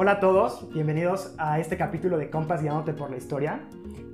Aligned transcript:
Hola 0.00 0.12
a 0.12 0.20
todos, 0.20 0.72
bienvenidos 0.72 1.34
a 1.38 1.58
este 1.58 1.76
capítulo 1.76 2.18
de 2.18 2.30
Compas 2.30 2.62
Guiándote 2.62 2.92
por 2.92 3.10
la 3.10 3.16
Historia. 3.16 3.62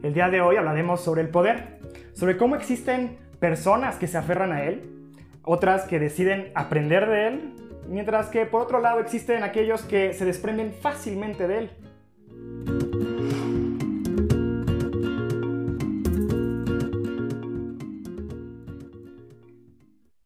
El 0.03 0.15
día 0.15 0.31
de 0.31 0.41
hoy 0.41 0.57
hablaremos 0.57 1.03
sobre 1.03 1.21
el 1.21 1.29
poder, 1.29 1.79
sobre 2.15 2.39
cómo 2.39 2.57
existen 2.57 3.19
personas 3.39 3.97
que 3.97 4.07
se 4.07 4.17
aferran 4.17 4.51
a 4.51 4.65
él, 4.65 5.11
otras 5.43 5.83
que 5.83 5.99
deciden 5.99 6.51
aprender 6.55 7.07
de 7.07 7.27
él, 7.27 7.55
mientras 7.87 8.29
que 8.29 8.47
por 8.47 8.63
otro 8.63 8.81
lado 8.81 8.99
existen 8.99 9.43
aquellos 9.43 9.83
que 9.83 10.15
se 10.15 10.25
desprenden 10.25 10.73
fácilmente 10.73 11.47
de 11.47 11.59
él. 11.59 11.71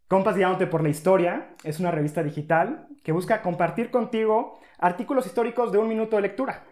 Compas 0.09 0.36
Guiándote 0.36 0.66
por 0.66 0.82
la 0.82 0.88
Historia 0.88 1.50
es 1.64 1.80
una 1.80 1.90
revista 1.90 2.22
digital 2.22 2.88
que 3.04 3.12
busca 3.12 3.43
compartir 3.43 3.90
contigo 3.90 4.58
artículos 4.79 5.26
históricos 5.26 5.71
de 5.71 5.76
un 5.76 5.86
minuto 5.86 6.16
de 6.16 6.22
lectura, 6.22 6.64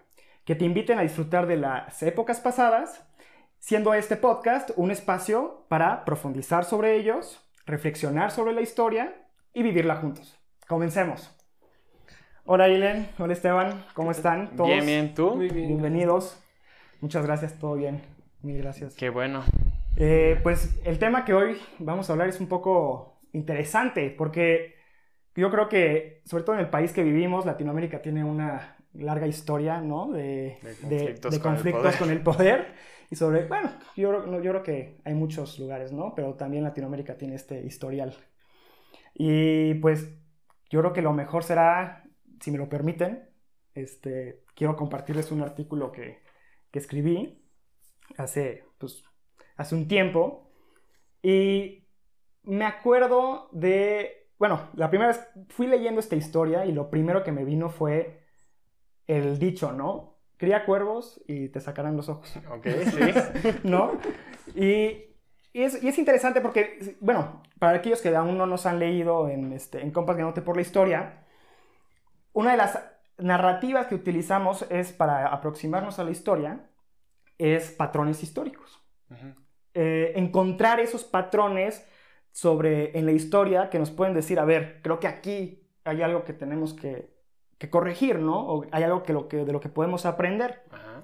que 0.46 0.54
te 0.54 0.64
inviten 0.64 0.98
a 0.98 1.02
disfrutar 1.02 1.46
de 1.46 1.58
las 1.58 2.02
épocas 2.02 2.40
pasadas, 2.40 3.06
siendo 3.58 3.92
este 3.92 4.16
podcast 4.16 4.70
un 4.76 4.90
espacio 4.90 5.66
para 5.68 6.06
profundizar 6.06 6.64
sobre 6.64 6.96
ellos, 6.96 7.46
reflexionar 7.66 8.30
sobre 8.30 8.54
la 8.54 8.62
historia 8.62 9.12
y 9.52 9.62
vivirla 9.62 9.96
juntos. 9.96 10.40
Comencemos. 10.66 11.30
Hola 12.46 12.70
Ilen, 12.70 13.10
hola 13.18 13.34
Esteban, 13.34 13.84
¿cómo 13.92 14.12
están 14.12 14.56
todos? 14.56 14.70
Bien, 14.70 14.86
bien, 14.86 15.14
¿tú? 15.14 15.34
Muy 15.34 15.50
bien. 15.50 15.68
Bienvenidos. 15.68 16.42
Muchas 17.02 17.26
gracias, 17.26 17.58
todo 17.58 17.74
bien. 17.74 18.00
Mil 18.40 18.56
gracias. 18.62 18.94
Qué 18.94 19.10
bueno. 19.10 19.44
Eh, 19.98 20.40
pues 20.42 20.78
el 20.84 20.98
tema 20.98 21.26
que 21.26 21.34
hoy 21.34 21.60
vamos 21.78 22.08
a 22.08 22.14
hablar 22.14 22.28
es 22.28 22.40
un 22.40 22.48
poco 22.48 23.15
interesante 23.36 24.10
porque 24.10 24.74
yo 25.34 25.50
creo 25.50 25.68
que, 25.68 26.22
sobre 26.24 26.44
todo 26.44 26.56
en 26.56 26.62
el 26.62 26.70
país 26.70 26.92
que 26.92 27.02
vivimos, 27.04 27.46
Latinoamérica 27.46 28.02
tiene 28.02 28.24
una 28.24 28.76
larga 28.94 29.26
historia, 29.26 29.80
¿no? 29.80 30.10
De, 30.12 30.58
De 30.62 30.74
de- 30.82 31.20
conflictos 31.20 31.30
de 31.32 31.40
con 31.40 31.54
el 31.56 31.62
conflictos 31.62 31.96
poder. 31.96 31.98
con 31.98 32.10
el 32.10 32.22
poder. 32.22 32.74
Y 33.10 33.16
sobre, 33.16 33.46
bueno, 33.46 33.70
yo, 33.96 34.10
yo 34.42 34.50
creo 34.50 34.62
que 34.62 34.98
hay 35.04 35.14
muchos 35.14 35.58
lugares, 35.58 35.92
¿no? 35.92 36.14
Pero 36.14 36.34
también 36.34 36.64
Latinoamérica 36.64 37.16
tiene 37.16 37.34
este 37.36 37.60
historial. 37.64 38.16
Y 39.14 39.74
pues 39.74 40.08
yo 40.70 40.80
creo 40.80 40.92
que 40.92 41.02
lo 41.02 41.12
mejor 41.12 41.44
será, 41.44 42.04
si 42.40 42.50
me 42.50 42.58
lo 42.58 42.68
permiten, 42.68 43.30
este, 43.74 44.42
quiero 44.54 44.76
compartirles 44.76 45.30
un 45.32 45.42
artículo 45.42 45.92
que, 45.92 46.22
que 46.70 46.78
escribí 46.78 47.44
hace, 48.16 48.64
pues, 48.78 49.04
hace 49.56 49.74
un 49.74 49.88
tiempo. 49.88 50.50
Y 51.22 51.85
me 52.46 52.64
acuerdo 52.64 53.48
de, 53.52 54.30
bueno, 54.38 54.70
la 54.74 54.88
primera 54.88 55.08
vez 55.08 55.28
fui 55.48 55.66
leyendo 55.66 56.00
esta 56.00 56.16
historia 56.16 56.64
y 56.64 56.72
lo 56.72 56.90
primero 56.90 57.22
que 57.22 57.32
me 57.32 57.44
vino 57.44 57.68
fue 57.68 58.22
el 59.06 59.38
dicho, 59.38 59.72
¿no? 59.72 60.16
Cría 60.36 60.64
cuervos 60.64 61.22
y 61.26 61.48
te 61.48 61.60
sacarán 61.60 61.96
los 61.96 62.08
ojos. 62.08 62.36
Ok, 62.50 62.66
sí. 63.42 63.50
¿no? 63.64 63.98
Y, 64.54 65.16
y 65.52 65.62
es, 65.62 65.82
y 65.82 65.88
es 65.88 65.98
interesante 65.98 66.40
porque, 66.40 66.96
bueno, 67.00 67.42
para 67.58 67.78
aquellos 67.78 68.00
que 68.00 68.14
aún 68.14 68.38
no 68.38 68.46
nos 68.46 68.66
han 68.66 68.78
leído 68.78 69.28
en, 69.28 69.52
este, 69.52 69.82
en 69.82 69.90
Compas 69.90 70.16
por 70.40 70.56
la 70.56 70.62
Historia, 70.62 71.24
una 72.32 72.52
de 72.52 72.56
las 72.58 72.78
narrativas 73.18 73.86
que 73.86 73.94
utilizamos 73.94 74.66
es 74.70 74.92
para 74.92 75.28
aproximarnos 75.28 75.98
a 75.98 76.04
la 76.04 76.10
historia, 76.10 76.68
es 77.38 77.70
patrones 77.70 78.22
históricos. 78.22 78.82
Eh, 79.74 80.12
encontrar 80.16 80.80
esos 80.80 81.04
patrones 81.04 81.86
sobre, 82.36 82.98
en 82.98 83.06
la 83.06 83.12
historia 83.12 83.70
que 83.70 83.78
nos 83.78 83.90
pueden 83.90 84.12
decir, 84.12 84.38
a 84.38 84.44
ver, 84.44 84.80
creo 84.82 85.00
que 85.00 85.08
aquí 85.08 85.66
hay 85.84 86.02
algo 86.02 86.24
que 86.24 86.34
tenemos 86.34 86.74
que, 86.74 87.08
que 87.56 87.70
corregir, 87.70 88.18
¿no? 88.18 88.46
O 88.46 88.66
hay 88.72 88.82
algo 88.82 89.02
que 89.02 89.14
lo 89.14 89.26
que, 89.26 89.46
de 89.46 89.52
lo 89.54 89.60
que 89.60 89.70
podemos 89.70 90.04
aprender. 90.04 90.62
Ajá. 90.70 91.02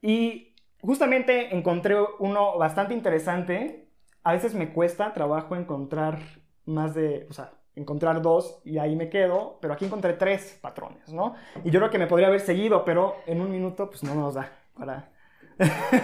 Y 0.00 0.54
justamente 0.80 1.56
encontré 1.56 1.96
uno 2.20 2.56
bastante 2.56 2.94
interesante. 2.94 3.88
A 4.22 4.32
veces 4.32 4.54
me 4.54 4.72
cuesta 4.72 5.12
trabajo 5.12 5.56
encontrar 5.56 6.20
más 6.66 6.94
de, 6.94 7.26
o 7.28 7.32
sea, 7.32 7.50
encontrar 7.74 8.22
dos 8.22 8.60
y 8.64 8.78
ahí 8.78 8.94
me 8.94 9.08
quedo, 9.10 9.58
pero 9.60 9.74
aquí 9.74 9.86
encontré 9.86 10.12
tres 10.12 10.56
patrones, 10.62 11.12
¿no? 11.12 11.34
Y 11.64 11.72
yo 11.72 11.80
creo 11.80 11.90
que 11.90 11.98
me 11.98 12.06
podría 12.06 12.28
haber 12.28 12.42
seguido, 12.42 12.84
pero 12.84 13.16
en 13.26 13.40
un 13.40 13.50
minuto 13.50 13.90
pues 13.90 14.04
no 14.04 14.14
nos 14.14 14.34
da 14.34 14.52
para... 14.78 15.09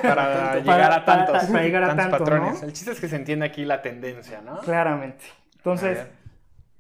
Para 0.03 0.57
llegar 0.61 0.93
a 0.93 1.05
para- 1.05 1.25
tantos, 1.27 1.45
para 1.51 1.63
llegar 1.63 1.85
a 1.85 1.87
tantos 1.89 2.05
tanto, 2.11 2.19
patrones. 2.19 2.61
¿no? 2.63 2.67
El 2.69 2.73
chiste 2.73 2.93
es 2.93 3.01
que 3.01 3.09
se 3.09 3.17
entiende 3.17 3.47
aquí 3.47 3.65
la 3.65 3.83
tendencia, 3.83 4.41
¿no? 4.41 4.59
Claramente. 4.61 5.25
Entonces, 5.57 6.07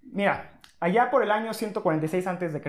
mira, 0.03 0.59
allá 0.81 1.11
por 1.11 1.23
el 1.23 1.31
año 1.31 1.53
146 1.55 2.27
a.C., 2.27 2.63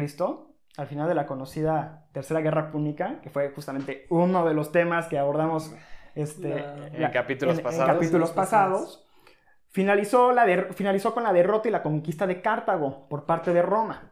al 0.77 0.87
final 0.87 1.07
de 1.07 1.15
la 1.15 1.25
conocida 1.25 2.05
Tercera 2.11 2.39
Guerra 2.39 2.71
Púnica, 2.71 3.19
que 3.21 3.29
fue 3.29 3.49
justamente 3.49 4.05
uno 4.09 4.45
de 4.45 4.53
los 4.53 4.71
temas 4.71 5.07
que 5.07 5.17
abordamos 5.17 5.73
este, 6.15 6.49
La- 6.49 6.87
En 7.07 7.11
capítulos 7.11 7.57
en- 7.57 7.63
pasados. 7.63 7.93
capítulos 7.93 8.19
Los 8.21 8.31
pasados. 8.31 8.79
pasados, 8.79 9.07
finalizó, 9.69 10.31
la 10.31 10.45
finalizó 10.73 11.13
con 11.13 11.23
la 11.23 11.33
derrota 11.33 11.67
y 11.67 11.71
la 11.71 11.81
conquista 11.83 12.25
de 12.27 12.41
Cartago 12.41 13.07
por 13.09 13.25
parte 13.25 13.53
de 13.53 13.61
Roma. 13.61 14.11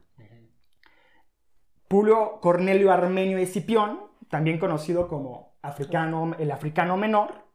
Publio 1.88 2.40
Cornelio 2.42 2.92
Armenio 2.92 3.38
Escipión, 3.38 4.00
también 4.30 4.58
conocido 4.60 5.08
como 5.08 5.55
africano, 5.66 6.36
el 6.38 6.52
africano 6.52 6.98
menor, 6.98 7.46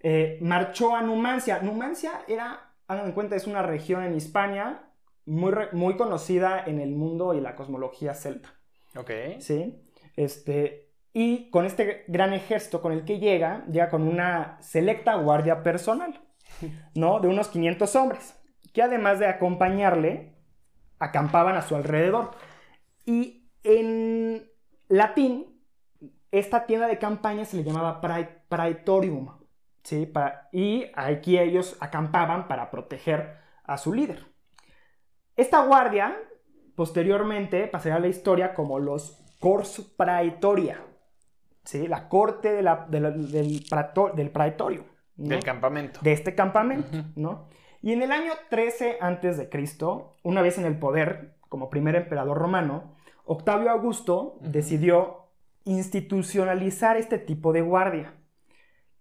eh, 0.00 0.38
marchó 0.40 0.94
a 0.94 1.02
Numancia. 1.02 1.60
Numancia 1.60 2.22
era, 2.28 2.72
hagan 2.86 3.06
en 3.06 3.12
cuenta, 3.12 3.36
es 3.36 3.46
una 3.46 3.62
región 3.62 4.04
en 4.04 4.14
Hispania 4.14 4.90
muy, 5.26 5.52
muy 5.72 5.96
conocida 5.96 6.64
en 6.64 6.80
el 6.80 6.90
mundo 6.90 7.34
y 7.34 7.40
la 7.40 7.54
cosmología 7.54 8.14
celta. 8.14 8.54
Ok. 8.96 9.10
¿sí? 9.38 9.82
Este, 10.16 10.90
y 11.12 11.50
con 11.50 11.66
este 11.66 12.04
gran 12.08 12.32
ejército 12.32 12.80
con 12.80 12.92
el 12.92 13.04
que 13.04 13.18
llega, 13.18 13.64
llega 13.66 13.88
con 13.88 14.06
una 14.06 14.58
selecta 14.60 15.16
guardia 15.16 15.62
personal, 15.62 16.20
¿no? 16.94 17.20
De 17.20 17.28
unos 17.28 17.48
500 17.48 17.96
hombres, 17.96 18.36
que 18.72 18.82
además 18.82 19.18
de 19.18 19.26
acompañarle, 19.26 20.34
acampaban 20.98 21.56
a 21.56 21.62
su 21.62 21.74
alrededor. 21.74 22.32
Y 23.04 23.50
en 23.64 24.48
latín, 24.88 25.49
esta 26.32 26.66
tienda 26.66 26.86
de 26.86 26.98
campaña 26.98 27.44
se 27.44 27.56
le 27.56 27.64
llamaba 27.64 28.00
prae- 28.00 28.42
praetorium, 28.48 29.28
¿sí? 29.82 30.12
Y 30.52 30.86
aquí 30.94 31.38
ellos 31.38 31.76
acampaban 31.80 32.46
para 32.48 32.70
proteger 32.70 33.38
a 33.64 33.76
su 33.78 33.92
líder. 33.92 34.26
Esta 35.36 35.64
guardia 35.64 36.16
posteriormente 36.74 37.66
pasaría 37.66 37.96
a 37.96 38.00
la 38.00 38.08
historia 38.08 38.54
como 38.54 38.78
los 38.78 39.16
Cors 39.40 39.80
Praetoria, 39.96 40.84
¿sí? 41.64 41.86
la 41.88 42.08
corte 42.08 42.52
de 42.52 42.62
la- 42.62 42.86
de 42.88 43.00
la- 43.00 43.10
del, 43.10 43.64
praetor- 43.68 44.14
del 44.14 44.30
praetorio, 44.30 44.84
¿no? 45.16 45.28
Del 45.30 45.42
campamento. 45.44 46.00
de 46.02 46.12
este 46.12 46.34
campamento. 46.34 46.88
¿no? 47.16 47.48
Y 47.82 47.92
en 47.92 48.02
el 48.02 48.12
año 48.12 48.32
13 48.50 48.98
antes 49.00 49.38
de 49.38 49.48
Cristo, 49.48 50.16
una 50.22 50.42
vez 50.42 50.58
en 50.58 50.66
el 50.66 50.78
poder, 50.78 51.36
como 51.48 51.70
primer 51.70 51.96
emperador 51.96 52.36
romano, 52.38 52.94
Octavio 53.24 53.70
Augusto 53.70 54.36
decidió 54.40 55.19
institucionalizar 55.64 56.96
este 56.96 57.18
tipo 57.18 57.52
de 57.52 57.62
guardia, 57.62 58.14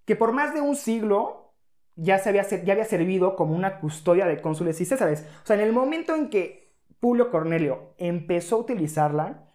que 0.06 0.16
por 0.16 0.32
más 0.32 0.54
de 0.54 0.62
un 0.62 0.76
siglo 0.76 1.54
ya, 1.96 2.18
se 2.18 2.30
había, 2.30 2.48
ya 2.48 2.74
había 2.74 2.86
servido 2.86 3.36
como 3.36 3.56
una 3.56 3.80
custodia 3.80 4.26
de 4.26 4.42
cónsules 4.42 4.80
y 4.82 4.86
césares. 4.86 5.26
O 5.44 5.46
sea, 5.46 5.56
en 5.56 5.62
el 5.62 5.74
momento 5.74 6.16
en 6.16 6.30
que 6.30 6.74
Publio 7.00 7.30
Cornelio 7.30 7.94
empezó 7.98 8.56
a 8.56 8.60
utilizarla, 8.60 9.50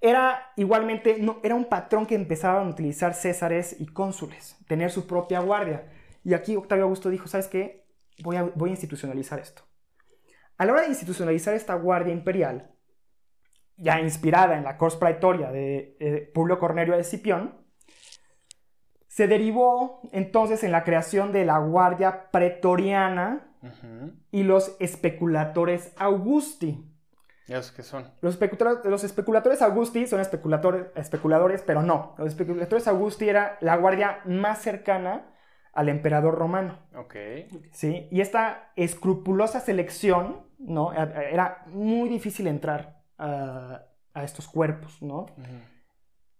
era 0.00 0.52
igualmente, 0.56 1.18
no, 1.20 1.38
era 1.42 1.54
un 1.54 1.66
patrón 1.66 2.06
que 2.06 2.16
empezaban 2.16 2.66
a 2.66 2.70
utilizar 2.70 3.14
césares 3.14 3.76
y 3.78 3.86
cónsules, 3.86 4.56
tener 4.66 4.90
su 4.90 5.06
propia 5.06 5.40
guardia. 5.40 5.90
Y 6.24 6.34
aquí 6.34 6.56
Octavio 6.56 6.84
Augusto 6.84 7.08
dijo, 7.08 7.28
¿sabes 7.28 7.46
qué? 7.46 7.86
Voy 8.22 8.36
a, 8.36 8.42
voy 8.42 8.70
a 8.70 8.72
institucionalizar 8.72 9.38
esto. 9.38 9.62
A 10.58 10.66
la 10.66 10.72
hora 10.72 10.82
de 10.82 10.88
institucionalizar 10.88 11.54
esta 11.54 11.74
guardia 11.74 12.12
imperial, 12.12 12.71
ya 13.76 14.00
inspirada 14.00 14.56
en 14.56 14.64
la 14.64 14.76
Cors 14.76 14.96
Praetoria 14.96 15.50
de 15.50 15.96
eh, 16.00 16.30
Publio 16.34 16.58
Cornelio 16.58 16.94
de 16.94 17.00
Escipión, 17.00 17.60
se 19.08 19.26
derivó 19.28 20.00
entonces 20.12 20.64
en 20.64 20.72
la 20.72 20.84
creación 20.84 21.32
de 21.32 21.44
la 21.44 21.58
Guardia 21.58 22.30
Pretoriana 22.30 23.48
y 24.30 24.42
los 24.42 24.74
especuladores 24.80 25.92
Augusti. 25.96 26.88
¿Y 27.46 27.52
esos 27.52 27.72
qué 27.72 27.82
son? 27.82 28.10
Los, 28.20 28.40
especula- 28.40 28.80
los 28.84 29.04
especuladores 29.04 29.60
Augusti 29.62 30.06
son 30.06 30.20
especuladores, 30.20 30.86
especuladores, 30.96 31.62
pero 31.62 31.82
no. 31.82 32.14
Los 32.18 32.28
especuladores 32.28 32.88
Augusti 32.88 33.28
era 33.28 33.58
la 33.60 33.76
guardia 33.76 34.20
más 34.24 34.62
cercana 34.62 35.28
al 35.74 35.88
emperador 35.88 36.34
romano. 36.34 36.78
Ok. 36.96 37.14
¿sí? 37.72 38.08
Y 38.10 38.20
esta 38.20 38.72
escrupulosa 38.76 39.60
selección, 39.60 40.46
¿no? 40.58 40.92
Era 40.92 41.64
muy 41.66 42.08
difícil 42.08 42.46
entrar 42.46 43.01
a, 43.18 43.82
a 44.14 44.24
estos 44.24 44.48
cuerpos, 44.48 45.00
¿no? 45.02 45.26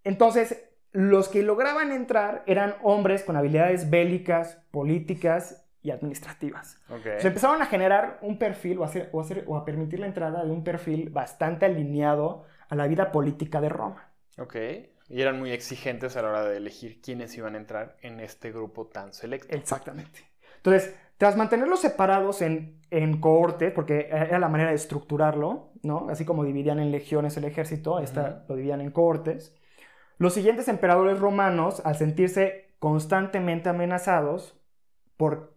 Entonces, 0.04 0.64
los 0.92 1.28
que 1.28 1.42
lograban 1.42 1.92
entrar 1.92 2.42
eran 2.46 2.74
hombres 2.82 3.22
con 3.24 3.36
habilidades 3.36 3.88
bélicas, 3.88 4.58
políticas 4.70 5.64
y 5.82 5.90
administrativas. 5.90 6.78
Se 7.18 7.28
empezaron 7.28 7.60
a 7.62 7.66
generar 7.66 8.18
un 8.22 8.38
perfil 8.38 8.78
o 8.78 8.84
a, 8.84 8.86
hacer, 8.86 9.08
o, 9.12 9.20
a 9.20 9.24
hacer- 9.24 9.44
o 9.46 9.56
a 9.56 9.64
permitir 9.64 10.00
la 10.00 10.06
entrada 10.06 10.44
de 10.44 10.50
un 10.50 10.62
perfil 10.64 11.10
bastante 11.10 11.66
alineado 11.66 12.44
a 12.68 12.74
la 12.76 12.86
vida 12.86 13.10
política 13.10 13.60
de 13.60 13.68
Roma. 13.68 14.10
Ok. 14.38 14.56
Y 15.08 15.20
eran 15.20 15.38
muy 15.38 15.50
exigentes 15.52 16.16
a 16.16 16.22
la 16.22 16.28
hora 16.28 16.44
de 16.44 16.56
elegir 16.56 17.00
quiénes 17.02 17.36
iban 17.36 17.54
a 17.54 17.58
entrar 17.58 17.96
en 18.00 18.20
este 18.20 18.50
grupo 18.52 18.86
tan 18.86 19.12
selecto. 19.12 19.54
Exactamente. 19.54 20.20
Entonces, 20.56 20.94
tras 21.22 21.36
mantenerlos 21.36 21.78
separados 21.78 22.42
en, 22.42 22.80
en 22.90 23.20
cohortes, 23.20 23.70
porque 23.70 24.08
era 24.10 24.40
la 24.40 24.48
manera 24.48 24.70
de 24.70 24.74
estructurarlo, 24.74 25.70
¿no? 25.84 26.08
Así 26.10 26.24
como 26.24 26.42
dividían 26.42 26.80
en 26.80 26.90
legiones 26.90 27.36
el 27.36 27.44
ejército, 27.44 28.00
esta 28.00 28.44
lo 28.48 28.56
dividían 28.56 28.80
en 28.80 28.90
cohortes. 28.90 29.56
Los 30.18 30.34
siguientes 30.34 30.66
emperadores 30.66 31.20
romanos, 31.20 31.80
al 31.84 31.94
sentirse 31.94 32.74
constantemente 32.80 33.68
amenazados 33.68 34.60
por 35.16 35.54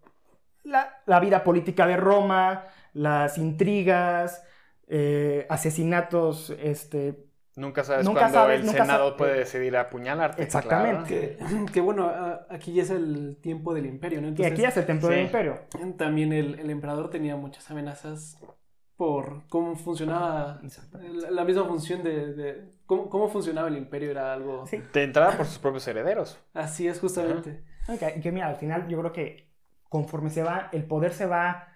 la, 0.61 1.01
la 1.07 1.19
vida 1.19 1.43
política 1.43 1.87
de 1.87 1.97
Roma, 1.97 2.65
las 2.93 3.39
intrigas, 3.39 4.43
eh, 4.87 5.47
asesinatos, 5.49 6.51
este, 6.61 7.25
Nunca 7.55 7.83
sabes 7.85 8.05
Nunca 8.05 8.19
cuándo 8.21 8.37
sabes, 8.39 8.59
el 8.59 8.65
nunca 8.65 8.79
Senado 8.85 9.15
puede 9.15 9.37
decidir 9.39 9.77
apuñalarte. 9.77 10.43
Exactamente. 10.43 11.37
claro. 11.37 11.65
Que, 11.65 11.71
que 11.71 11.81
bueno, 11.81 12.11
aquí 12.49 12.73
ya 12.73 12.83
es 12.83 12.89
el 12.89 13.37
tiempo 13.41 13.73
del 13.73 13.85
imperio, 13.85 14.19
¿no? 14.21 14.27
y 14.27 14.29
Entonces, 14.31 14.51
aquí 14.53 14.65
es 14.65 14.75
el 14.77 14.85
del 14.85 15.01
sí. 15.19 15.19
imperio. 15.21 15.59
también 15.97 16.33
el, 16.33 16.59
el 16.59 16.69
emperador 16.69 17.09
tenía 17.09 17.35
muchas 17.37 17.69
amenazas 17.71 18.37
por 18.97 19.45
cómo 19.49 19.75
funcionaba 19.75 20.61
la, 20.93 21.31
la 21.31 21.43
misma 21.43 21.65
función 21.65 22.03
de, 22.03 22.33
de- 22.33 22.71
cómo, 22.85 23.09
cómo 23.09 23.27
funcionaba 23.29 23.67
el 23.67 23.77
imperio 23.77 24.11
era 24.11 24.33
algo 24.33 24.65
Sí. 24.67 24.81
De 24.93 25.03
entrada 25.03 25.35
por 25.35 25.45
sus 25.45 25.59
propios 25.59 25.85
herederos. 25.87 26.39
así 26.53 26.87
es 26.87 26.99
justamente 26.99 27.63
Y 27.89 28.21
que 28.21 28.31
mira, 28.31 28.47
al 28.47 28.55
final 28.55 28.87
yo 28.87 28.99
creo 28.99 29.11
que 29.11 29.49
conforme 29.89 30.29
se 30.29 30.43
va, 30.43 30.69
el 30.71 30.85
poder 30.85 31.13
se 31.13 31.25
va, 31.25 31.69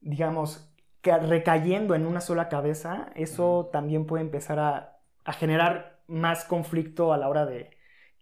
digamos, 0.00 0.72
ca- 1.02 1.18
recayendo 1.18 1.94
en 1.94 2.06
una 2.06 2.20
sola 2.20 2.48
cabeza, 2.48 3.10
eso 3.14 3.70
también 3.72 4.06
puede 4.06 4.22
empezar 4.24 4.58
a, 4.58 4.89
a 5.30 5.32
generar 5.32 6.00
más 6.06 6.44
conflicto 6.44 7.12
a 7.12 7.18
la 7.18 7.28
hora 7.28 7.46
de 7.46 7.70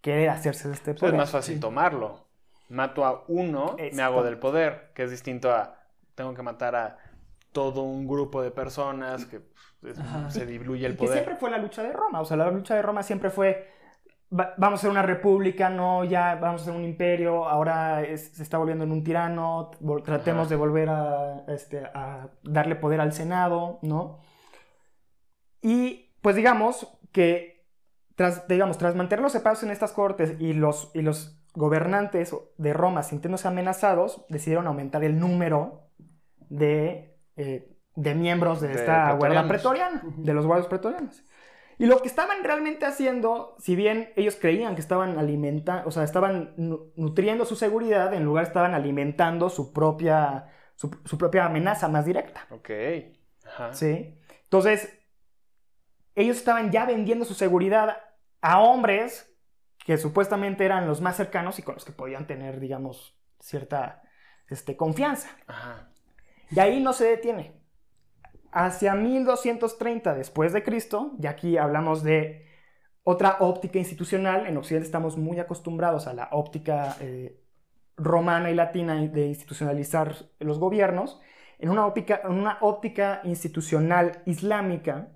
querer 0.01 0.29
hacerse 0.29 0.67
de 0.69 0.73
este 0.75 0.91
Pues 0.93 0.99
poder. 1.01 1.15
es 1.15 1.17
más 1.19 1.31
fácil 1.31 1.55
sí. 1.55 1.59
tomarlo. 1.61 2.27
Mato 2.69 3.03
a 3.05 3.23
uno, 3.27 3.75
me 3.93 4.01
hago 4.01 4.23
del 4.23 4.37
poder, 4.37 4.91
que 4.93 5.03
es 5.03 5.11
distinto 5.11 5.51
a 5.51 5.75
tengo 6.15 6.33
que 6.33 6.41
matar 6.43 6.75
a 6.75 6.97
todo 7.51 7.81
un 7.81 8.07
grupo 8.07 8.41
de 8.43 8.51
personas 8.51 9.25
que 9.25 9.41
pues, 9.81 9.97
es- 9.97 10.33
se 10.33 10.45
diluye 10.45 10.85
el 10.85 10.93
Y 10.93 10.95
que 10.95 10.99
poder. 11.05 11.13
siempre 11.19 11.35
fue 11.37 11.49
la 11.49 11.57
lucha 11.57 11.81
de 11.81 11.91
Roma, 11.93 12.21
o 12.21 12.25
sea, 12.25 12.37
la 12.37 12.51
lucha 12.51 12.75
de 12.75 12.81
Roma 12.83 13.01
siempre 13.01 13.29
fue, 13.31 13.71
va- 14.31 14.53
vamos 14.57 14.79
a 14.79 14.81
ser 14.81 14.91
una 14.91 15.01
república, 15.01 15.69
no, 15.69 16.03
ya 16.03 16.35
vamos 16.35 16.61
a 16.61 16.65
ser 16.65 16.75
un 16.75 16.83
imperio, 16.83 17.47
ahora 17.49 18.03
es- 18.03 18.33
se 18.33 18.43
está 18.43 18.57
volviendo 18.59 18.83
en 18.83 18.91
un 18.91 19.03
tirano, 19.03 19.71
vol- 19.81 20.03
tratemos 20.03 20.41
Ajá. 20.41 20.49
de 20.49 20.55
volver 20.57 20.89
a, 20.89 21.43
este, 21.47 21.79
a 21.85 22.27
darle 22.43 22.75
poder 22.75 23.01
al 23.01 23.13
Senado, 23.13 23.79
¿no? 23.81 24.19
Y 25.61 26.11
pues 26.21 26.35
digamos 26.35 26.87
que, 27.11 27.65
tras, 28.15 28.47
digamos, 28.47 28.77
tras 28.77 28.95
mantenerlos 28.95 29.31
separados 29.31 29.63
en 29.63 29.71
estas 29.71 29.91
cortes 29.91 30.35
y 30.39 30.53
los, 30.53 30.91
y 30.93 31.01
los 31.01 31.41
gobernantes 31.53 32.35
de 32.57 32.73
Roma 32.73 33.03
sintiéndose 33.03 33.47
amenazados, 33.47 34.25
decidieron 34.29 34.67
aumentar 34.67 35.03
el 35.03 35.19
número 35.19 35.89
de, 36.49 37.17
eh, 37.35 37.75
de 37.95 38.15
miembros 38.15 38.61
de, 38.61 38.69
De 38.69 38.73
esta 38.75 39.13
guardia 39.13 39.47
pretoriana, 39.47 40.03
de 40.17 40.33
los 40.33 40.45
guardias 40.45 40.67
pretorianos. 40.67 41.23
Y 41.77 41.85
lo 41.85 42.01
que 42.01 42.09
estaban 42.09 42.43
realmente 42.43 42.85
haciendo, 42.85 43.55
si 43.57 43.73
bien 43.75 44.09
ellos 44.17 44.35
creían 44.35 44.75
que 44.75 44.81
estaban 44.81 45.17
alimentando, 45.17 45.87
o 45.87 45.91
sea, 45.91 46.03
estaban 46.03 46.53
nu- 46.57 46.91
nutriendo 46.97 47.45
su 47.45 47.55
seguridad, 47.55 48.13
en 48.13 48.25
lugar 48.25 48.43
estaban 48.43 48.73
alimentando 48.73 49.49
su 49.49 49.71
propia, 49.71 50.47
su, 50.75 50.91
su 51.05 51.17
propia 51.17 51.45
amenaza 51.45 51.87
más 51.87 52.05
directa. 52.05 52.47
Ok. 52.51 52.69
Ajá. 53.45 53.73
¿Sí? 53.73 54.19
Entonces, 54.43 54.98
ellos 56.19 56.37
estaban 56.37 56.71
ya 56.71 56.85
vendiendo 56.85 57.25
su 57.25 57.33
seguridad 57.33 57.97
a 58.41 58.59
hombres 58.59 59.33
que 59.85 59.97
supuestamente 59.97 60.65
eran 60.65 60.87
los 60.87 61.01
más 61.01 61.15
cercanos 61.15 61.59
y 61.59 61.63
con 61.63 61.75
los 61.75 61.85
que 61.85 61.91
podían 61.91 62.27
tener, 62.27 62.59
digamos, 62.59 63.17
cierta 63.39 64.03
este, 64.49 64.75
confianza. 64.75 65.29
Ajá. 65.47 65.89
Y 66.51 66.59
ahí 66.59 66.81
no 66.81 66.93
se 66.93 67.05
detiene. 67.05 67.53
Hacia 68.51 68.95
1230 68.95 70.13
después 70.15 70.53
de 70.53 70.63
Cristo, 70.63 71.13
y 71.21 71.27
aquí 71.27 71.57
hablamos 71.57 72.03
de 72.03 72.47
otra 73.03 73.37
óptica 73.39 73.79
institucional, 73.79 74.47
en 74.47 74.57
Occidente 74.57 74.85
estamos 74.85 75.17
muy 75.17 75.39
acostumbrados 75.39 76.07
a 76.07 76.13
la 76.13 76.29
óptica 76.31 76.97
eh, 76.99 77.39
romana 77.95 78.51
y 78.51 78.55
latina 78.55 78.95
de 78.95 79.27
institucionalizar 79.27 80.15
los 80.39 80.59
gobiernos, 80.59 81.19
en 81.59 81.69
una 81.69 81.85
óptica, 81.85 82.21
en 82.23 82.31
una 82.31 82.57
óptica 82.61 83.21
institucional 83.23 84.21
islámica, 84.25 85.09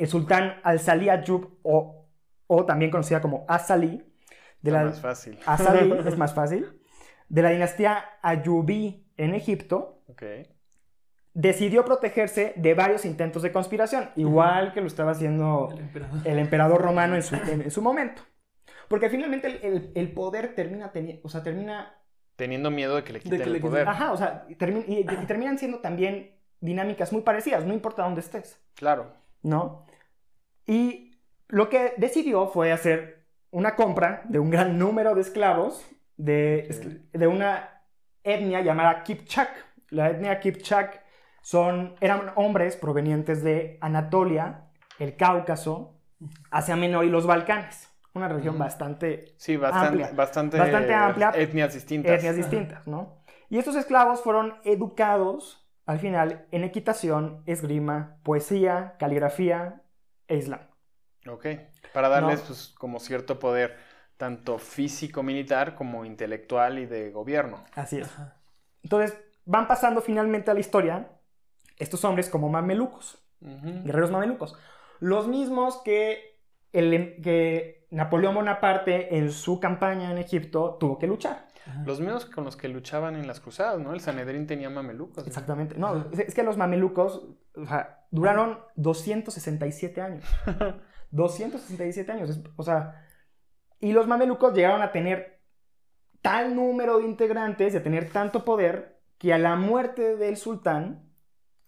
el 0.00 0.08
sultán 0.08 0.60
al-Salih 0.64 1.10
Ayub, 1.10 1.58
o, 1.62 2.08
o 2.46 2.64
también 2.64 2.90
conocida 2.90 3.20
como 3.20 3.44
As-Salih, 3.48 4.02
de 4.62 4.70
la, 4.70 4.84
más 4.84 5.00
fácil. 5.00 5.38
As-Salih 5.46 5.92
es 6.06 6.16
más 6.18 6.34
fácil, 6.34 6.80
de 7.28 7.42
la 7.42 7.50
dinastía 7.50 8.04
Ayubí 8.22 9.06
en 9.16 9.34
Egipto, 9.34 10.02
decidió 11.32 11.84
protegerse 11.84 12.52
de 12.56 12.74
varios 12.74 13.04
intentos 13.04 13.42
de 13.42 13.52
conspiración, 13.52 14.10
igual 14.16 14.72
que 14.72 14.80
lo 14.80 14.86
estaba 14.86 15.12
haciendo 15.12 15.68
el 15.72 15.78
emperador 15.80 16.20
el 16.26 16.38
emperador 16.38 16.82
romano 16.82 17.14
en 17.14 17.22
su, 17.22 17.34
en- 17.36 17.62
en 17.62 17.70
su 17.70 17.82
momento. 17.82 18.22
Porque 18.88 19.08
finalmente 19.08 19.46
el, 19.46 19.60
el- 19.64 19.92
el 19.94 20.12
poder 20.12 20.54
termina, 20.54 20.92
teni- 20.92 21.20
o 21.22 21.28
sea, 21.28 21.42
termina, 21.42 21.94
Teniendo 22.36 22.70
miedo 22.70 22.96
de 22.96 23.04
que 23.04 23.12
le 23.12 23.20
quiten 23.20 23.38
que 23.38 23.44
el 23.44 23.52
le 23.52 23.58
quiten- 23.60 23.68
poder. 23.70 23.88
ajá, 23.88 24.12
o 24.12 24.16
sea, 24.16 24.46
termi- 24.58 24.84
y, 24.88 25.00
y 25.00 25.26
terminan 25.26 25.58
siendo 25.58 25.78
también 25.80 26.36
dinámicas 26.60 27.12
muy 27.12 27.22
parecidas, 27.22 27.64
no 27.64 27.72
importa 27.74 28.02
dónde 28.02 28.20
estés, 28.22 28.60
Claro. 28.74 29.12
¿no? 29.42 29.86
Y 30.66 31.18
lo 31.48 31.68
que 31.68 31.94
decidió 31.96 32.46
fue 32.48 32.72
hacer 32.72 33.26
una 33.50 33.74
compra 33.76 34.22
de 34.28 34.38
un 34.38 34.50
gran 34.50 34.78
número 34.78 35.14
de 35.14 35.20
esclavos 35.22 35.84
de, 36.16 37.00
de 37.12 37.26
una 37.26 37.82
etnia 38.22 38.60
llamada 38.60 39.02
Kipchak. 39.02 39.50
La 39.90 40.10
etnia 40.10 40.38
Kipchak 40.40 41.02
son, 41.42 41.96
eran 42.00 42.32
hombres 42.36 42.76
provenientes 42.76 43.42
de 43.42 43.78
Anatolia, 43.80 44.66
el 44.98 45.16
Cáucaso, 45.16 45.94
Asia 46.50 46.76
Menor 46.76 47.04
y 47.04 47.08
los 47.10 47.26
Balcanes. 47.26 47.88
Una 48.12 48.28
región 48.28 48.58
bastante 48.58 49.34
Sí, 49.36 49.56
bastante, 49.56 49.86
Amplia. 49.88 50.10
bastante, 50.14 50.58
Bastante 50.58 50.92
amplia. 50.94 51.32
etnias 51.34 51.74
distintas. 51.74 52.12
etnias 52.18 52.36
distintas, 52.36 52.86
¿no? 52.86 53.16
Y 53.48 53.58
estos 53.58 53.74
esclavos 53.76 54.20
fueron 54.20 54.54
educados 54.64 55.66
al 55.86 55.98
final 55.98 56.46
en 56.52 56.62
equitación, 56.64 57.42
esgrima, 57.46 58.16
poesía, 58.22 58.94
caligrafía 58.98 59.82
e 60.30 60.36
islam. 60.36 60.60
Ok. 61.28 61.46
Para 61.92 62.08
darles 62.08 62.40
No. 62.40 62.46
pues 62.46 62.74
como 62.78 62.98
cierto 63.00 63.38
poder, 63.38 63.76
tanto 64.16 64.58
físico 64.58 65.22
militar 65.22 65.74
como 65.74 66.04
intelectual 66.04 66.78
y 66.78 66.86
de 66.86 67.10
gobierno. 67.10 67.64
Así 67.74 67.98
es. 67.98 68.06
Ajá. 68.08 68.36
Entonces, 68.82 69.18
van 69.44 69.66
pasando 69.68 70.00
finalmente 70.00 70.50
a 70.50 70.54
la 70.54 70.60
historia 70.60 71.10
estos 71.76 72.04
hombres 72.04 72.28
como 72.30 72.48
mamelucos, 72.48 73.18
guerreros 73.40 74.10
mamelucos. 74.10 74.56
Los 75.00 75.28
mismos 75.28 75.80
que, 75.82 76.38
el, 76.72 77.20
que 77.22 77.86
Napoleón 77.90 78.34
Bonaparte 78.34 79.16
en 79.16 79.30
su 79.32 79.60
campaña 79.60 80.10
en 80.10 80.18
Egipto 80.18 80.76
tuvo 80.78 80.98
que 80.98 81.06
luchar. 81.06 81.48
Ajá. 81.66 81.82
Los 81.86 82.00
mismos 82.00 82.26
con 82.26 82.44
los 82.44 82.56
que 82.56 82.68
luchaban 82.68 83.16
en 83.16 83.26
las 83.26 83.40
cruzadas, 83.40 83.78
¿no? 83.80 83.92
El 83.92 84.00
Sanedrín 84.00 84.46
tenía 84.46 84.70
mamelucos. 84.70 85.24
¿no? 85.24 85.28
Exactamente. 85.28 85.76
No, 85.78 86.06
es 86.12 86.34
que 86.34 86.42
los 86.42 86.56
mamelucos 86.56 87.26
o 87.56 87.66
sea, 87.66 88.04
duraron 88.10 88.58
267 88.76 90.00
años. 90.00 90.24
267 91.10 92.10
años. 92.12 92.30
es- 92.30 92.42
o 92.56 92.62
sea, 92.62 93.04
y 93.80 93.92
los 93.92 94.06
mamelucos 94.06 94.54
llegaron 94.54 94.82
a 94.82 94.92
tener 94.92 95.40
tal 96.22 96.54
número 96.54 96.98
de 96.98 97.04
integrantes 97.06 97.74
y 97.74 97.76
a 97.78 97.82
tener 97.82 98.10
tanto 98.10 98.44
poder 98.44 99.00
que 99.18 99.32
a 99.32 99.38
la 99.38 99.56
muerte 99.56 100.16
del 100.16 100.36
sultán, 100.36 101.10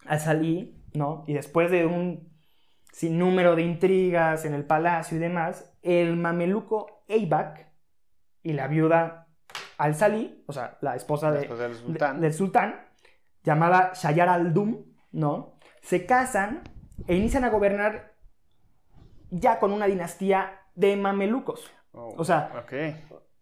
al 0.06 0.20
salí, 0.20 0.82
¿no? 0.94 1.24
Y 1.26 1.34
después 1.34 1.70
de 1.70 1.86
un 1.86 2.30
sinnúmero 2.92 3.56
de 3.56 3.62
intrigas 3.62 4.44
en 4.44 4.52
el 4.54 4.64
palacio 4.64 5.16
y 5.16 5.20
demás, 5.20 5.74
el 5.82 6.16
mameluco 6.16 7.04
Eibak 7.08 7.68
y 8.42 8.52
la 8.52 8.68
viuda 8.68 9.28
al 9.78 9.94
salí, 9.94 10.44
o 10.46 10.52
sea, 10.52 10.76
la 10.82 10.94
esposa 10.96 11.32
de, 11.32 11.48
del 11.48 11.58
de- 11.58 11.74
sultán. 11.74 12.20
del 12.20 12.34
sultán, 12.34 12.80
llamada 13.42 13.92
Shayar 13.94 14.28
al-Dum, 14.28 14.84
¿no? 15.12 15.51
Se 15.82 16.06
casan 16.06 16.62
e 17.06 17.16
inician 17.16 17.44
a 17.44 17.50
gobernar 17.50 18.14
ya 19.30 19.58
con 19.58 19.72
una 19.72 19.86
dinastía 19.86 20.60
de 20.74 20.96
mamelucos. 20.96 21.70
Oh, 21.92 22.14
o 22.16 22.24
sea. 22.24 22.64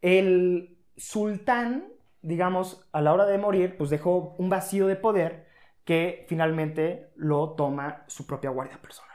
El 0.03 0.79
sultán, 0.97 1.93
digamos, 2.23 2.89
a 2.93 3.01
la 3.01 3.13
hora 3.13 3.27
de 3.27 3.39
morir, 3.39 3.77
pues 3.77 3.91
dejó 3.91 4.35
un 4.39 4.49
vacío 4.49 4.87
de 4.87 4.97
poder 4.97 5.47
que 5.85 6.25
finalmente 6.29 7.13
lo 7.17 7.51
toma 7.53 8.05
su 8.07 8.27
propia 8.27 8.51
guardia 8.51 8.79
personal. 8.81 9.11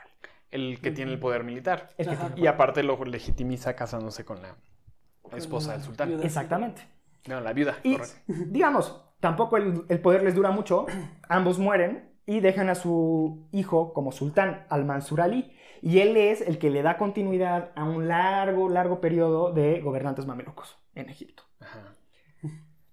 El 0.50 0.80
que 0.80 0.90
tiene 0.92 1.12
el 1.12 1.18
poder 1.18 1.44
militar. 1.44 1.90
El 1.98 2.06
que 2.06 2.14
Ajá. 2.14 2.26
tiene 2.28 2.40
Y 2.42 2.46
aparte 2.46 2.82
lo 2.82 3.02
legitimiza 3.04 3.74
casándose 3.74 4.24
con 4.24 4.40
la 4.40 4.56
esposa 5.36 5.72
del 5.72 5.82
sultán. 5.82 6.20
Exactamente. 6.22 6.82
No, 7.26 7.40
la 7.40 7.52
viuda, 7.52 7.76
Y, 7.82 7.96
correcto. 7.96 8.16
digamos, 8.28 9.04
tampoco 9.18 9.56
el, 9.56 9.84
el 9.88 10.00
poder 10.00 10.22
les 10.22 10.34
dura 10.34 10.52
mucho, 10.52 10.86
ambos 11.28 11.58
mueren 11.58 12.15
y 12.26 12.40
dejan 12.40 12.68
a 12.68 12.74
su 12.74 13.46
hijo 13.52 13.92
como 13.92 14.12
sultán, 14.12 14.66
al-Mansur 14.68 15.20
Ali, 15.20 15.52
y 15.80 16.00
él 16.00 16.16
es 16.16 16.40
el 16.40 16.58
que 16.58 16.70
le 16.70 16.82
da 16.82 16.98
continuidad 16.98 17.70
a 17.76 17.84
un 17.84 18.08
largo, 18.08 18.68
largo 18.68 19.00
periodo 19.00 19.52
de 19.52 19.80
gobernantes 19.80 20.26
mamelucos 20.26 20.76
en 20.94 21.08
Egipto. 21.08 21.44
Ajá. 21.60 21.94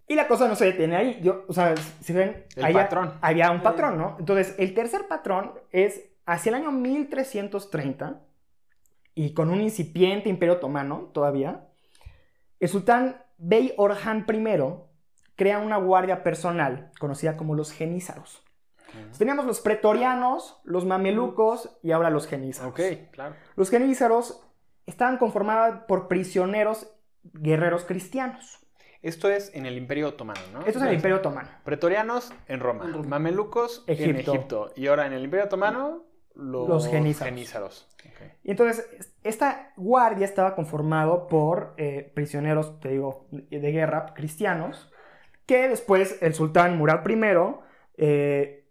Y 0.08 0.16
la 0.16 0.28
cosa 0.28 0.48
no 0.48 0.56
se 0.56 0.66
detiene 0.66 0.96
ahí. 0.96 1.20
Yo, 1.24 1.46
o 1.48 1.54
sea, 1.54 1.76
si 1.78 2.14
ven, 2.14 2.46
El 2.56 2.66
había, 2.66 2.84
patrón. 2.84 3.14
había 3.22 3.52
un 3.52 3.64
patrón, 3.64 3.98
¿no? 3.98 4.18
Entonces, 4.20 4.54
el 4.60 4.74
tercer 4.74 5.08
patrón 5.08 5.54
es 5.72 6.04
hacia 6.26 6.50
el 6.50 6.56
año 6.56 6.72
1330 6.72 8.22
y 9.16 9.34
con 9.34 9.50
un 9.50 9.62
incipiente 9.62 10.30
imperio 10.30 10.56
otomano 10.56 11.10
todavía. 11.14 11.68
El 12.60 12.70
sultán 12.70 13.24
Bey 13.38 13.74
Orhan 13.78 14.26
I 14.30 14.60
crea 15.36 15.60
una 15.60 15.78
guardia 15.78 16.22
personal 16.22 16.92
conocida 17.00 17.38
como 17.38 17.56
los 17.56 17.72
genízaros. 17.72 18.43
Entonces, 18.94 19.18
teníamos 19.18 19.46
los 19.46 19.60
pretorianos, 19.62 20.62
los 20.64 20.86
mamelucos 20.86 21.78
y 21.82 21.92
ahora 21.92 22.10
los 22.10 22.28
genízaros. 22.28 22.72
Ok, 22.72 22.80
claro. 23.12 23.36
Los 23.56 23.70
genízaros 23.70 24.42
estaban 24.86 25.18
conformados 25.18 25.82
por 25.88 26.08
prisioneros 26.08 26.92
guerreros 27.24 27.86
cristianos. 27.86 28.60
Esto 29.02 29.30
es 29.30 29.54
en 29.54 29.66
el 29.66 29.78
Imperio 29.78 30.10
Otomano, 30.10 30.40
¿no? 30.54 30.60
Esto 30.60 30.80
es 30.80 30.84
en 30.84 30.88
el 30.88 30.96
Imperio 30.96 31.18
Otomano. 31.18 31.50
Pretorianos 31.66 32.32
en 32.48 32.62
Roma, 32.62 32.86
En 32.86 32.94
Roma. 32.94 33.06
mamelucos 33.08 33.84
en 33.88 34.16
Egipto. 34.16 34.72
Y 34.76 34.88
ahora 34.88 35.06
en 35.06 35.14
el 35.14 35.26
Imperio 35.26 35.46
Otomano, 35.46 36.04
los, 36.36 36.68
Los 36.68 36.88
genízaros. 36.88 37.88
Y 38.44 38.52
entonces, 38.52 38.88
esta 39.24 39.74
guardia 39.78 40.26
estaba 40.26 40.56
conformado 40.56 41.28
por 41.28 41.74
eh, 41.78 42.12
prisioneros, 42.16 42.80
te 42.80 42.90
digo, 42.90 43.28
de 43.32 43.72
guerra 43.72 44.14
cristianos, 44.16 44.92
que 45.46 45.70
después 45.70 46.22
el 46.22 46.34
sultán 46.34 46.78
Murad 46.78 47.08
I 47.08 47.20
eh, 47.98 48.63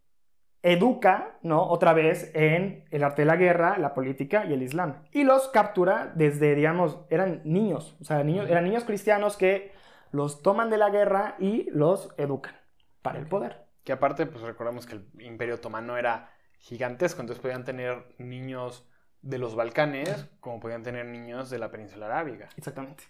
educa, 0.62 1.38
¿no? 1.42 1.62
Otra 1.68 1.92
vez 1.92 2.30
en 2.34 2.84
el 2.90 3.02
arte 3.04 3.22
de 3.22 3.26
la 3.26 3.36
guerra, 3.36 3.78
la 3.78 3.94
política 3.94 4.44
y 4.44 4.52
el 4.52 4.62
islam. 4.62 5.02
Y 5.12 5.24
los 5.24 5.48
captura 5.48 6.12
desde, 6.14 6.54
digamos, 6.54 6.98
eran 7.10 7.42
niños, 7.44 7.96
o 8.00 8.04
sea, 8.04 8.22
niños, 8.22 8.48
eran 8.48 8.64
niños 8.64 8.84
cristianos 8.84 9.36
que 9.36 9.72
los 10.12 10.42
toman 10.42 10.70
de 10.70 10.78
la 10.78 10.90
guerra 10.90 11.36
y 11.38 11.68
los 11.70 12.14
educan 12.16 12.54
para 13.02 13.18
el 13.18 13.26
poder. 13.26 13.64
Que 13.84 13.92
aparte, 13.92 14.26
pues 14.26 14.42
recordemos 14.44 14.86
que 14.86 14.94
el 14.94 15.08
Imperio 15.20 15.56
Otomano 15.56 15.96
era 15.96 16.30
gigantesco, 16.58 17.20
entonces 17.20 17.42
podían 17.42 17.64
tener 17.64 18.04
niños 18.18 18.88
de 19.22 19.38
los 19.38 19.56
Balcanes 19.56 20.28
como 20.40 20.60
podían 20.60 20.82
tener 20.82 21.06
niños 21.06 21.50
de 21.50 21.58
la 21.58 21.70
península 21.70 22.06
arábiga. 22.06 22.48
Exactamente. 22.56 23.04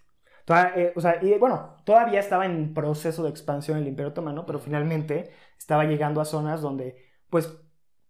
Toda- 0.45 0.73
eh, 0.77 0.93
o 0.97 1.01
sea, 1.01 1.23
y 1.23 1.37
bueno, 1.39 1.77
todavía 1.85 2.21
estaba 2.21 2.47
en 2.47 2.75
proceso 2.75 3.23
de 3.23 3.31
expansión 3.31 3.79
el 3.79 3.87
Imperio 3.87 4.11
Otomano, 4.11 4.47
pero 4.47 4.59
finalmente 4.59 5.31
estaba 5.59 5.85
llegando 5.85 6.21
a 6.21 6.25
zonas 6.25 6.61
donde, 6.61 7.12
pues, 7.33 7.51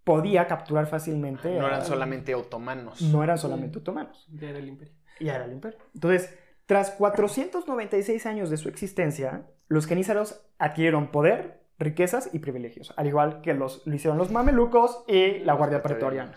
podía 0.03 0.49
capturar 0.49 0.87
fácilmente. 0.89 1.57
No 1.57 1.65
a- 1.65 1.69
eran 1.69 1.85
solamente 1.85 2.35
otomanos. 2.35 3.01
no 3.01 3.23
eran 3.23 3.39
solamente 3.39 3.79
otomanos. 3.79 4.27
Ya 4.33 4.51
era 4.51 4.59
el 4.59 4.67
imperio. 4.69 4.95
Y 5.21 5.29
era 5.29 5.45
el 5.45 5.53
imperio. 5.53 5.79
Entonces, 5.95 6.37
tras 6.67 6.91
496 6.91 8.27
años 8.27 8.51
de 8.51 8.57
su 8.57 8.69
existencia, 8.69 9.47
los 9.69 9.87
genízaros 9.87 10.45
adquirieron 10.59 11.07
poder, 11.13 11.63
riquezas 11.79 12.31
y 12.33 12.41
privilegios, 12.41 12.93
al 12.97 13.07
igual 13.07 13.41
que 13.43 13.55
los, 13.55 13.87
lo 13.87 13.95
hicieron 13.95 14.19
los 14.19 14.31
mamelucos 14.33 15.05
y 15.07 15.39
la 15.39 15.55
Guardia 15.55 15.83
Pretoriana. 15.83 16.35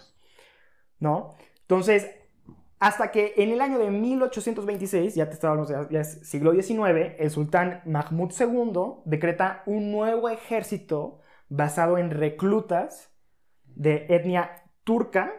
¿no? 0.99 1.35
Entonces, 1.61 2.09
hasta 2.79 3.09
que 3.11 3.33
en 3.37 3.49
el 3.49 3.61
año 3.61 3.79
de 3.79 3.89
1826, 3.89 5.15
ya 5.15 5.27
te 5.27 5.33
estábamos, 5.33 5.69
ya, 5.69 5.87
ya 5.89 6.01
es 6.01 6.27
siglo 6.29 6.51
XIX, 6.53 7.15
el 7.17 7.31
sultán 7.31 7.81
Mahmud 7.85 8.31
II 8.39 9.01
decreta 9.05 9.63
un 9.65 9.91
nuevo 9.91 10.29
ejército 10.29 11.19
basado 11.49 11.97
en 11.97 12.11
reclutas 12.11 13.11
de 13.63 14.05
etnia 14.09 14.63
turca 14.83 15.31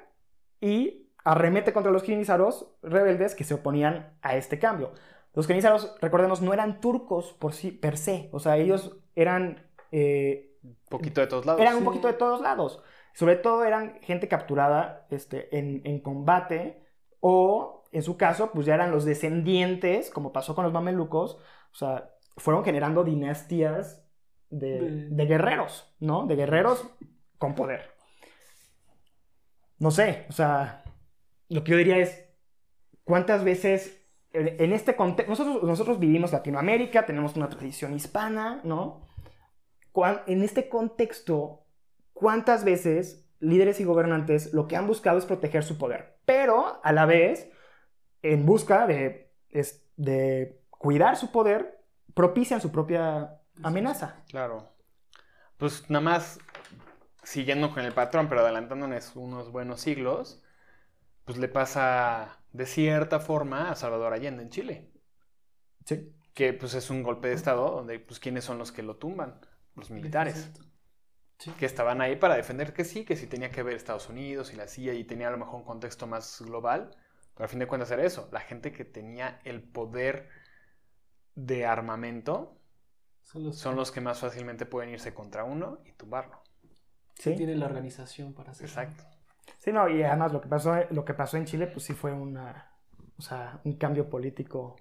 y 0.61 1.11
arremete 1.25 1.73
contra 1.73 1.93
los 1.93 2.05
genízaros 2.05 2.77
rebeldes 2.83 3.35
que 3.35 3.45
se 3.45 3.55
oponían 3.55 4.17
a 4.23 4.37
este 4.37 4.59
cambio. 4.59 4.93
Los 5.35 5.47
genízaros, 5.47 5.97
recordemos, 6.01 6.41
no 6.41 6.55
eran 6.55 6.81
turcos 6.81 7.33
por 7.35 7.53
sí, 7.53 7.71
per 7.71 7.99
se, 7.99 8.31
o 8.33 8.39
sea, 8.39 8.57
ellos 8.57 8.97
eran 9.15 9.71
eh, 9.91 10.57
Un 10.63 10.77
poquito 10.89 11.21
de 11.21 11.27
todos 11.27 11.45
lados. 11.45 11.61
eran 11.61 11.77
un 11.77 11.85
poquito 11.85 12.09
de 12.09 12.15
todos 12.15 12.41
lados. 12.41 12.83
Sobre 13.13 13.37
todo 13.37 13.65
eran 13.65 13.99
gente 14.03 14.29
capturada 14.29 15.07
este, 15.11 15.57
en, 15.59 15.83
en 15.85 16.01
combate 16.01 16.83
o, 17.21 17.85
en 17.93 18.03
su 18.03 18.17
caso, 18.17 18.51
pues 18.53 18.67
ya 18.67 18.75
eran 18.75 18.91
los 18.91 19.05
descendientes, 19.05 20.11
como 20.11 20.33
pasó 20.33 20.55
con 20.55 20.65
los 20.65 20.73
mamelucos, 20.73 21.39
o 21.73 21.75
sea, 21.75 22.11
fueron 22.37 22.65
generando 22.65 23.05
dinastías 23.05 24.06
de, 24.51 24.81
De- 24.81 25.09
de 25.11 25.27
guerreros, 25.27 25.95
¿no? 26.01 26.27
De 26.27 26.37
guerreros 26.37 26.87
con 27.39 27.55
poder. 27.55 27.91
No 29.79 29.91
sé, 29.91 30.27
o 30.29 30.33
sea, 30.33 30.85
lo 31.49 31.63
que 31.63 31.73
yo 31.73 31.79
diría 31.79 31.99
es, 31.99 32.25
¿cuántas 33.05 33.45
veces 33.45 34.03
en 34.33 34.73
este 34.73 34.97
contexto, 34.97 35.31
nosotros, 35.31 35.63
nosotros 35.63 35.99
vivimos 35.99 36.33
Latinoamérica, 36.33 37.07
tenemos 37.07 37.37
una 37.37 37.49
tradición 37.49 37.95
hispana, 37.95 38.61
¿no? 38.65 39.07
En 40.27 40.43
este 40.43 40.69
contexto, 40.69 41.65
¿cuántas 42.13 42.63
veces 42.65 43.27
líderes 43.41 43.81
y 43.81 43.85
gobernantes 43.85 44.53
lo 44.53 44.69
que 44.69 44.77
han 44.77 44.87
buscado 44.87 45.17
es 45.19 45.25
proteger 45.25 45.63
su 45.65 45.79
poder? 45.79 46.19
Pero 46.27 46.81
a 46.85 46.93
la 46.93 47.07
vez, 47.07 47.51
en 48.21 48.45
busca 48.45 48.87
de, 48.87 49.33
de 49.97 50.61
cuidar 50.69 51.17
su 51.17 51.33
poder, 51.33 51.79
propician 52.13 52.61
su 52.61 52.71
propia 52.71 53.41
amenaza. 53.63 54.23
Claro. 54.29 54.73
Pues 55.57 55.89
nada 55.91 56.03
más 56.05 56.39
siguiendo 57.23 57.73
con 57.73 57.85
el 57.85 57.93
patrón, 57.93 58.29
pero 58.29 58.43
adelantándonos 58.43 59.17
unos 59.17 59.51
buenos 59.51 59.81
siglos, 59.81 60.43
pues 61.25 61.39
le 61.39 61.49
pasa 61.49 62.39
de 62.53 62.67
cierta 62.67 63.19
forma 63.21 63.71
a 63.71 63.75
Salvador 63.75 64.13
Allende 64.13 64.43
en 64.43 64.51
Chile, 64.51 64.93
Sí. 65.85 66.13
que 66.35 66.53
pues 66.53 66.75
es 66.75 66.91
un 66.91 67.03
golpe 67.03 67.29
de 67.29 67.35
estado 67.35 67.71
donde 67.71 67.99
pues 68.01 68.21
quiénes 68.21 68.45
son 68.45 68.59
los 68.59 68.71
que 68.73 68.83
lo 68.83 68.97
tumban, 68.97 69.41
los 69.75 69.91
militares. 69.91 70.51
Sí. 71.39 71.51
que 71.59 71.67
estaban 71.67 72.01
ahí 72.01 72.17
para 72.17 72.35
defender 72.37 72.73
que 72.73 72.83
sí, 72.85 73.05
que 73.05 73.15
sí 73.15 73.27
tenía 73.27 73.51
que 73.51 73.63
ver 73.63 73.77
Estados 73.77 74.09
Unidos 74.09 74.55
y 74.55 74.57
la 74.57 74.67
CIA 74.69 74.95
y 74.95 75.05
tenía 75.05 75.29
a 75.29 75.31
lo 75.31 75.37
mejor 75.37 75.57
un 75.57 75.65
contexto 75.65 76.07
más 76.07 76.41
global, 76.41 76.97
pero 77.35 77.45
a 77.45 77.49
fin 77.49 77.59
de 77.59 77.67
cuentas 77.67 77.91
era 77.91 78.05
eso, 78.05 78.31
la 78.33 78.41
gente 78.41 78.73
que 78.73 78.87
tenía 78.87 79.41
el 79.45 79.63
poder 79.63 80.31
de 81.35 81.67
armamento 81.67 82.56
Son 83.27 83.43
los 83.45 83.59
son 83.59 83.75
los 83.77 83.91
que 83.91 84.01
más 84.01 84.21
fácilmente 84.21 84.67
pueden 84.67 84.91
irse 84.91 85.13
contra 85.13 85.43
uno 85.45 85.79
y 85.85 85.93
tumbarlo. 85.93 86.41
Sí. 87.15 87.31
que 87.31 87.37
tienen 87.39 87.59
la 87.61 87.67
organización 87.67 88.35
para 88.35 88.53
hacerlo. 88.53 88.69
Exacto. 88.69 89.05
Sí, 89.59 89.73
no, 89.73 89.89
y 89.89 90.03
además 90.03 90.33
lo 90.33 90.41
que 90.41 90.49
pasó, 90.49 90.75
lo 90.91 91.05
que 91.05 91.15
pasó 91.15 91.37
en 91.37 91.45
Chile, 91.47 91.67
pues 91.67 91.85
sí 91.85 91.93
fue 91.95 92.13
una, 92.13 92.71
o 93.19 93.23
sea, 93.23 93.61
un 93.65 93.77
cambio 93.79 94.09
político 94.09 94.77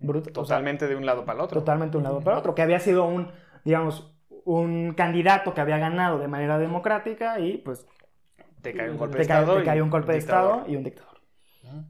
bruto. 0.00 0.28
o 0.30 0.44
sea, 0.44 0.56
Totalmente 0.58 0.86
de 0.86 0.94
un 0.94 1.04
lado 1.06 1.24
para 1.24 1.38
el 1.38 1.44
otro. 1.44 1.58
totalmente 1.60 1.92
de 1.92 1.98
un 1.98 2.04
lado 2.04 2.20
para 2.20 2.38
otro, 2.38 2.54
que 2.54 2.62
había 2.62 2.78
sido 2.80 3.04
un, 3.06 3.30
digamos, 3.64 4.14
un 4.44 4.92
candidato 4.94 5.52
que 5.54 5.60
había 5.62 5.78
ganado 5.78 6.18
de 6.18 6.28
manera 6.28 6.58
democrática 6.58 7.40
y 7.40 7.58
pues 7.58 7.86
Te 8.62 8.72
cae 8.74 8.90
un 8.90 8.98
golpe 8.98 9.16
de 9.16 9.22
estado. 9.22 9.56
te 9.56 9.62
y 9.62 9.64
cae 9.64 9.82
un 9.82 9.90
golpe 9.90 10.12
de 10.12 10.18
dictador. 10.18 10.52
estado 10.58 10.70
y 10.72 10.76
un 10.76 10.84
dictador. 10.84 11.20
Ujú. 11.64 11.84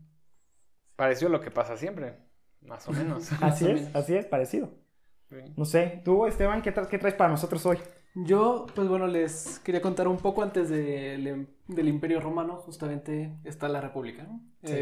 Pareció 0.96 1.28
lo 1.28 1.40
que 1.40 1.50
pasa 1.50 1.76
siempre, 1.76 2.16
más 2.62 2.86
o 2.88 2.92
menos. 2.92 3.30
Así 3.42 3.66
es, 3.68 3.74
menos. 3.82 3.96
así 3.96 4.16
es, 4.16 4.24
parecido. 4.26 4.70
No 5.56 5.64
sé, 5.64 6.02
tú, 6.04 6.26
Esteban, 6.26 6.62
¿qué, 6.62 6.74
tra- 6.74 6.88
qué 6.88 6.98
traes 6.98 7.14
para 7.14 7.30
nosotros 7.30 7.64
hoy? 7.66 7.78
Yo, 8.14 8.66
pues 8.74 8.88
bueno, 8.88 9.06
les 9.06 9.60
quería 9.60 9.80
contar 9.80 10.08
un 10.08 10.16
poco 10.16 10.42
antes 10.42 10.68
del 10.68 11.26
em- 11.26 11.46
del 11.68 11.88
Imperio 11.88 12.20
Romano, 12.20 12.56
justamente 12.56 13.32
está 13.44 13.68
la 13.68 13.80
República. 13.80 14.24
¿no? 14.24 14.40
Sí. 14.64 14.74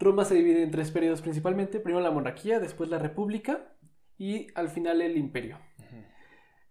Roma 0.00 0.24
se 0.24 0.34
divide 0.34 0.64
en 0.64 0.70
tres 0.72 0.90
periodos 0.90 1.22
principalmente, 1.22 1.78
primero 1.78 2.02
la 2.02 2.10
monarquía, 2.10 2.58
después 2.58 2.90
la 2.90 2.98
República 2.98 3.72
y 4.18 4.48
al 4.56 4.68
final 4.68 5.00
el 5.00 5.16
Imperio. 5.16 5.58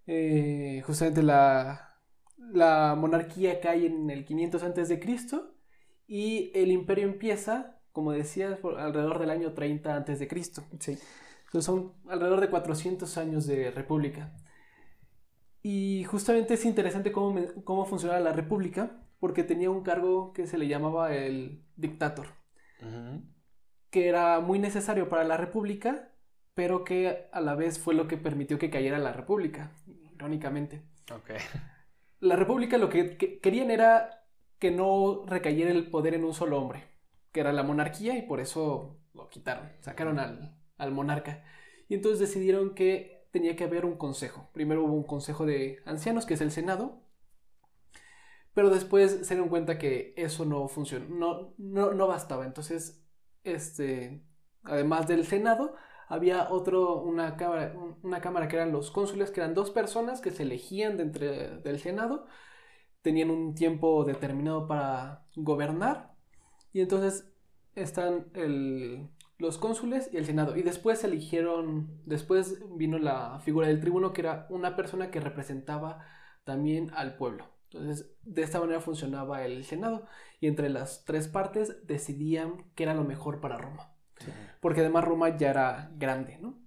Eh, 0.08 0.82
justamente 0.86 1.24
la, 1.24 1.96
la 2.38 2.96
monarquía 2.98 3.62
cae 3.62 3.86
en 3.86 4.10
el 4.10 4.26
500 4.26 4.64
antes 4.64 4.90
de 4.90 5.00
Cristo 5.00 5.56
y 6.08 6.52
el 6.56 6.72
Imperio 6.72 7.06
empieza, 7.06 7.80
como 7.94 8.12
decías, 8.12 8.58
por 8.60 8.80
alrededor 8.80 9.20
del 9.20 9.30
año 9.30 9.54
30 9.54 9.96
antes 9.96 10.20
de 10.20 10.28
Cristo. 10.28 10.64
Sí. 10.80 10.98
Entonces 11.52 11.66
son 11.66 11.94
alrededor 12.10 12.40
de 12.42 12.50
400 12.50 13.18
años 13.18 13.46
de 13.46 13.72
república. 13.72 14.34
Y 15.64 16.04
justamente 16.06 16.56
es 16.56 16.66
interesante 16.66 17.12
cómo, 17.12 17.40
cómo 17.64 17.86
funcionaba 17.86 18.20
la 18.20 18.34
república, 18.34 18.92
porque 19.20 19.44
tenía 19.44 19.70
un 19.70 19.84
cargo 19.84 20.34
que 20.34 20.48
se 20.48 20.58
le 20.58 20.68
llamaba 20.68 21.14
el 21.16 21.64
dictator, 21.76 22.28
que 23.90 24.08
era 24.08 24.40
muy 24.40 24.60
necesario 24.60 25.10
para 25.10 25.24
la 25.24 25.38
república, 25.38 26.10
pero 26.54 26.84
que 26.84 27.28
a 27.32 27.42
la 27.42 27.56
vez 27.56 27.80
fue 27.80 27.94
lo 27.94 28.08
que 28.08 28.18
permitió 28.18 28.58
que 28.58 28.70
cayera 28.70 28.98
la 29.00 29.14
república, 29.14 29.72
irónicamente. 30.16 30.84
La 32.20 32.36
república 32.36 32.78
lo 32.78 32.90
que, 32.90 33.18
que- 33.18 33.40
querían 33.40 33.72
era 33.72 34.26
que 34.60 34.72
no 34.72 35.24
recayera 35.26 35.72
el 35.72 35.90
poder 35.90 36.14
en 36.14 36.24
un 36.24 36.34
solo 36.34 36.58
hombre, 36.60 36.84
que 37.32 37.40
era 37.42 37.52
la 37.52 37.64
monarquía, 37.64 38.16
y 38.18 38.22
por 38.24 38.40
eso 38.40 39.00
lo 39.14 39.30
quitaron, 39.30 39.70
sacaron 39.82 40.20
al, 40.20 40.56
al 40.82 40.92
monarca. 40.92 41.44
Y 41.88 41.96
entonces 41.96 42.20
decidieron 42.20 42.74
que 42.76 43.28
tenía 43.32 43.56
que 43.56 43.64
haber 43.64 43.86
un 43.86 43.98
consejo. 43.98 44.50
Primero 44.54 44.84
hubo 44.84 44.94
un 44.94 45.04
consejo 45.04 45.46
de 45.46 45.82
ancianos, 45.86 46.26
que 46.26 46.34
es 46.34 46.42
el 46.42 46.52
Senado, 46.52 47.02
pero 48.54 48.70
después 48.70 49.26
se 49.26 49.34
dieron 49.36 49.50
cuenta 49.50 49.78
que 49.78 50.14
eso 50.18 50.46
no 50.46 50.68
funcionó, 50.68 51.08
no, 51.08 51.54
no, 51.58 51.94
no 51.94 52.08
bastaba. 52.08 52.46
Entonces, 52.46 53.06
este, 53.44 54.24
además 54.64 55.08
del 55.08 55.26
Senado, 55.26 55.76
había 56.10 56.50
otro, 56.52 57.02
una 57.02 57.38
cámara, 57.38 57.74
una 58.04 58.20
cámara 58.22 58.48
que 58.48 58.58
eran 58.58 58.72
los 58.74 58.92
cónsules, 58.92 59.32
que 59.32 59.40
eran 59.40 59.54
dos 59.54 59.72
personas 59.72 60.20
que 60.20 60.32
se 60.32 60.44
elegían 60.44 60.98
de 60.98 61.04
entre, 61.04 61.58
del 61.60 61.80
Senado, 61.80 62.26
tenían 63.02 63.30
un 63.32 63.56
tiempo 63.56 64.04
determinado 64.04 64.68
para 64.68 65.26
gobernar, 65.36 66.14
y 66.74 66.82
entonces 66.82 67.32
están 67.76 68.28
el, 68.34 69.10
los 69.42 69.58
cónsules 69.58 70.10
y 70.14 70.18
el 70.18 70.26
Senado. 70.26 70.56
Y 70.56 70.62
después 70.62 71.00
se 71.00 71.08
eligieron, 71.08 72.00
después 72.06 72.64
vino 72.78 73.00
la 73.00 73.40
figura 73.40 73.68
del 73.68 73.80
tribuno, 73.80 74.14
que 74.14 74.22
era 74.22 74.46
una 74.50 74.76
persona 74.76 75.10
que 75.10 75.20
representaba 75.20 76.06
también 76.44 76.92
al 76.94 77.16
pueblo. 77.16 77.50
Entonces, 77.72 78.14
de 78.22 78.44
esta 78.44 78.60
manera 78.60 78.82
funcionaba 78.82 79.44
el 79.44 79.66
Senado 79.66 80.06
y 80.40 80.48
entre 80.48 80.70
las 80.70 81.06
tres 81.06 81.28
partes 81.28 81.88
decidían 81.88 82.66
qué 82.76 82.84
era 82.84 82.94
lo 82.94 83.04
mejor 83.04 83.42
para 83.42 83.58
Roma. 83.58 83.94
Porque 84.60 84.82
además 84.82 85.06
Roma 85.06 85.36
ya 85.36 85.50
era 85.50 85.92
grande, 85.96 86.38
¿no? 86.40 86.60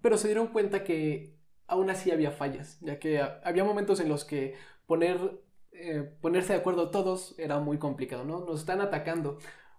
Pero 0.00 0.16
se 0.16 0.28
dieron 0.28 0.48
cuenta 0.48 0.84
que 0.84 1.36
aún 1.66 1.90
así 1.90 2.12
había 2.12 2.30
fallas, 2.30 2.78
ya 2.80 3.00
que 3.00 3.20
había 3.20 3.64
momentos 3.64 3.98
en 3.98 4.08
los 4.08 4.24
que 4.24 4.54
poner, 4.86 5.42
eh, 5.72 6.14
ponerse 6.20 6.52
de 6.52 6.60
acuerdo 6.60 6.90
todos 6.90 7.34
era 7.38 7.58
muy 7.58 7.78
complicado, 7.78 8.24
¿no? 8.24 8.44
Nos 8.44 8.60
están 8.60 8.80
atacando. 8.80 9.38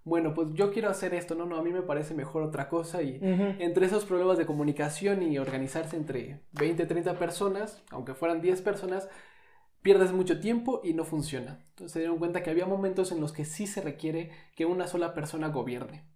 Bueno, 0.10 0.34
pues 0.34 0.54
yo 0.54 0.72
quiero 0.72 0.90
hacer 0.90 1.14
esto, 1.14 1.36
no, 1.36 1.46
no, 1.46 1.58
a 1.58 1.62
mí 1.62 1.72
me 1.72 1.84
parece 1.84 2.16
mejor 2.16 2.42
otra 2.42 2.68
cosa 2.68 3.04
y 3.04 3.20
entre 3.22 3.86
esos 3.86 4.06
problemas 4.06 4.40
de 4.40 4.48
comunicación 4.48 5.22
y 5.22 5.38
organizarse 5.38 5.96
entre 5.96 6.42
20, 6.54 6.88
30 6.88 7.20
personas, 7.20 7.84
aunque 7.92 8.16
fueran 8.16 8.42
10 8.42 8.64
personas, 8.64 9.08
pierdes 9.84 10.12
mucho 10.12 10.40
tiempo 10.40 10.82
y 10.84 10.96
no 10.96 11.06
funciona. 11.06 11.64
Entonces 11.70 11.92
se 11.94 12.00
dieron 12.00 12.18
cuenta 12.18 12.42
que 12.42 12.50
había 12.50 12.66
momentos 12.66 13.12
en 13.12 13.22
los 13.22 13.32
que 13.32 13.46
sí 13.46 13.68
se 13.68 13.82
requiere 13.82 14.32
que 14.56 14.66
una 14.66 14.88
sola 14.88 15.14
persona 15.14 15.50
gobierne. 15.50 16.10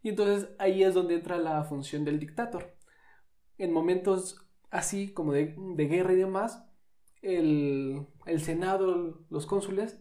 Y 0.00 0.10
entonces 0.10 0.50
ahí 0.60 0.84
es 0.84 0.94
donde 0.94 1.14
entra 1.14 1.36
la 1.36 1.64
función 1.64 2.04
del 2.04 2.20
dictador. 2.20 2.76
En 3.58 3.72
momentos 3.72 4.46
así 4.70 5.12
como 5.12 5.32
de, 5.32 5.56
guerra 5.76 6.12
y 6.12 6.16
demás, 6.16 6.64
el, 7.20 8.06
el, 8.26 8.40
Senado, 8.40 9.24
los 9.28 9.46
cónsules, 9.46 10.00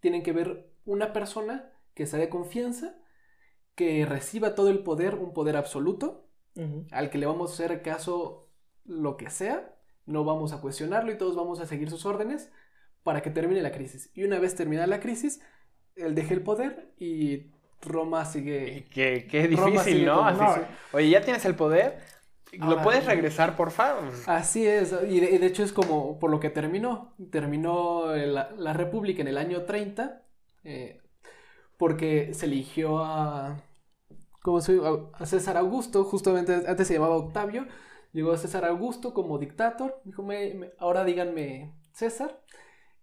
tienen 0.00 0.22
que 0.22 0.32
ver 0.32 0.70
una 0.84 1.14
persona 1.14 1.72
que 1.96 2.06
sea 2.06 2.20
de 2.20 2.28
confianza, 2.28 2.94
que 3.74 4.04
reciba 4.06 4.54
todo 4.54 4.68
el 4.68 4.84
poder, 4.84 5.14
un 5.14 5.32
poder 5.32 5.56
absoluto, 5.56 6.28
al 6.90 7.10
que 7.10 7.18
le 7.18 7.26
vamos 7.26 7.50
a 7.50 7.54
hacer 7.54 7.82
caso 7.82 8.48
lo 8.84 9.16
que 9.16 9.28
sea, 9.28 9.74
no 10.06 10.24
vamos 10.24 10.52
a 10.52 10.60
cuestionarlo 10.60 11.10
y 11.10 11.18
todos 11.18 11.36
vamos 11.36 11.60
a 11.60 11.66
seguir 11.66 11.90
sus 11.90 12.06
órdenes 12.06 12.50
para 13.02 13.20
que 13.20 13.30
termine 13.30 13.60
la 13.60 13.72
crisis. 13.72 14.10
Y 14.14 14.24
una 14.24 14.38
vez 14.38 14.54
terminada 14.54 14.86
la 14.86 15.00
crisis, 15.00 15.40
él 15.96 16.14
deja 16.14 16.32
el 16.34 16.42
poder 16.42 16.92
y 16.98 17.46
Roma 17.82 18.24
sigue. 18.24 18.86
Qué, 18.90 19.26
qué 19.30 19.48
difícil, 19.48 20.04
¿no? 20.06 20.26
Oye, 20.92 21.10
ya 21.10 21.22
tienes 21.22 21.44
el 21.44 21.54
poder. 21.54 21.98
¿Lo 22.52 22.80
puedes 22.82 23.04
regresar, 23.04 23.56
por 23.56 23.70
favor? 23.70 24.12
Así 24.26 24.66
es, 24.66 24.94
y 25.08 25.20
de, 25.20 25.44
hecho 25.46 25.62
es 25.62 25.72
como 25.72 26.18
por 26.18 26.30
lo 26.30 26.40
que 26.40 26.50
terminó. 26.50 27.14
Terminó 27.30 28.14
la, 28.14 28.72
República 28.72 29.20
en 29.22 29.28
el 29.28 29.36
año 29.36 29.62
30, 29.64 30.22
eh, 30.64 31.02
porque 31.76 32.34
se 32.34 32.46
eligió 32.46 32.98
a, 33.04 33.62
¿cómo 34.42 34.60
se, 34.60 34.80
a 35.14 35.26
César 35.26 35.56
Augusto, 35.56 36.04
justamente 36.04 36.54
antes 36.66 36.86
se 36.88 36.94
llamaba 36.94 37.16
Octavio, 37.16 37.66
Llegó 38.16 38.34
César 38.38 38.64
Augusto 38.64 39.12
como 39.12 39.38
dictador. 39.38 40.00
Dijo, 40.04 40.26
ahora 40.78 41.04
díganme 41.04 41.74
César. 41.92 42.40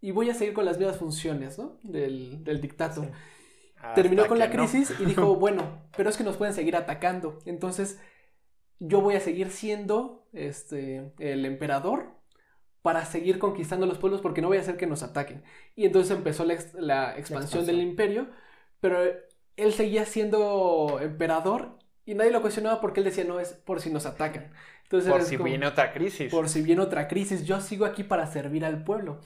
Y 0.01 0.09
voy 0.09 0.31
a 0.31 0.33
seguir 0.33 0.55
con 0.55 0.65
las 0.65 0.79
mismas 0.79 0.97
funciones, 0.97 1.59
¿no? 1.59 1.77
Del, 1.83 2.43
del 2.43 2.59
dictador. 2.61 3.11
Terminó 3.93 4.25
con 4.25 4.39
la 4.39 4.49
crisis 4.49 4.91
y 4.99 5.05
dijo, 5.05 5.35
bueno, 5.39 5.83
pero 5.95 6.09
es 6.09 6.17
que 6.17 6.23
nos 6.23 6.37
pueden 6.37 6.55
seguir 6.55 6.75
atacando. 6.75 7.37
Entonces, 7.45 7.99
yo 8.79 9.01
voy 9.01 9.13
a 9.13 9.19
seguir 9.19 9.51
siendo 9.51 10.25
este, 10.33 11.13
el 11.19 11.45
emperador 11.45 12.07
para 12.81 13.05
seguir 13.05 13.37
conquistando 13.37 13.85
los 13.85 13.99
pueblos 13.99 14.19
porque 14.19 14.41
no 14.41 14.47
voy 14.47 14.57
a 14.57 14.61
hacer 14.61 14.77
que 14.77 14.87
nos 14.87 15.03
ataquen. 15.03 15.43
Y 15.75 15.85
entonces 15.85 16.17
empezó 16.17 16.43
la, 16.43 16.57
la 16.79 17.17
expansión 17.19 17.67
del 17.67 17.81
imperio, 17.81 18.29
pero 18.83 18.99
él 19.55 19.73
seguía 19.73 20.05
siendo 20.05 20.99
emperador 21.01 21.79
y 22.05 22.13
nadie 22.13 22.31
lo 22.31 22.41
cuestionaba 22.41 22.81
porque 22.81 22.99
él 22.99 23.05
decía, 23.05 23.23
no, 23.23 23.39
es 23.39 23.53
por 23.53 23.79
si 23.81 23.89
nos 23.89 24.05
atacan 24.05 24.51
por 25.01 25.23
si 25.23 25.37
viene 25.37 25.67
otra 25.67 25.93
crisis. 25.93 26.31
Por 26.31 26.49
si 26.49 26.61
viene 26.61 26.81
otra 26.81 27.07
crisis, 27.07 27.45
yo 27.45 27.59
sigo 27.61 27.85
aquí 27.85 28.03
para 28.03 28.27
servir 28.27 28.65
al 28.65 28.83
pueblo. 28.83 29.19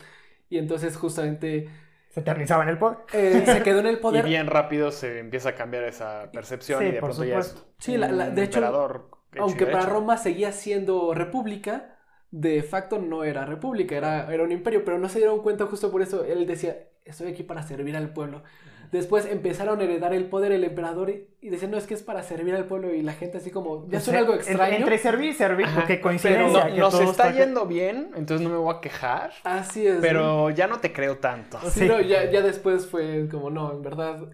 Y 0.50 0.58
entonces 0.58 0.96
justamente... 0.96 1.70
Se 2.10 2.22
eternizaba 2.22 2.63
en 2.63 2.70
el 2.70 2.78
poder. 2.78 3.00
Eh, 3.13 3.43
se 3.46 3.62
quedó 3.63 3.80
en 3.80 3.88
el 3.88 4.00
poder. 4.00 4.26
Y 4.26 4.30
bien 4.30 4.48
rápido 4.48 4.91
se 4.91 5.20
empieza 5.20 5.50
a 5.50 5.56
cambiar 5.56 5.84
esa 5.84 6.32
percepción 6.32 6.86
y 6.88 6.91
de 6.91 7.00
pronto 7.00 7.24
ya 7.24 7.39
es 7.39 7.63
Sí, 7.80 7.98
de 7.98 8.43
hecho, 8.43 9.10
aunque 9.38 9.65
para 9.67 9.86
Roma 9.86 10.17
seguía 10.17 10.52
siendo 10.52 11.13
república, 11.13 11.98
de 12.32 12.63
facto 12.63 12.98
no 12.98 13.24
era 13.24 13.46
república, 13.46 13.96
era, 13.96 14.34
era 14.34 14.43
un 14.43 14.52
imperio, 14.52 14.84
pero 14.84 14.98
no 14.98 15.10
se 15.10 15.20
dieron 15.20 15.41
cuenta 15.43 15.65
justo 15.65 15.91
por 15.91 16.02
eso. 16.02 16.24
Él 16.24 16.48
decía, 16.48 16.88
estoy 17.06 17.28
aquí 17.28 17.43
para 17.43 17.62
servir 17.62 17.96
al 17.96 18.13
pueblo. 18.13 18.43
Después 18.91 19.26
empezaron 19.26 19.82
a 19.82 19.84
heredar 19.84 20.13
el 20.13 20.26
poder 20.26 20.52
el 20.52 20.63
emperador 20.63 21.10
y, 21.10 21.50
decían, 21.50 21.71
no, 21.71 21.78
es 21.78 21.86
que 21.86 21.93
es 21.93 22.04
para 22.04 22.23
servir 22.23 22.56
al 22.56 22.65
pueblo 22.65 22.93
y 22.93 23.02
la 23.02 23.13
gente 23.13 23.38
así 23.38 23.52
como, 23.52 23.88
ya 23.89 24.00
suena 24.00 24.19
algo 24.19 24.34
extraño. 24.34 24.78
Entre 24.78 24.97
servir 24.97 25.30
y 25.32 25.34
servir, 25.34 25.67
porque 25.73 26.00
coincidencia. 26.00 26.69
No, 26.69 26.76
nos 26.76 27.00
está 27.00 27.32
yendo 27.34 27.65
bien, 27.65 28.12
entonces 28.15 28.47
no 28.47 28.54
me 28.54 28.58
voy 28.58 28.76
a 28.76 28.82
quejar. 28.82 29.32
Así 29.43 29.86
es. 29.86 29.97
Pero 30.00 30.50
ya 30.52 30.67
no 30.67 30.80
te 30.80 30.93
creo 30.93 31.17
tanto. 31.17 31.60
Sí, 31.69 31.88
No, 31.88 32.00
ya, 32.00 32.30
ya 32.32 32.41
después 32.41 32.88
fue 32.88 33.28
como, 33.30 33.50
no, 33.50 33.73
en 33.73 33.82
verdad, 33.82 34.30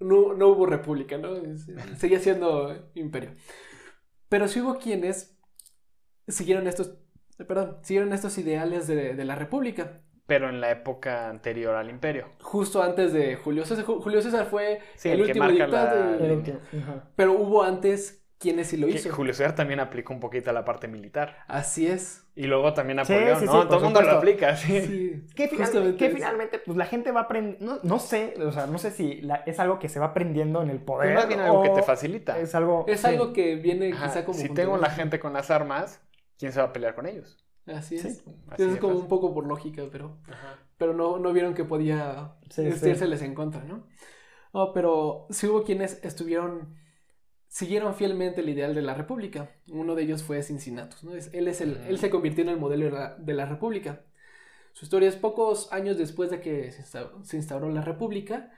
no, 0.00 0.34
no 0.34 0.48
hubo 0.48 0.66
república, 0.66 1.16
¿no? 1.16 1.34
Seguía 1.96 2.18
siendo 2.18 2.90
imperio. 2.94 3.30
Pero 4.28 4.48
sí 4.48 4.60
hubo 4.60 4.78
quienes 4.78 5.36
siguieron 6.26 6.66
estos, 6.66 6.98
perdón, 7.46 7.78
siguieron 7.82 8.12
estos 8.12 8.36
ideales 8.38 8.86
de, 8.88 9.14
de 9.14 9.24
la 9.24 9.36
república 9.36 10.00
pero 10.26 10.48
en 10.48 10.60
la 10.60 10.70
época 10.70 11.28
anterior 11.28 11.74
al 11.74 11.90
imperio. 11.90 12.26
Justo 12.40 12.82
antes 12.82 13.12
de 13.12 13.36
Julio 13.36 13.64
César. 13.64 13.84
Julio 13.84 14.22
César 14.22 14.46
fue 14.46 14.80
el, 15.04 15.20
último 15.20 15.48
dictador. 15.48 16.52
Pero 17.14 17.32
hubo 17.32 17.62
antes 17.62 18.24
quienes 18.38 18.68
sí 18.68 18.76
lo 18.76 18.88
hizo. 18.88 19.12
Julio 19.12 19.32
César 19.32 19.54
también 19.54 19.80
aplicó 19.80 20.12
un 20.12 20.20
poquito 20.20 20.50
a 20.50 20.52
la 20.52 20.64
parte 20.64 20.88
militar. 20.88 21.36
Así 21.46 21.86
es. 21.86 22.26
Y 22.36 22.46
luego 22.46 22.74
también 22.74 22.96
Napoleón, 22.96 23.44
¿no? 23.44 23.68
Todo 23.68 23.78
el 23.78 23.84
mundo 23.84 24.02
lo 24.02 24.10
aplica, 24.10 24.56
sí. 24.56 25.24
que, 25.36 25.48
finalmente, 25.48 26.58
pues 26.58 26.76
la 26.76 26.84
gente 26.84 27.12
va 27.12 27.20
aprendiendo, 27.20 27.80
no, 27.82 27.98
sé, 28.00 28.34
o 28.44 28.50
sea, 28.50 28.66
no 28.66 28.78
sé 28.78 28.90
si 28.90 29.22
es 29.46 29.60
algo 29.60 29.78
que 29.78 29.88
se 29.88 30.00
va 30.00 30.06
aprendiendo 30.06 30.60
en 30.60 30.70
el 30.70 30.80
poder. 30.80 31.14
Más 31.14 31.28
bien 31.28 31.40
algo 31.40 31.62
que 31.62 31.70
te 31.70 31.82
facilita. 31.82 32.38
Es 32.38 32.54
algo... 32.54 32.86
Es 32.88 33.04
algo 33.04 33.32
que 33.32 33.54
viene 33.54 33.92
quizá 33.92 34.24
como... 34.24 34.36
Si 34.36 34.48
tengo 34.48 34.76
la 34.78 34.90
gente 34.90 35.20
con 35.20 35.32
las 35.32 35.50
armas, 35.50 36.02
¿quién 36.36 36.52
se 36.52 36.60
va 36.60 36.66
a 36.66 36.72
pelear 36.72 36.94
con 36.94 37.06
ellos? 37.06 37.38
Así 37.66 37.96
es. 37.96 38.22
es 38.58 38.76
como 38.78 38.96
un 38.96 39.08
poco 39.08 39.32
por 39.32 39.46
lógica, 39.46 39.84
pero, 39.90 40.18
pero 40.76 40.92
no, 40.92 41.18
no 41.18 41.32
vieron 41.32 41.54
que 41.54 41.64
podía 41.64 42.34
sí, 42.50 42.64
les 42.64 43.22
en 43.22 43.34
contra, 43.34 43.64
¿no? 43.64 43.86
pero 44.72 45.26
sí 45.30 45.46
hubo 45.46 45.64
quienes 45.64 46.04
estuvieron, 46.04 46.76
siguieron 47.48 47.94
fielmente 47.94 48.40
el 48.40 48.48
ideal 48.48 48.74
de 48.74 48.82
la 48.82 48.94
república. 48.94 49.50
Uno 49.68 49.94
de 49.94 50.02
ellos 50.02 50.22
fue 50.22 50.42
Cincinnatus, 50.42 51.02
¿no? 51.02 51.12
Él, 51.14 51.48
es 51.48 51.60
el, 51.60 51.78
él 51.88 51.98
se 51.98 52.10
convirtió 52.10 52.44
en 52.44 52.50
el 52.50 52.58
modelo 52.58 53.16
de 53.18 53.34
la, 53.34 53.46
república. 53.46 54.02
Su 54.72 54.84
historia 54.84 55.08
es 55.08 55.16
pocos 55.16 55.72
años 55.72 55.98
después 55.98 56.30
de 56.30 56.40
que 56.40 56.70
se 56.70 57.36
instauró 57.36 57.68
la 57.70 57.82
república, 57.82 58.52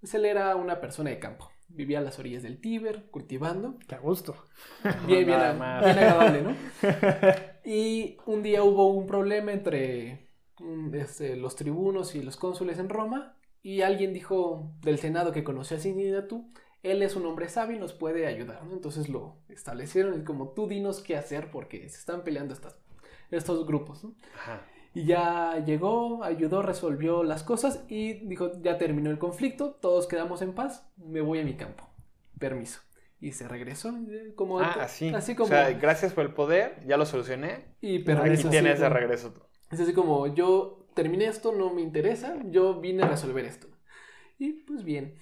pues 0.00 0.14
él 0.14 0.24
era 0.24 0.54
una 0.56 0.80
persona 0.80 1.10
de 1.10 1.18
campo. 1.18 1.50
Vivía 1.68 1.98
a 1.98 2.02
las 2.02 2.18
orillas 2.18 2.42
del 2.42 2.60
Tíber, 2.60 3.06
cultivando. 3.10 3.78
Qué 3.86 3.94
a 3.94 3.98
gusto. 3.98 4.34
Bien, 4.82 4.98
bien, 5.06 5.26
bien 5.26 5.38
agradable, 5.40 6.42
¿no? 6.42 6.56
Y 7.64 8.16
un 8.26 8.42
día 8.42 8.62
hubo 8.62 8.88
un 8.88 9.06
problema 9.06 9.52
entre 9.52 10.28
mm, 10.58 10.94
este, 10.94 11.36
los 11.36 11.56
tribunos 11.56 12.14
y 12.14 12.22
los 12.22 12.36
cónsules 12.36 12.78
en 12.78 12.88
Roma 12.88 13.36
y 13.62 13.82
alguien 13.82 14.12
dijo 14.14 14.72
del 14.82 14.98
Senado 14.98 15.32
que 15.32 15.44
conocía 15.44 15.76
a 15.76 15.80
Cincinnatus, 15.80 16.42
él 16.82 17.02
es 17.02 17.14
un 17.14 17.26
hombre 17.26 17.48
sabio 17.48 17.76
y 17.76 17.80
nos 17.80 17.92
puede 17.92 18.26
ayudar. 18.26 18.62
Entonces 18.72 19.08
lo 19.08 19.36
establecieron 19.48 20.20
y 20.20 20.24
como 20.24 20.50
tú 20.50 20.66
dinos 20.66 21.00
qué 21.00 21.16
hacer 21.16 21.50
porque 21.50 21.88
se 21.88 21.98
están 21.98 22.24
peleando 22.24 22.54
estas, 22.54 22.76
estos 23.30 23.66
grupos. 23.66 24.06
Y 24.94 25.04
ya 25.04 25.62
llegó, 25.64 26.24
ayudó, 26.24 26.62
resolvió 26.62 27.22
las 27.22 27.42
cosas 27.42 27.84
y 27.88 28.14
dijo, 28.26 28.52
ya 28.62 28.78
terminó 28.78 29.10
el 29.10 29.18
conflicto, 29.18 29.72
todos 29.72 30.08
quedamos 30.08 30.42
en 30.42 30.54
paz, 30.54 30.86
me 30.96 31.20
voy 31.20 31.40
a 31.40 31.44
mi 31.44 31.54
campo. 31.54 31.86
Permiso 32.38 32.80
y 33.20 33.32
se 33.32 33.46
regresó. 33.46 33.90
Eh, 33.90 34.32
como 34.34 34.60
ah, 34.60 34.76
así. 34.80 35.08
así 35.14 35.34
como... 35.34 35.46
O 35.46 35.48
sea, 35.48 35.70
gracias 35.72 36.12
por 36.12 36.24
el 36.24 36.32
poder, 36.32 36.82
ya 36.86 36.96
lo 36.96 37.06
solucioné. 37.06 37.76
Y 37.80 38.00
pero 38.00 38.22
Aquí 38.22 38.42
tienes 38.44 38.80
de 38.80 38.88
regreso. 38.88 39.48
Es 39.70 39.80
así 39.80 39.92
como, 39.92 40.34
yo 40.34 40.88
terminé 40.94 41.26
esto, 41.26 41.52
no 41.52 41.72
me 41.72 41.82
interesa, 41.82 42.36
yo 42.46 42.80
vine 42.80 43.02
a 43.02 43.08
resolver 43.08 43.44
esto. 43.44 43.68
Y 44.38 44.52
pues 44.64 44.84
bien. 44.84 45.16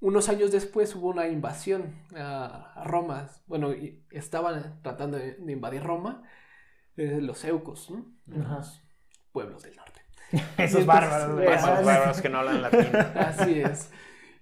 unos 0.00 0.28
años 0.28 0.50
después 0.50 0.94
hubo 0.96 1.08
una 1.08 1.28
invasión 1.28 1.94
a, 2.16 2.82
Roma. 2.84 3.30
Bueno, 3.46 3.72
estaban 4.10 4.82
tratando 4.82 5.16
de, 5.18 5.36
invadir 5.46 5.82
Roma 5.82 6.22
eh, 6.96 7.20
los 7.20 7.44
eucos, 7.44 7.90
¿no? 7.90 8.06
Ajá. 8.42 8.56
Los 8.56 8.82
pueblos 9.30 9.62
del 9.62 9.76
norte. 9.76 10.00
Esos 10.58 10.84
bárbaros. 10.84 11.30
entonces, 11.30 11.34
güey. 11.34 11.56
Esos 11.56 11.66
Bárbaros. 11.66 11.86
bárbaros 11.86 12.22
que 12.22 12.28
no 12.28 12.38
hablan 12.38 12.62
latín. 12.62 12.96
Así 13.16 13.60
es. 13.60 13.90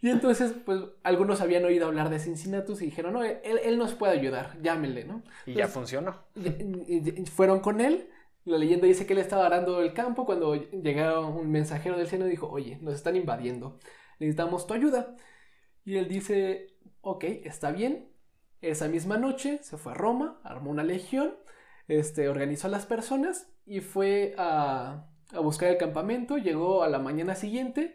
Y 0.03 0.09
entonces, 0.11 0.55
pues, 0.65 0.81
algunos 1.03 1.41
habían 1.43 1.65
oído 1.65 1.87
hablar 1.87 2.09
de 2.09 2.19
Cincinnatus 2.19 2.81
y 2.83 2.87
dijeron, 2.87 3.13
no, 3.13 3.23
él, 3.23 3.39
él 3.45 3.79
nos 3.79 3.95
puede 3.95 4.15
ayudar, 4.19 4.59
llámenle, 4.63 5.05
¿no? 5.05 5.23
Y 5.45 5.55
ya 5.55 5.65
Entonces, 5.65 5.75
funcionó. 5.75 6.17
y- 6.35 6.97
y- 6.97 7.21
y 7.23 7.27
fueron 7.27 7.61
con 7.61 7.81
él. 7.81 8.09
La 8.45 8.57
leyenda 8.59 8.87
dice 8.87 9.05
que 9.07 9.13
él 9.13 9.19
estaba 9.19 9.45
arando 9.47 9.83
el 9.83 9.93
campo 9.93 10.25
cuando 10.25 10.55
llegó 10.55 11.29
un 11.29 11.51
mensajero 11.51 11.99
del 11.99 12.09
cielo 12.09 12.27
y 12.27 12.31
dijo, 12.31 12.49
oye, 12.49 12.79
nos 12.81 12.95
están 12.95 13.15
invadiendo, 13.17 13.79
necesitamos 14.19 14.67
tu 14.67 14.73
ayuda. 14.75 15.17
Y 15.85 15.97
él 15.97 16.09
dice, 16.09 16.69
ok, 17.03 17.25
está 17.45 17.73
bien. 17.73 18.09
Esa 18.61 18.89
misma 18.89 19.17
noche 19.19 19.59
se 19.63 19.79
fue 19.79 19.93
a 19.93 19.95
Roma, 19.95 20.41
armó 20.45 20.71
una 20.71 20.85
legión, 20.85 21.35
este, 21.89 22.29
organizó 22.29 22.69
a 22.69 22.71
las 22.71 22.87
personas 22.87 23.51
y 23.67 23.81
fue 23.81 24.35
a, 24.39 25.07
a 25.33 25.41
buscar 25.41 25.71
el 25.71 25.79
campamento. 25.79 26.37
Llegó 26.39 26.83
a 26.83 26.89
la 26.89 26.99
mañana 26.99 27.35
siguiente, 27.35 27.95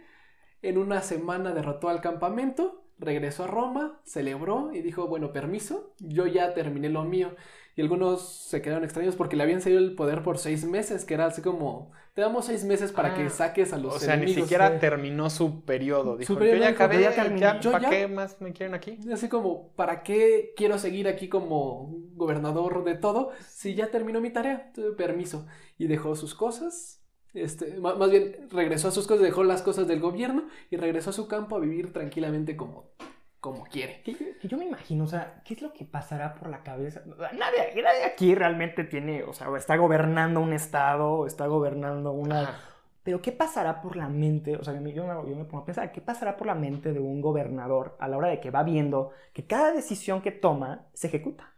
en 0.69 0.78
una 0.78 1.01
semana 1.01 1.54
derrotó 1.54 1.89
al 1.89 2.01
campamento, 2.01 2.84
regresó 2.99 3.43
a 3.43 3.47
Roma, 3.47 3.99
celebró 4.06 4.71
y 4.73 4.82
dijo, 4.82 5.08
bueno, 5.08 5.32
permiso, 5.34 5.93
yo 5.99 6.28
ya 6.28 6.54
terminé 6.54 6.89
lo 6.89 7.04
mío. 7.04 7.36
Y 7.78 7.82
algunos 7.82 8.21
se 8.30 8.62
quedaron 8.62 8.86
extraños 8.86 9.17
porque 9.17 9.36
le 9.36 9.43
habían 9.43 9.60
cedido 9.60 9.80
el 9.80 9.95
poder 9.95 10.23
por 10.23 10.38
seis 10.38 10.63
meses, 10.63 11.04
que 11.04 11.13
era 11.13 11.25
así 11.25 11.41
como, 11.41 11.91
te 12.13 12.21
damos 12.21 12.45
seis 12.45 12.63
meses 12.63 12.93
para 12.93 13.13
Ah, 13.13 13.17
que 13.17 13.30
saques 13.30 13.73
a 13.73 13.78
los 13.78 13.95
O 13.95 13.99
sea, 13.99 14.15
ni 14.15 14.23
enemigos". 14.23 14.43
siquiera 14.43 14.71
sí. 14.71 14.80
terminó 14.80 15.30
su 15.30 15.65
periodo. 15.65 16.15
Dijo, 16.15 16.32
Su 16.32 16.39
periodo 16.39 16.56
yo 16.60 16.63
ya 16.63 16.69
acabé, 16.69 17.01
ya 17.01 17.12
terminé. 17.13 17.47
¿para 17.69 17.80
ya- 17.82 17.89
qué 17.89 18.08
más 18.08 18.39
me 18.39 18.54
quieren 18.54 18.75
aquí? 18.75 18.97
Así 19.12 19.28
como, 19.28 19.73
¿para 19.73 20.04
qué 20.04 20.54
quiero 20.56 20.78
seguir 20.80 21.10
aquí 21.10 21.28
como 21.28 21.93
gobernador 22.13 22.86
de 22.86 22.95
todo 22.95 23.32
si 23.49 23.75
ya 23.75 23.91
terminó 23.91 24.21
mi 24.21 24.30
tarea? 24.32 24.71
Permiso. 24.95 25.45
Y 25.78 25.88
dejó 25.88 26.15
sus 26.15 26.34
cosas. 26.34 27.01
Este, 27.36 27.76
ma- 27.80 27.95
más 27.95 28.10
bien, 28.10 28.48
regresó 28.52 28.88
a 28.88 28.91
sus 28.91 29.08
cosas, 29.08 29.24
dejó 29.24 29.43
las 29.43 29.62
cosas 29.62 29.88
del 29.88 30.00
gobierno 30.00 30.45
y 30.69 30.78
regresó 30.78 31.12
a 31.12 31.13
su 31.13 31.28
campo 31.28 31.56
a 31.58 31.60
vivir 31.60 31.93
tranquilamente 31.93 32.56
como, 32.58 32.91
como 33.39 33.65
quiere. 33.65 34.02
Que 34.04 34.13
yo, 34.13 34.19
que 34.41 34.48
yo 34.48 34.58
me 34.58 34.65
imagino, 34.65 35.04
o 35.04 35.08
sea, 35.08 35.41
¿qué 35.45 35.54
es 35.54 35.62
lo 35.62 35.74
que 35.74 35.86
pasará 35.86 36.36
por 36.36 36.50
la 36.50 36.63
cabeza? 36.63 37.04
Nadie, 37.06 37.82
nadie 37.84 38.06
aquí 38.06 38.34
realmente 38.36 38.84
tiene, 38.86 39.24
o 39.24 39.34
sea, 39.34 39.48
está 39.58 39.76
gobernando 39.78 40.39
un 40.39 40.54
estado, 40.54 41.28
está 41.28 41.48
gobernando 41.48 42.12
una... 42.13 42.41
Ajá. 42.41 42.60
Pero 43.04 43.21
¿qué 43.21 43.32
pasará 43.32 43.84
por 43.84 43.98
la 43.98 44.10
mente? 44.10 44.56
O 44.58 44.63
sea, 44.63 44.74
yo 44.74 44.82
me, 44.82 44.91
yo 44.91 45.06
me- 45.06 45.30
yo 45.30 45.36
me 45.36 45.45
pongo 45.45 45.62
a 45.62 45.65
pensar, 45.65 45.91
¿qué 45.91 46.02
pasará 46.02 46.36
por 46.38 46.48
la 46.48 46.56
mente 46.56 46.91
de 46.91 47.00
un 47.00 47.21
gobernador 47.21 47.95
a 48.00 48.08
la 48.08 48.17
hora 48.17 48.30
de 48.30 48.39
que 48.39 48.50
va 48.50 48.63
viendo 48.63 49.12
que 49.32 49.45
cada 49.45 49.71
decisión 49.71 50.21
que 50.24 50.32
toma 50.32 50.88
se 50.93 51.06
ejecuta? 51.08 51.52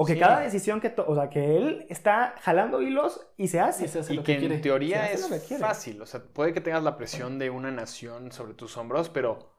O 0.00 0.06
que 0.06 0.14
Sí. 0.14 0.20
cada 0.20 0.40
decisión 0.40 0.80
que 0.80 0.90
toma, 0.90 1.08
o 1.10 1.14
sea, 1.16 1.28
que 1.28 1.56
él 1.56 1.86
está 1.88 2.34
jalando 2.40 2.80
hilos 2.82 3.26
y 3.36 3.48
se 3.48 3.60
hace. 3.60 3.84
Y 3.84 3.88
se 3.88 3.98
hace 4.00 4.12
Y 4.12 4.16
lo 4.16 4.22
que 4.22 4.34
que 4.34 4.38
quiere. 4.38 4.54
en 4.56 4.60
teoría 4.60 5.10
es 5.10 5.28
fácil. 5.58 6.00
O 6.02 6.06
sea, 6.06 6.22
puede 6.24 6.52
que 6.52 6.60
tengas 6.60 6.82
la 6.84 6.96
presión 6.96 7.38
de 7.38 7.50
una 7.50 7.70
nación 7.72 8.30
sobre 8.32 8.54
tus 8.54 8.76
hombros, 8.76 9.08
pero 9.10 9.52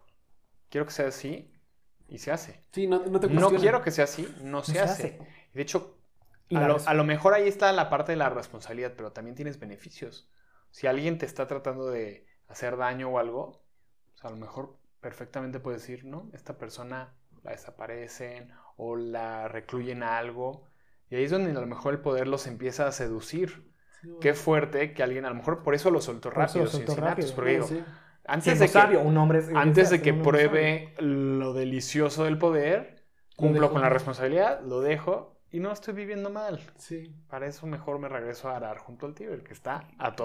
quiero 0.69 0.85
que 0.85 0.93
sea 0.93 1.07
así 1.07 1.51
y 2.07 2.19
se 2.19 2.31
hace. 2.31 2.65
Sí, 2.71 2.87
no, 2.87 2.99
no 3.05 3.19
te 3.19 3.27
No 3.27 3.49
cuestionan. 3.49 3.61
quiero 3.61 3.81
que 3.83 3.91
sea 3.91 4.05
así, 4.05 4.27
no 4.41 4.63
se, 4.63 4.79
hace. 4.79 5.19
hace. 5.19 5.27
De 5.53 5.61
hecho, 5.61 5.97
lo, 6.49 6.77
a 6.85 6.93
lo 6.93 7.03
mejor 7.03 7.33
ahí 7.33 7.47
está 7.47 7.71
la 7.73 7.89
parte 7.89 8.13
de 8.13 8.17
la 8.17 8.29
responsabilidad, 8.29 8.93
pero 8.97 9.11
también 9.11 9.35
tienes 9.35 9.59
beneficios. 9.59 10.29
Si 10.71 10.87
alguien 10.87 11.17
te 11.17 11.25
está 11.25 11.47
tratando 11.47 11.87
de 11.89 12.25
hacer 12.47 12.77
daño 12.77 13.09
o 13.09 13.19
algo, 13.19 13.63
pues 14.13 14.25
a 14.25 14.29
lo 14.29 14.37
mejor 14.37 14.77
perfectamente 15.01 15.59
puedes 15.59 15.81
decir, 15.81 16.05
no, 16.05 16.29
esta 16.33 16.57
persona 16.57 17.15
la 17.43 17.51
desaparecen 17.51 18.51
o 18.81 18.95
la 18.95 19.47
recluyen 19.49 20.03
a 20.03 20.17
algo. 20.17 20.63
Y 21.09 21.15
ahí 21.15 21.23
es 21.25 21.31
donde 21.31 21.51
a 21.51 21.61
lo 21.61 21.67
mejor 21.67 21.93
el 21.93 21.99
poder 21.99 22.27
los 22.27 22.47
empieza 22.47 22.87
a 22.87 22.91
seducir. 22.93 23.69
Sí, 23.99 24.07
bueno. 24.07 24.19
Qué 24.21 24.33
fuerte 24.33 24.93
que 24.93 25.03
alguien, 25.03 25.25
a 25.25 25.29
lo 25.29 25.35
mejor 25.35 25.61
por 25.63 25.75
eso 25.75 25.91
lo 25.91 25.99
soltó 25.99 26.29
eso 26.29 26.37
lo 26.39 26.45
rápido, 26.45 26.67
soltó 26.67 26.77
Cincinnatus, 26.93 27.05
rápido. 27.25 27.35
porque 27.35 27.51
digo, 27.51 27.67
Sí. 27.67 27.83
antes 28.25 28.59
de 28.59 28.65
que, 28.65 28.71
sabio, 28.71 29.01
un 29.01 29.17
hombre 29.17 29.39
es- 29.39 29.49
antes 29.53 29.89
de 29.89 30.01
que 30.01 30.13
pruebe 30.13 30.93
lo 30.99 31.53
delicioso 31.53 32.23
del 32.23 32.37
poder, 32.37 33.03
Lo 33.31 33.35
cumplo 33.35 33.71
con 33.71 33.81
la 33.81 33.89
responsabilidad, 33.89 34.61
lo 34.61 34.79
dejo 34.81 35.41
y 35.51 35.59
no 35.59 35.71
estoy 35.73 35.93
viviendo 35.95 36.29
mal. 36.29 36.61
Sí. 36.77 37.13
Para 37.27 37.47
eso 37.47 37.65
mejor 37.67 37.99
me 37.99 38.07
regreso 38.07 38.47
a 38.49 38.55
arar 38.55 38.77
junto 38.77 39.05
al 39.07 39.15
tío, 39.15 39.33
el 39.33 39.43
que 39.43 39.51
está 39.53 39.87
a 39.97 40.15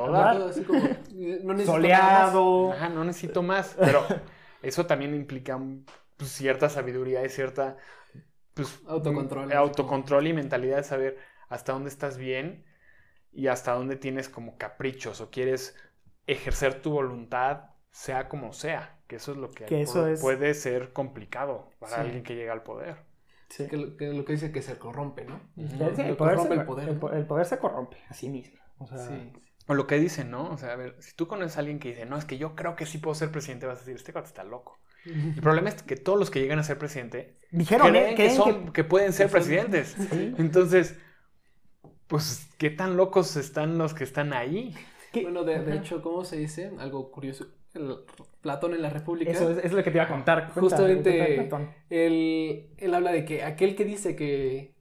como, 0.65 0.79
eh, 0.85 1.41
no 1.43 1.55
más. 1.55 1.67
Soleado. 1.67 2.73
Ajá, 2.73 2.89
no 2.91 3.05
necesito 3.05 3.43
más. 3.43 3.75
Pero 3.81 4.03
eso 4.63 4.87
también 4.87 5.15
implica 5.15 5.59
pues, 6.17 6.31
cierta 6.31 6.69
sabiduría 6.69 7.25
y 7.25 7.29
cierta 7.31 7.77
pues, 8.55 8.81
Autocontrol, 8.87 9.49
mm, 9.49 9.53
autocontrol 9.53 10.27
y 10.27 10.33
mentalidad 10.33 10.77
de 10.79 10.85
saber 10.85 11.19
hasta 11.49 11.73
dónde 11.73 11.89
estás 11.91 12.17
bien 12.19 12.65
y 13.33 13.49
hasta 13.49 13.73
dónde 13.73 13.97
tienes 13.97 14.29
como 14.29 14.57
caprichos 14.57 15.21
o 15.21 15.31
quieres 15.31 15.77
ejercer 16.27 16.81
tu 16.81 16.91
voluntad, 16.93 17.71
sea 17.91 18.29
como 18.29 18.53
sea. 18.53 18.99
Que 19.07 19.17
eso 19.17 19.33
es 19.33 19.39
lo 19.39 19.51
que, 19.51 19.67
Que 19.67 19.83
eso 19.83 20.07
es- 20.07 20.21
puede 20.21 20.55
ser 20.55 20.93
complicado 20.93 21.69
para 21.79 21.97
Sí. 21.97 22.01
alguien 22.01 22.23
que 22.23 22.35
llega 22.37 22.53
al 22.53 22.63
poder. 22.63 22.97
Sí. 23.51 23.67
Que, 23.69 23.77
lo- 23.77 23.97
que 23.97 24.07
lo 24.13 24.25
que 24.25 24.33
dice 24.33 24.51
que 24.51 24.63
se 24.63 24.79
corrompe, 24.79 25.25
¿no? 25.27 25.41
Sí, 25.57 25.63
el, 26.03 26.17
poder 26.17 26.37
corrompe 26.37 26.55
se, 26.55 26.61
el 26.61 26.67
poder. 26.67 26.89
el 26.89 26.95
¿no? 26.95 27.01
po- 27.01 27.13
el 27.13 27.27
poder 27.27 27.47
se 27.47 27.59
corrompe 27.59 27.99
a 28.09 28.15
sí 28.15 28.29
mismo. 28.31 28.59
O 28.79 28.87
sea, 28.87 28.99
Sí. 28.99 29.33
O 29.67 29.75
lo 29.75 29.87
que 29.87 29.99
dicen, 29.99 30.31
¿no? 30.31 30.51
O 30.51 30.59
sea, 30.59 30.73
a 30.73 30.77
ver, 30.77 30.97
si 31.01 31.15
tú 31.15 31.27
conoces 31.27 31.57
a 31.57 31.61
alguien 31.61 31.79
que 31.79 31.89
dice, 31.89 32.05
no, 32.07 32.19
es 32.19 32.25
que 32.27 32.37
yo 32.39 32.55
creo 32.55 32.77
que 32.77 32.85
sí 32.87 32.99
puedo 32.99 33.15
ser 33.15 33.31
presidente, 33.31 33.65
vas 33.67 33.79
a 33.79 33.81
decir, 33.81 33.95
este 33.97 34.13
cuate 34.13 34.29
está 34.29 34.45
loco. 34.45 34.79
El 35.07 35.41
problema 35.43 35.69
es 35.71 35.83
que 35.83 35.97
todos 35.97 36.19
los 36.19 36.31
que 36.31 36.41
llegan 36.41 36.59
a 36.59 36.65
ser 36.65 36.79
presidente 36.79 37.37
Dijeron, 37.51 37.89
creen 37.89 38.13
¿eh? 38.13 38.15
que, 38.15 38.31
son, 38.31 38.67
que- 38.67 38.73
que 38.73 38.85
pueden 38.85 39.13
ser 39.13 39.27
que 39.27 39.33
son- 39.33 39.41
presidentes. 39.41 39.97
Sí. 40.11 40.35
Entonces, 40.39 40.97
pues, 42.07 42.49
¿qué 42.59 42.71
tan 42.71 42.97
locos 42.97 43.37
están 43.37 43.79
los 43.79 43.95
que 43.95 44.05
están 44.05 44.33
ahí? 44.33 44.75
que- 45.13 45.23
Bueno, 45.23 45.45
de, 45.45 45.77
hecho, 45.77 46.03
¿cómo 46.03 46.25
se 46.25 46.37
dice? 46.37 46.71
Algo 46.79 47.11
curioso. 47.11 47.47
El- 47.75 47.97
Platón 48.41 48.75
en 48.75 48.83
la 48.83 48.91
República. 48.91 49.31
Eso 49.31 49.51
es, 49.51 49.65
es 49.65 49.73
lo 49.73 49.83
que 49.83 49.91
te 49.91 49.97
iba 49.97 50.05
a 50.05 50.09
contar. 50.09 50.53
Cuenta, 50.53 50.61
Justamente- 50.61 51.17
cuenta, 51.17 51.43
Platón. 51.43 51.75
Él, 51.89 52.69
él 52.77 52.95
habla 52.95 53.11
de 53.13 53.25
que 53.25 53.43
aquel 53.43 53.75
que 53.75 53.87
dice 53.87 54.15
que 54.15 54.74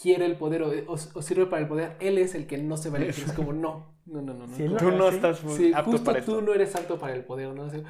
quiere 0.00 0.26
el 0.26 0.36
poder 0.38 0.62
o, 0.62 0.70
o- 0.70 0.94
o 0.94 1.22
sirve 1.22 1.46
para 1.46 1.62
el 1.62 1.68
poder, 1.68 1.96
él 2.00 2.18
es 2.18 2.34
el 2.34 2.46
que 2.46 2.58
no 2.58 2.76
se 2.76 2.90
va 2.90 2.98
a 2.98 3.00
elegir. 3.02 3.24
Es 3.24 3.32
como, 3.32 3.52
no, 3.52 4.00
no, 4.06 4.22
no, 4.22 4.34
no. 4.34 4.46
no. 4.46 4.56
Sí, 4.56 4.64
él 4.64 4.76
Tú 4.76 4.90
no 4.92 5.08
sí. 5.08 5.16
estás 5.16 5.42
Sí, 5.46 5.72
apto 5.72 5.90
justo 5.90 6.04
para 6.04 6.18
tú 6.24 6.40
esto. 6.40 6.42
no 6.42 6.54
eres 6.54 6.74
apto 6.76 6.98
para 6.98 7.14
el 7.14 7.24
poder, 7.24 7.54
¿no? 7.54 7.64
Así- 7.64 7.82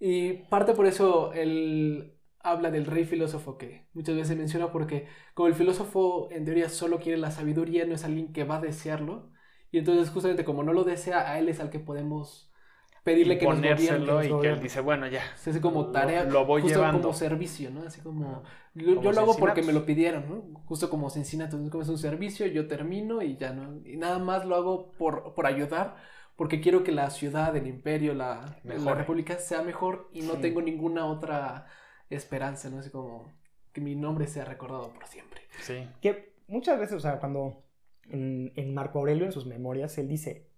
Y 0.00 0.34
parte 0.48 0.74
por 0.74 0.86
eso 0.86 1.32
él 1.32 2.18
habla 2.40 2.70
del 2.70 2.86
rey 2.86 3.04
filósofo 3.04 3.56
que 3.58 3.88
muchas 3.94 4.16
veces 4.16 4.36
menciona 4.36 4.72
porque 4.72 5.06
como 5.34 5.48
el 5.48 5.54
filósofo 5.54 6.28
en 6.32 6.44
teoría 6.44 6.68
solo 6.68 6.98
quiere 7.00 7.18
la 7.18 7.30
sabiduría, 7.30 7.86
no 7.86 7.94
es 7.94 8.04
alguien 8.04 8.32
que 8.32 8.44
va 8.44 8.56
a 8.56 8.60
desearlo. 8.60 9.30
Y 9.70 9.78
entonces 9.78 10.10
justamente 10.10 10.44
como 10.44 10.62
no 10.64 10.72
lo 10.72 10.84
desea, 10.84 11.30
a 11.30 11.38
él 11.38 11.48
es 11.48 11.60
al 11.60 11.70
que 11.70 11.78
podemos 11.80 12.51
pedirle 13.02 13.38
que 13.38 13.46
nos 13.46 13.56
gobierne. 13.56 13.76
que 13.86 13.88
Ponérselo 13.88 14.14
nos 14.14 14.26
y 14.26 14.40
que 14.40 14.48
él 14.48 14.60
dice, 14.60 14.80
bueno, 14.80 15.06
ya. 15.08 15.22
Se 15.36 15.50
hace 15.50 15.60
como 15.60 15.90
tarea, 15.90 16.24
lo 16.24 16.44
voy 16.46 16.62
justo 16.62 16.78
llevando. 16.78 17.02
como 17.02 17.14
servicio, 17.14 17.70
¿no? 17.70 17.82
Así 17.82 18.00
como, 18.00 18.42
yo, 18.74 18.94
Como 18.96 19.02
yo 19.02 19.12
lo 19.12 19.20
hago 19.20 19.36
porque 19.36 19.62
me 19.62 19.72
lo 19.72 19.84
pidieron, 19.84 20.28
¿no? 20.28 20.60
Justo 20.66 20.88
como 20.90 21.10
Cincinnatus, 21.10 21.60
¿no? 21.60 21.70
como 21.70 21.82
es 21.82 21.88
un 21.88 21.98
servicio, 21.98 22.46
yo 22.46 22.66
termino 22.68 23.22
y 23.22 23.36
ya, 23.36 23.52
¿no? 23.52 23.80
Y 23.86 23.96
nada 23.96 24.18
más 24.18 24.44
lo 24.44 24.54
hago 24.56 24.92
por, 24.92 25.34
por 25.34 25.46
ayudar, 25.46 25.96
porque 26.36 26.60
quiero 26.60 26.84
que 26.84 26.92
la 26.92 27.10
ciudad, 27.10 27.54
el 27.56 27.66
imperio, 27.66 28.14
la, 28.14 28.58
la 28.64 28.94
república 28.94 29.36
sea 29.38 29.62
mejor 29.62 30.08
y 30.12 30.22
no 30.22 30.34
Sí. 30.34 30.40
tengo 30.42 30.62
ninguna 30.62 31.06
otra 31.06 31.66
esperanza, 32.10 32.70
¿no? 32.70 32.78
Así 32.78 32.90
como 32.90 33.26
que 33.72 33.80
mi 33.80 33.94
nombre 33.96 34.26
sea 34.26 34.44
recordado 34.44 34.92
por 34.92 35.06
siempre. 35.06 35.40
Sí. 35.60 35.88
Que 36.00 36.34
muchas 36.46 36.78
veces, 36.78 36.96
o 36.96 37.00
sea, 37.00 37.18
cuando 37.18 37.64
en, 38.10 38.52
en 38.56 38.74
Marco 38.74 38.98
Aurelio, 38.98 39.24
en 39.24 39.32
sus 39.32 39.46
memorias, 39.46 39.96
él 39.98 40.08
dice, 40.08 40.50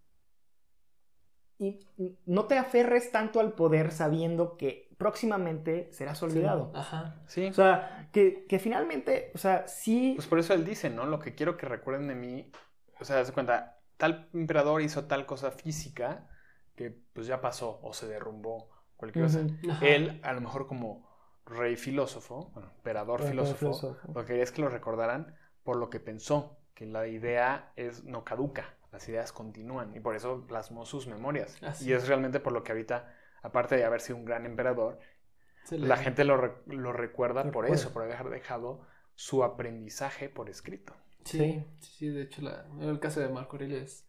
y 1.58 1.78
no 2.26 2.46
te 2.46 2.58
aferres 2.58 3.12
tanto 3.12 3.40
al 3.40 3.52
poder 3.52 3.92
sabiendo 3.92 4.56
que 4.56 4.88
próximamente 4.96 5.88
serás 5.92 6.22
olvidado. 6.22 6.72
Ajá. 6.74 7.22
Sí. 7.26 7.46
O 7.46 7.52
sea, 7.52 8.08
que, 8.12 8.46
que 8.46 8.58
finalmente, 8.58 9.30
o 9.34 9.38
sea, 9.38 9.66
sí... 9.68 10.12
Pues 10.16 10.26
por 10.26 10.38
eso 10.38 10.54
él 10.54 10.64
dice, 10.64 10.90
¿no? 10.90 11.06
Lo 11.06 11.18
que 11.18 11.34
quiero 11.34 11.56
que 11.56 11.66
recuerden 11.66 12.08
de 12.08 12.14
mí, 12.14 12.50
o 13.00 13.04
sea, 13.04 13.24
se 13.24 13.32
cuenta, 13.32 13.78
tal 13.96 14.28
emperador 14.32 14.82
hizo 14.82 15.04
tal 15.04 15.26
cosa 15.26 15.50
física 15.50 16.28
que 16.74 16.90
pues 17.12 17.26
ya 17.26 17.40
pasó 17.40 17.80
o 17.82 17.92
se 17.92 18.08
derrumbó, 18.08 18.68
cualquier 18.96 19.26
cosa. 19.26 19.40
Él, 19.80 20.20
a 20.24 20.32
lo 20.32 20.40
mejor 20.40 20.66
como 20.66 21.08
rey 21.46 21.76
filósofo, 21.76 22.50
bueno, 22.54 22.70
emperador 22.76 23.20
Emperador 23.20 23.30
filósofo, 23.30 23.58
filósofo. 23.58 24.12
lo 24.12 24.20
que 24.22 24.26
quería 24.26 24.42
es 24.42 24.52
que 24.52 24.62
lo 24.62 24.68
recordaran 24.68 25.36
por 25.62 25.76
lo 25.76 25.90
que 25.90 26.00
pensó, 26.00 26.58
que 26.74 26.86
la 26.86 27.06
idea 27.06 27.72
es 27.76 28.04
no 28.04 28.24
caduca, 28.24 28.74
las 28.94 29.08
ideas 29.08 29.32
continúan 29.32 29.94
y 29.96 30.00
por 30.00 30.16
eso 30.16 30.46
plasmó 30.46 30.86
sus 30.86 31.06
memorias. 31.06 31.58
Así 31.62 31.90
Y 31.90 31.92
es 31.92 32.08
realmente 32.08 32.40
por 32.40 32.52
lo 32.54 32.62
que 32.64 32.72
ahorita, 32.72 33.12
aparte 33.42 33.76
de 33.76 33.84
haber 33.84 34.00
sido 34.00 34.16
un 34.18 34.24
gran 34.24 34.46
emperador, 34.46 34.98
Se 35.64 35.78
le- 35.78 35.86
la 35.88 35.96
gente 35.96 36.24
lo, 36.24 36.36
re- 36.36 36.54
lo 36.66 36.92
recuerda 36.92 37.44
Lo 37.44 37.52
por 37.52 37.64
recuerda. 37.64 37.74
eso, 37.74 37.92
por 37.92 38.02
haber 38.04 38.30
dejado 38.30 38.80
su 39.16 39.44
aprendizaje 39.44 40.28
por 40.28 40.48
escrito. 40.50 40.94
Sí, 41.24 41.38
sí, 41.38 41.64
sí, 41.98 42.08
de 42.08 42.22
hecho, 42.22 42.42
la, 42.42 42.66
el 42.80 43.00
caso 43.00 43.20
de 43.20 43.28
Marco 43.28 43.56
Aurelio 43.56 43.78
es 43.78 44.06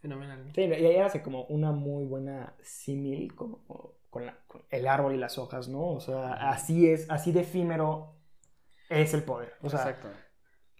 Fenomenal. 0.00 0.52
Sí, 0.54 0.62
y 0.62 0.72
ella 0.86 1.06
hace 1.06 1.22
como 1.22 1.44
una 1.46 1.72
muy 1.72 2.04
buena 2.04 2.54
símil 2.62 3.34
como 3.34 3.64
con, 4.10 4.26
la- 4.26 4.38
con 4.46 4.62
el 4.70 4.86
árbol 4.88 5.14
y 5.14 5.18
las 5.18 5.38
hojas, 5.38 5.68
¿no? 5.68 5.92
O 5.92 6.00
sea, 6.00 6.34
así 6.50 6.88
es, 6.90 7.10
así 7.10 7.32
de 7.32 7.40
efímero 7.40 8.14
es 8.88 9.14
el 9.14 9.24
poder. 9.24 9.54
O 9.62 9.70
sea, 9.70 9.80
Exacto. 9.80 10.08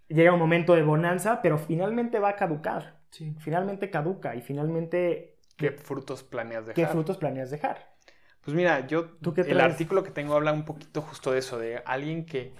llega 0.07 0.33
un 0.33 0.39
momento 0.39 0.75
de 0.75 0.83
bonanza, 0.83 1.41
pero 1.41 1.57
finalmente 1.57 2.19
va 2.19 2.29
a 2.29 2.35
caducar. 2.35 2.99
Sí. 3.15 3.33
Finalmente 3.39 3.89
caduca 3.89 4.35
y 4.35 4.41
finalmente, 4.41 5.37
¿Qué 5.57 5.71
frutos 5.71 6.23
planeas 6.23 6.65
dejar? 6.65 6.75
¿qué 6.75 6.87
frutos 6.91 7.17
planeas 7.17 7.49
dejar? 7.49 7.77
Pues 8.43 8.55
mira, 8.55 8.85
yo 8.87 9.05
¿Tú 9.21 9.33
qué 9.33 9.41
el 9.41 9.61
artículo 9.61 10.03
que 10.03 10.11
tengo 10.11 10.35
habla 10.35 10.51
un 10.51 10.65
poquito 10.65 11.01
justo 11.01 11.31
de 11.31 11.39
eso, 11.39 11.57
de 11.57 11.77
alguien 11.85 12.25
que 12.25 12.53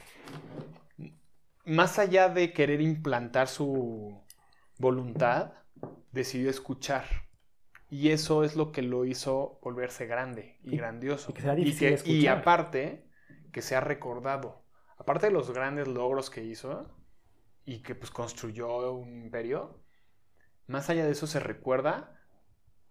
más 1.65 1.99
allá 1.99 2.29
de 2.29 2.53
querer 2.53 2.81
implantar 2.81 3.47
su 3.47 4.21
voluntad, 4.77 5.53
decidió 6.11 6.49
escuchar. 6.49 7.05
Y 7.89 8.09
eso 8.09 8.43
es 8.43 8.55
lo 8.55 8.71
que 8.71 8.81
lo 8.81 9.05
hizo 9.05 9.59
volverse 9.61 10.05
grande 10.07 10.57
y 10.63 10.75
Y- 10.75 10.77
grandioso. 10.77 11.31
y 11.31 11.33
que 11.33 11.41
sea 11.41 11.53
y, 11.53 11.63
difícil 11.65 11.95
de 11.95 12.11
y 12.11 12.27
aparte, 12.27 13.07
que 13.51 13.61
sea 13.61 13.79
recordado. 13.79 14.63
Aparte 14.97 15.27
de 15.27 15.31
los 15.33 15.51
grandes 15.51 15.87
logros 15.87 16.29
que 16.29 16.43
hizo 16.43 16.89
y 17.65 17.79
que 17.83 17.95
pues 17.95 18.11
construyó 18.11 18.91
un 18.93 19.23
imperio, 19.23 19.84
más 20.67 20.89
allá 20.89 21.05
de 21.05 21.11
eso 21.11 21.27
se 21.27 21.39
recuerda 21.39 22.19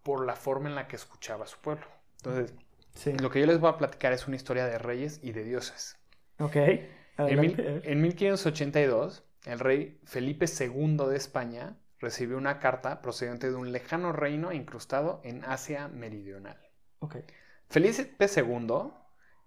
por 0.03 0.27
la 0.27 0.37
forma 0.37 0.69
en 0.69 0.75
la 0.75 0.89
que 0.89 0.97
escuchaba 0.97 1.45
a 1.45 1.49
su 1.49 1.59
pueblo. 1.59 1.87
Entonces, 2.19 2.55
Sí. 2.95 3.13
lo 3.15 3.31
que 3.31 3.41
yo 3.41 3.47
les 3.47 3.59
voy 3.59 3.71
a 3.71 3.77
platicar 3.79 4.13
es 4.13 4.27
una 4.29 4.37
historia 4.37 4.67
de 4.67 4.79
reyes 4.79 5.19
y 5.23 5.33
de 5.33 5.45
dioses. 5.45 5.97
Ok. 6.39 6.57
En, 6.57 7.41
mil- 7.41 7.83
en 7.85 8.01
1582, 8.03 9.25
el 9.45 9.59
rey 9.59 10.01
Felipe 10.05 10.47
II 10.47 10.97
de 11.09 11.17
España 11.17 11.77
recibió 11.99 12.37
una 12.37 12.59
carta 12.59 13.03
procedente 13.03 13.49
de 13.51 13.57
un 13.57 13.73
lejano 13.73 14.13
reino 14.13 14.53
incrustado 14.53 15.21
en 15.25 15.45
Asia 15.45 15.89
Meridional. 15.89 16.59
Ok. 17.01 17.17
Felipe 17.69 18.29
II, 18.29 18.93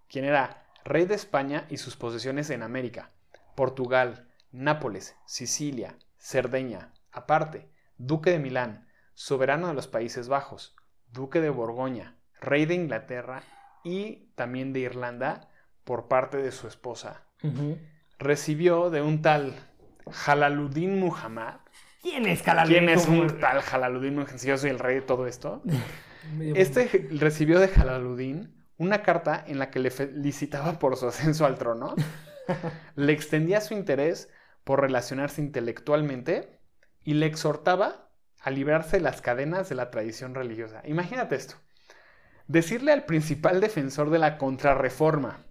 quien 0.08 0.24
era 0.24 0.66
rey 0.84 1.04
de 1.06 1.14
España 1.14 1.66
y 1.68 1.76
sus 1.78 1.96
posesiones 1.96 2.50
en 2.50 2.62
América, 2.62 3.10
Portugal, 3.54 4.28
Nápoles, 4.52 5.14
Sicilia, 5.26 5.96
Cerdeña, 6.18 6.92
aparte, 7.12 7.68
duque 7.98 8.30
de 8.30 8.38
Milán, 8.38 8.86
soberano 9.14 9.68
de 9.68 9.74
los 9.74 9.88
Países 9.88 10.28
Bajos, 10.28 10.74
duque 11.12 11.40
de 11.40 11.50
Borgoña, 11.50 12.16
rey 12.40 12.66
de 12.66 12.74
Inglaterra 12.74 13.42
y 13.84 14.32
también 14.34 14.72
de 14.72 14.80
Irlanda 14.80 15.48
por 15.84 16.08
parte 16.08 16.36
de 16.38 16.52
su 16.52 16.68
esposa, 16.68 17.24
recibió 18.18 18.90
de 18.90 19.02
un 19.02 19.22
tal 19.22 19.54
Jalaluddin 20.10 20.98
Muhammad. 20.98 21.60
¿Quién 22.02 22.26
es 22.26 22.42
Calalén? 22.42 22.86
¿Quién 22.86 22.88
es 22.88 23.08
un 23.08 23.40
tal 23.40 23.60
Jalaluddin 23.60 24.14
Muhammad? 24.14 24.36
Si 24.36 24.48
yo 24.48 24.56
soy 24.56 24.70
el 24.70 24.78
rey 24.78 24.96
de 24.96 25.02
todo 25.02 25.26
esto. 25.26 25.62
Este 26.54 27.08
recibió 27.12 27.58
de 27.58 27.68
Jalaluddin 27.68 28.54
una 28.76 29.02
carta 29.02 29.42
en 29.46 29.58
la 29.58 29.70
que 29.70 29.78
le 29.78 29.90
felicitaba 29.90 30.78
por 30.78 30.96
su 30.96 31.08
ascenso 31.08 31.46
al 31.46 31.56
trono, 31.56 31.94
le 32.96 33.12
extendía 33.12 33.62
su 33.62 33.72
interés 33.72 34.28
por 34.62 34.80
relacionarse 34.82 35.40
intelectualmente 35.40 36.57
y 37.08 37.14
le 37.14 37.24
exhortaba 37.24 38.10
a 38.38 38.50
librarse 38.50 38.98
de 38.98 39.02
las 39.02 39.22
cadenas 39.22 39.70
de 39.70 39.74
la 39.74 39.90
tradición 39.90 40.34
religiosa. 40.34 40.82
Imagínate 40.84 41.36
esto. 41.36 41.54
Decirle 42.48 42.92
al 42.92 43.06
principal 43.06 43.62
defensor 43.62 44.10
de 44.10 44.18
la 44.18 44.36
contrarreforma, 44.36 45.46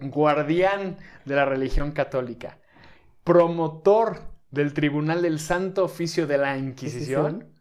guardián 0.00 0.96
de 1.26 1.34
la 1.36 1.44
religión 1.44 1.92
católica, 1.92 2.60
promotor 3.24 4.22
del 4.50 4.72
Tribunal 4.72 5.20
del 5.20 5.38
Santo 5.38 5.84
Oficio 5.84 6.26
de 6.26 6.38
la 6.38 6.56
Inquisición, 6.56 7.52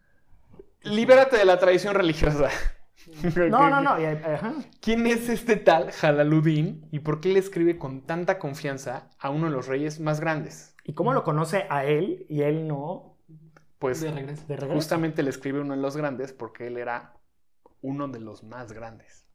libérate 0.83 1.35
de 1.35 1.43
la 1.43 1.59
tradición 1.59 1.93
religiosa. 1.93 2.49
No, 3.51 3.69
no, 3.69 3.81
no. 3.81 3.97
¿Quién 4.81 5.05
es 5.05 5.29
este 5.29 5.57
tal 5.57 5.91
Jalaluddin 5.91 6.87
y 6.91 7.01
por 7.01 7.21
qué 7.21 7.29
le 7.29 7.37
escribe 7.37 7.77
con 7.77 8.01
tanta 8.01 8.39
confianza 8.39 9.11
a 9.19 9.29
uno 9.29 9.45
de 9.45 9.51
los 9.51 9.67
reyes 9.67 9.99
más 9.99 10.19
grandes? 10.19 10.75
¿Y 10.83 10.93
cómo 10.93 11.13
lo 11.13 11.23
conoce 11.23 11.67
a 11.69 11.85
él 11.85 12.25
y 12.29 12.41
él 12.41 12.67
no? 12.67 13.14
Pues 13.79 14.01
de 14.01 14.11
regreso. 14.11 14.45
De 14.47 14.55
regreso. 14.55 14.73
justamente 14.73 15.23
le 15.23 15.29
escribe 15.29 15.59
uno 15.61 15.75
de 15.75 15.81
los 15.81 15.97
grandes 15.97 16.33
porque 16.33 16.67
él 16.67 16.77
era 16.77 17.13
uno 17.81 18.07
de 18.07 18.19
los 18.19 18.43
más 18.43 18.71
grandes. 18.71 19.27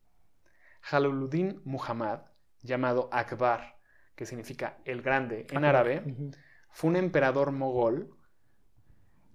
Jalaluddin 0.82 1.60
Muhammad, 1.64 2.22
llamado 2.62 3.08
Akbar, 3.12 3.78
que 4.14 4.26
significa 4.26 4.78
el 4.84 5.02
grande 5.02 5.46
en 5.50 5.64
árabe, 5.64 6.02
fue 6.70 6.90
un 6.90 6.96
emperador 6.96 7.52
mogol. 7.52 8.16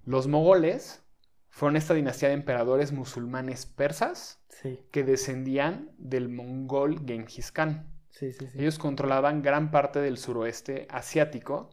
Los 0.03 0.27
mogoles 0.27 1.03
fueron 1.49 1.75
esta 1.77 1.93
dinastía 1.93 2.29
de 2.29 2.35
emperadores 2.35 2.91
musulmanes 2.91 3.65
persas 3.65 4.41
Sí, 4.49 4.79
que 4.91 5.03
descendían 5.03 5.91
del 5.97 6.29
mongol 6.29 7.05
Genghis 7.05 7.51
Khan. 7.51 7.91
sí, 8.09 8.31
sí. 8.33 8.47
sí. 8.47 8.59
Ellos 8.59 8.79
controlaban 8.79 9.41
gran 9.41 9.69
parte 9.71 9.99
del 9.99 10.17
suroeste 10.17 10.87
asiático 10.89 11.69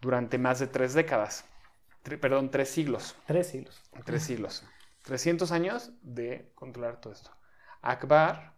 durante 0.00 0.38
más 0.38 0.58
de 0.60 0.66
tres 0.68 0.94
décadas. 0.94 1.44
Tre- 2.06 2.20
perdón, 2.20 2.52
tres 2.52 2.68
siglos. 2.68 3.16
Tres 3.26 3.48
siglos. 3.48 3.82
Tres 4.04 4.22
siglos. 4.22 4.64
300 5.02 5.50
años 5.50 5.90
de 6.02 6.52
controlar 6.54 7.00
todo 7.00 7.12
esto. 7.12 7.32
Akbar 7.82 8.54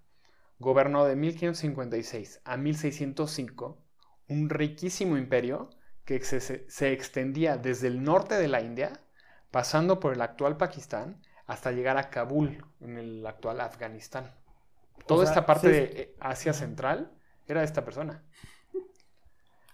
gobernó 0.59 1.07
de 1.07 1.17
1556 1.17 2.43
a 2.45 2.59
1605 2.59 3.83
un 4.29 4.51
riquísimo 4.51 5.17
imperio 5.17 5.71
que 6.05 6.21
se, 6.21 6.93
extendía 6.93 7.57
desde 7.57 7.87
el 7.87 8.03
norte 8.03 8.35
de 8.35 8.49
la 8.49 8.61
India, 8.61 9.01
pasando 9.51 9.99
por 9.99 10.13
el 10.13 10.21
actual 10.21 10.59
Pakistán, 10.59 11.23
hasta 11.47 11.73
llegar 11.73 11.97
a 11.97 12.11
Kabul, 12.11 12.67
en 12.81 12.99
el 12.99 13.27
actual 13.27 13.63
Afganistán. 13.63 14.31
Toda 15.07 15.25
sea, 15.25 15.31
esta 15.33 15.47
parte 15.47 15.69
sí, 15.69 15.73
de 15.73 16.03
eh, 16.03 16.15
Asia 16.21 16.53
Central 16.53 17.13
era 17.47 17.61
de 17.61 17.67
esta 17.67 17.83
persona. 17.83 18.23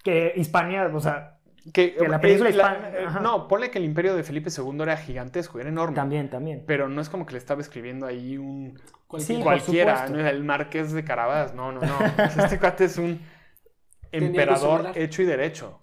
Que 0.05 0.33
Hispania, 0.37 0.89
o 0.93 1.01
sea, 1.01 1.41
Que, 1.73 1.95
Que 1.95 2.09
la 2.09 2.17
eh, 2.17 2.21
península 2.21 2.51
la- 2.51 2.57
hispana- 2.57 2.89
eh, 2.91 3.21
no, 3.23 3.49
ponle 3.49 3.71
que 3.71 3.79
el 3.79 3.85
imperio 3.85 4.15
de 4.15 4.23
Felipe 4.23 4.51
II 4.55 4.83
era 4.83 4.97
gigantesco, 4.99 5.59
era 5.59 5.71
enorme. 5.71 5.95
también, 5.97 6.29
también. 6.29 6.63
Pero 6.67 6.89
no 6.89 7.01
es 7.01 7.09
como 7.09 7.25
que 7.25 7.33
le 7.33 7.39
estaba 7.39 7.61
escribiendo 7.63 8.05
ahí 8.07 8.37
un 8.37 8.79
Sí, 9.19 9.41
cualquiera. 9.43 10.09
¿no? 10.09 10.19
el 10.19 10.45
marqués 10.45 10.93
de 10.93 11.05
Carabas, 11.05 11.55
no, 11.55 11.73
no, 11.73 11.81
no. 11.81 11.99
Este 12.45 12.59
cuate 12.59 12.85
es 12.85 12.99
un 12.99 13.21
emperador 14.13 14.91
hecho 14.95 15.23
y 15.23 15.25
derecho, 15.27 15.81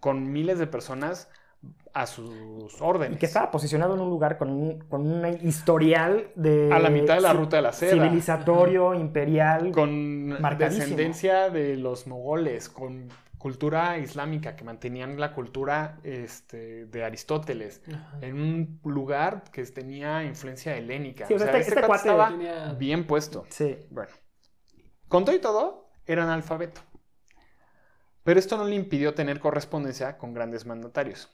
con 0.00 0.32
miles 0.32 0.58
de 0.58 0.66
personas 0.66 1.28
a 1.92 2.06
sus 2.06 2.80
órdenes. 2.80 3.16
Y 3.16 3.18
que 3.18 3.26
estaba 3.26 3.50
posicionado 3.50 3.94
en 3.94 4.00
un 4.00 4.08
lugar 4.10 4.38
con 4.38 4.50
un, 4.50 4.78
con 4.88 5.06
un 5.06 5.26
historial 5.46 6.28
de... 6.36 6.70
a 6.72 6.78
la 6.78 6.88
mitad 6.88 7.16
de 7.16 7.20
la 7.20 7.32
ruta 7.32 7.56
de 7.56 7.62
la 7.62 7.72
seda, 7.72 7.92
Civilizatorio, 7.92 8.94
imperial. 8.94 9.70
con 9.72 10.28
Marcadísimo. 10.40 10.84
descendencia 10.84 11.50
de 11.50 11.76
los 11.76 12.06
mogoles, 12.06 12.68
con 12.68 13.08
cultura 13.40 13.96
islámica, 13.98 14.54
que 14.54 14.64
mantenían 14.64 15.18
la 15.18 15.32
cultura 15.32 15.98
este, 16.04 16.84
de 16.84 17.04
Aristóteles, 17.04 17.80
Ajá. 17.92 18.18
en 18.20 18.38
un 18.38 18.80
lugar 18.84 19.44
que 19.50 19.64
tenía 19.64 20.22
influencia 20.24 20.76
helénica. 20.76 21.26
Sí, 21.26 21.32
o 21.34 21.38
sea, 21.38 21.46
este- 21.56 21.70
este 21.74 21.86
cuate 21.86 22.08
estaba 22.08 22.28
tenía- 22.28 22.72
bien 22.74 23.06
puesto. 23.06 23.46
Sí. 23.48 23.78
Bueno, 23.90 24.12
con 25.08 25.24
todo 25.24 25.34
y 25.34 25.40
todo, 25.40 25.90
era 26.04 26.22
analfabeto. 26.24 26.82
Pero 28.24 28.38
esto 28.38 28.58
no 28.58 28.64
le 28.66 28.74
impidió 28.76 29.14
tener 29.14 29.40
correspondencia 29.40 30.18
con 30.18 30.34
grandes 30.34 30.66
mandatarios. 30.66 31.30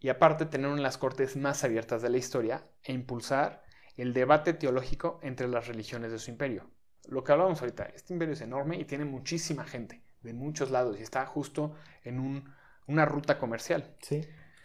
Y 0.00 0.08
aparte, 0.08 0.46
tener 0.46 0.68
una 0.68 0.76
de 0.76 0.82
las 0.82 0.96
cortes 0.96 1.36
más 1.36 1.62
abiertas 1.62 2.00
de 2.00 2.08
la 2.08 2.16
historia 2.16 2.64
e 2.82 2.94
impulsar 2.94 3.62
el 3.98 4.14
debate 4.14 4.54
teológico 4.54 5.20
entre 5.22 5.46
las 5.46 5.68
religiones 5.68 6.10
de 6.10 6.18
su 6.18 6.30
imperio. 6.30 6.70
Lo 7.06 7.22
que 7.22 7.32
hablábamos 7.32 7.60
ahorita, 7.60 7.84
este 7.94 8.14
imperio 8.14 8.32
es 8.32 8.40
enorme 8.40 8.76
y 8.78 8.84
tiene 8.86 9.04
muchísima 9.04 9.64
gente 9.64 10.02
de 10.26 10.34
muchos 10.34 10.70
lados 10.70 10.98
y 10.98 11.02
está 11.02 11.24
justo 11.26 11.74
en 12.04 12.20
un- 12.20 12.52
una 12.86 13.04
ruta 13.06 13.38
comercial. 13.38 13.94
Sí. 14.02 14.20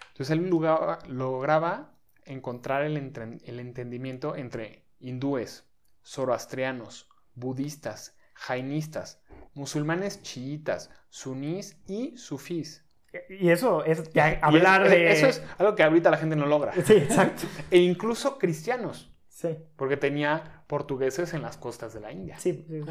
Entonces 0.09 0.31
él 0.31 0.49
lograba, 0.49 0.99
lograba 1.07 1.93
encontrar 2.25 2.83
el, 2.83 2.97
entren- 2.97 3.41
el 3.45 3.59
entendimiento 3.59 4.35
entre 4.35 4.85
hindúes, 4.99 5.65
zoroastrianos, 6.03 7.07
budistas, 7.35 8.15
jainistas, 8.33 9.21
musulmanes 9.53 10.21
chiitas, 10.21 10.89
sunís 11.09 11.77
y 11.87 12.15
sufís. 12.17 12.83
Y 13.29 13.49
eso 13.49 13.83
es 13.83 14.11
ya 14.13 14.39
hablar 14.41 14.85
es- 14.85 14.91
de... 14.91 15.11
Eso 15.11 15.27
es 15.27 15.43
algo 15.57 15.75
que 15.75 15.83
ahorita 15.83 16.09
la 16.11 16.17
gente 16.17 16.35
no 16.35 16.45
logra. 16.45 16.73
Sí, 16.73 16.93
exacto. 16.93 17.43
E 17.69 17.79
incluso 17.79 18.37
cristianos, 18.37 19.11
Sí. 19.27 19.57
porque 19.75 19.97
tenía 19.97 20.63
portugueses 20.67 21.33
en 21.33 21.41
las 21.41 21.57
costas 21.57 21.93
de 21.93 21.99
la 21.99 22.11
India. 22.11 22.37
Sí, 22.39 22.65
sí, 22.69 22.81
sí. 22.83 22.89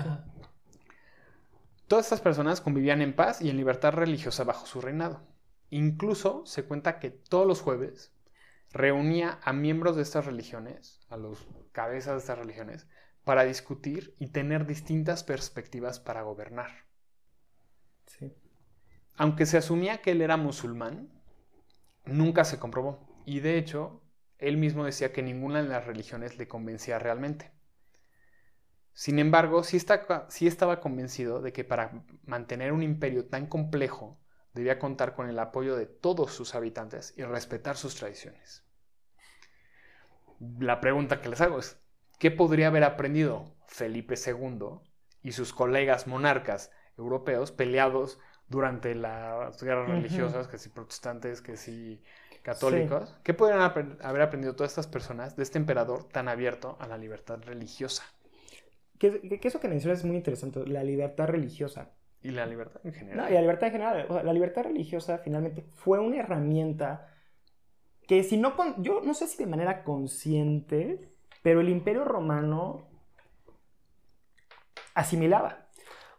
Todas 1.90 2.07
estas 2.07 2.20
personas 2.20 2.61
convivían 2.61 3.03
en 3.03 3.16
paz 3.16 3.42
y 3.42 3.50
en 3.50 3.57
libertad 3.57 3.90
religiosa 3.90 4.44
bajo 4.44 4.64
su 4.64 4.81
reinado. 4.81 5.26
Incluso 5.70 6.46
se 6.46 6.62
cuenta 6.62 7.00
que 7.00 7.11
todos 7.11 7.48
los 7.48 7.62
jueves 7.62 8.12
reunía 8.70 9.40
a 9.42 9.53
miembros 9.53 9.96
de 9.96 10.03
estas 10.03 10.24
religiones, 10.24 11.00
a 11.09 11.16
los 11.16 11.48
cabezas 11.72 12.12
de 12.12 12.18
estas 12.20 12.38
religiones, 12.38 12.87
para 13.24 13.42
discutir 13.42 14.14
y 14.20 14.29
tener 14.29 14.66
distintas 14.66 15.24
perspectivas 15.24 15.98
para 15.98 16.22
gobernar. 16.22 16.70
Sí. 18.07 18.37
Aunque 19.16 19.44
se 19.44 19.57
asumía 19.57 20.00
que 20.00 20.12
él 20.12 20.22
era 20.22 20.37
musulmán, 20.37 21.11
nunca 22.05 22.44
se 22.44 22.61
comprobó. 22.61 23.20
Y 23.26 23.40
de 23.40 23.59
hecho, 23.59 24.00
él 24.38 24.59
mismo 24.59 24.85
decía 24.85 25.12
que 25.12 25.24
ninguna 25.24 25.61
de 25.61 25.68
las 25.68 25.88
religiones 25.88 26.38
le 26.38 26.46
convencía 26.46 27.00
realmente. 27.00 27.50
Sin 29.00 29.18
embargo, 29.18 29.64
sí, 29.64 29.78
está, 29.78 30.26
sí 30.28 30.46
estaba 30.46 30.78
convencido 30.80 31.40
de 31.40 31.54
que 31.54 31.64
para 31.64 32.04
mantener 32.26 32.70
un 32.70 32.82
imperio 32.82 33.24
tan 33.24 33.46
complejo 33.46 34.20
debía 34.52 34.78
contar 34.78 35.14
con 35.14 35.26
el 35.26 35.38
apoyo 35.38 35.74
de 35.74 35.86
todos 35.86 36.34
sus 36.34 36.54
habitantes 36.54 37.14
y 37.16 37.22
respetar 37.22 37.78
sus 37.78 37.94
tradiciones. 37.94 38.62
La 40.58 40.82
pregunta 40.82 41.22
que 41.22 41.30
les 41.30 41.40
hago 41.40 41.60
es, 41.60 41.80
¿qué 42.18 42.30
podría 42.30 42.66
haber 42.66 42.84
aprendido 42.84 43.56
Felipe 43.64 44.16
II 44.16 44.80
y 45.22 45.32
sus 45.32 45.54
colegas 45.54 46.06
monarcas 46.06 46.70
europeos 46.98 47.52
peleados 47.52 48.20
durante 48.48 48.94
las 48.94 49.62
guerras 49.62 49.88
religiosas, 49.88 50.46
que 50.46 50.58
si 50.58 50.68
protestantes, 50.68 51.40
que 51.40 51.56
si 51.56 52.02
católicos? 52.42 53.16
¿Qué 53.22 53.32
podrían 53.32 53.62
haber 53.62 54.20
aprendido 54.20 54.54
todas 54.56 54.72
estas 54.72 54.88
personas 54.88 55.36
de 55.36 55.42
este 55.42 55.56
emperador 55.56 56.04
tan 56.04 56.28
abierto 56.28 56.76
a 56.80 56.86
la 56.86 56.98
libertad 56.98 57.40
religiosa 57.42 58.04
Que, 59.00 59.40
eso 59.42 59.58
que 59.60 59.66
mencionas 59.68 60.00
es 60.00 60.04
muy 60.04 60.16
interesante, 60.16 60.64
la 60.66 60.84
libertad 60.84 61.26
religiosa. 61.26 61.90
y 62.22 62.30
la 62.30 62.44
libertad 62.46 62.80
en 62.84 62.92
general? 62.92 63.16
No, 63.24 63.30
y 63.30 63.34
la 63.34 63.40
libertad 63.40 63.66
en 63.68 63.72
general. 63.72 64.06
o 64.08 64.12
sea, 64.14 64.22
la 64.22 64.32
libertad 64.34 64.62
religiosa 64.64 65.18
finalmente 65.18 65.62
fue 65.74 65.98
una 65.98 66.18
herramienta 66.18 67.08
que 68.06 68.22
si 68.22 68.36
no, 68.36 68.56
con- 68.56 68.82
yo 68.84 69.00
no 69.00 69.14
sé 69.14 69.26
si 69.26 69.38
de 69.42 69.48
manera 69.50 69.84
consciente, 69.84 71.08
pero 71.42 71.60
el 71.62 71.68
imperio 71.70 72.04
romano 72.04 72.88
asimilaba. 74.94 75.68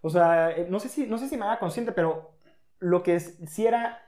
O 0.02 0.10
sea, 0.10 0.52
eh, 0.52 0.65
no 0.70 0.80
sé 0.80 0.89
si, 0.89 1.06
no 1.08 1.17
sé 1.17 1.26
si 1.26 1.32
de 1.36 1.39
manera 1.39 1.60
consciente, 1.60 1.91
pero 1.91 2.32
lo 2.80 3.04
que 3.04 3.15
es- 3.15 3.38
si 3.48 3.67
era, 3.67 4.00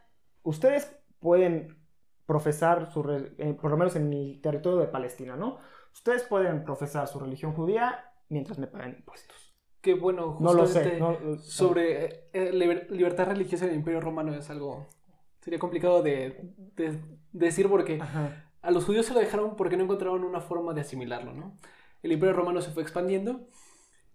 ustedes 0.43 0.91
pueden 1.19 1.77
profesar 2.25 2.91
su, 2.91 3.01
eh, 3.37 3.53
por 3.61 3.69
lo 3.69 3.77
menos 3.77 3.95
en 3.95 4.09
mi 4.09 4.39
territorio 4.41 4.79
de 4.79 4.87
Palestina, 4.87 5.35
¿no? 5.35 5.57
Ustedes 5.93 6.23
pueden 6.23 6.63
profesar 6.63 7.07
su 7.07 7.19
religión 7.19 7.53
judía 7.53 8.09
mientras 8.29 8.57
me 8.59 8.67
pagan 8.67 8.95
impuestos. 8.97 9.53
Que 9.81 9.93
bueno, 9.95 10.37
No 10.39 10.53
lo 10.53 10.63
justamente 10.63 10.95
sé. 10.95 10.99
no- 10.99 11.37
sobre 11.37 12.05
eh, 12.05 12.29
eh, 12.33 12.51
liber- 12.53 12.89
libertad 12.89 13.27
religiosa 13.27 13.65
en 13.65 13.71
el 13.71 13.77
Imperio 13.77 13.99
Romano 14.01 14.33
es 14.33 14.49
algo... 14.49 14.87
Sería 15.41 15.59
complicado 15.59 16.01
de, 16.01 16.53
de 16.75 16.99
decir 17.33 17.67
porque 17.67 17.99
Ajá. 18.01 18.49
a 18.61 18.71
los 18.71 18.85
judíos 18.85 19.05
se 19.05 19.13
lo 19.13 19.19
dejaron 19.19 19.57
porque 19.57 19.75
no 19.75 19.83
encontraron 19.83 20.23
una 20.23 20.39
forma 20.39 20.73
de 20.73 20.81
asimilarlo, 20.81 21.33
¿no? 21.33 21.57
El 22.01 22.13
Imperio 22.13 22.33
Romano 22.33 22.61
se 22.61 22.71
fue 22.71 22.81
expandiendo 22.81 23.49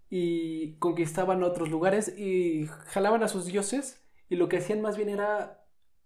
y 0.08 0.76
conquistaban 0.78 1.42
otros 1.42 1.68
lugares 1.70 2.16
y 2.18 2.66
jalaban 2.86 3.22
a 3.22 3.28
sus 3.28 3.44
dioses 3.44 4.02
y 4.30 4.36
lo 4.36 4.48
que 4.48 4.56
hacían 4.58 4.80
más 4.80 4.96
bien 4.96 5.10
era 5.10 5.57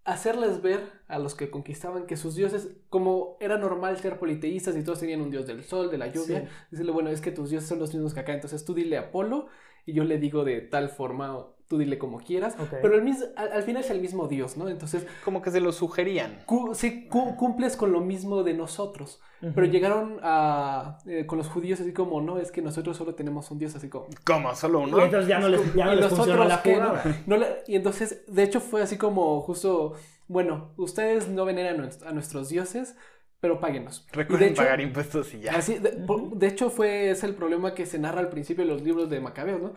hacerles 0.05 0.63
ver 0.63 0.81
a 1.09 1.19
los 1.19 1.35
que 1.35 1.51
conquistaban 1.51 2.07
que 2.07 2.17
sus 2.17 2.35
dioses, 2.35 2.77
como 2.89 3.37
era 3.41 3.57
normal 3.59 3.97
ser 3.99 4.19
politeístas 4.19 4.77
y 4.77 4.83
todos 4.83 5.01
tenían 5.01 5.21
un 5.21 5.31
dios 5.31 5.47
del 5.47 5.63
sol, 5.65 5.91
de 5.91 5.99
la 5.99 6.09
lluvia, 6.09 6.41
Sí. 6.41 6.49
decirle, 6.73 6.93
bueno, 6.93 7.11
es 7.11 7.21
que 7.21 7.31
tus 7.31 7.51
dioses 7.51 7.69
son 7.69 7.79
los 7.79 7.93
mismos 7.95 8.13
que 8.15 8.21
acá, 8.21 8.35
entonces 8.35 8.65
tú 8.65 8.75
dile 8.75 8.99
Apolo 8.99 9.47
y 9.87 9.93
yo 9.93 10.05
le 10.05 10.19
digo 10.19 10.45
de 10.45 10.61
tal 10.61 10.89
forma, 10.89 11.47
tú 11.73 11.79
dile 11.79 11.97
como 11.97 12.19
quieras, 12.19 12.55
Ok. 12.61 12.69
pero 12.83 12.95
el 12.97 13.01
mis- 13.03 13.25
al, 13.35 13.51
al 13.51 13.63
final 13.63 13.83
es 13.83 13.89
el 13.91 13.99
mismo 14.03 14.29
dios, 14.29 14.59
¿no? 14.59 14.69
Entonces, 14.69 15.07
Como 15.25 15.41
que 15.41 15.51
se 15.51 15.59
lo 15.59 15.73
sugerían. 15.73 16.43
cu- 16.45 16.75
sí, 16.75 17.09
cu- 17.09 17.35
cumples 17.37 17.77
con 17.79 17.93
lo 17.93 18.03
mismo 18.03 18.43
de 18.43 18.53
nosotros. 18.53 19.23
Pero 19.41 19.63
Ujú. 19.63 19.71
llegaron 19.73 20.21
a, 20.23 20.99
eh, 21.07 21.25
con 21.25 21.39
los 21.39 21.49
judíos 21.49 21.81
así 21.81 21.95
como, 21.95 22.21
no, 22.21 22.37
es 22.39 22.53
que 22.53 22.61
nosotros 22.61 22.95
solo 22.99 23.15
tenemos 23.15 23.51
un 23.51 23.59
Dios, 23.59 23.75
así 23.75 23.89
como... 23.89 24.07
¿Cómo? 24.25 24.55
¿Solo 24.55 24.81
Y 24.81 24.85
uno? 24.85 25.03
entonces 25.03 25.27
ya 25.29 25.39
no 25.39 25.49
les, 25.49 25.75
ya 25.75 25.87
no 25.87 25.93
¿Y 25.95 25.97
les 25.97 26.13
otros 26.13 26.47
la 26.47 26.63
qué, 26.63 26.77
no? 26.77 26.93
No 27.27 27.37
le- 27.39 27.47
y 27.67 27.75
entonces, 27.77 28.21
de 28.29 28.43
hecho, 28.43 28.61
fue 28.61 28.83
así 28.83 28.99
como 28.99 29.41
justo, 29.41 29.95
bueno, 30.29 30.73
ustedes 30.77 31.27
no 31.29 31.47
veneran 31.47 31.81
a, 31.81 31.85
nues- 31.85 32.07
a 32.07 32.13
nuestros 32.13 32.51
dioses, 32.51 32.97
pero 33.41 33.59
páguenos. 33.59 34.07
Y 34.07 34.11
de 34.13 34.17
Recuerden 34.23 34.49
hecho, 34.51 34.63
pagar 34.63 34.81
impuestos 34.81 35.35
y 35.35 35.41
ya. 35.41 35.57
así, 35.57 35.79
de, 35.79 35.91
por- 35.91 36.37
de 36.37 36.47
hecho, 36.49 36.69
fue 36.71 37.11
ese 37.11 37.27
el 37.27 37.35
problema 37.35 37.75
que 37.75 37.87
se 37.87 37.99
narra 37.99 38.21
al 38.21 38.29
principio 38.29 38.65
de 38.65 38.71
los 38.71 38.83
libros 38.83 39.11
de 39.11 39.19
Macabeos, 39.21 39.61
¿no? 39.61 39.73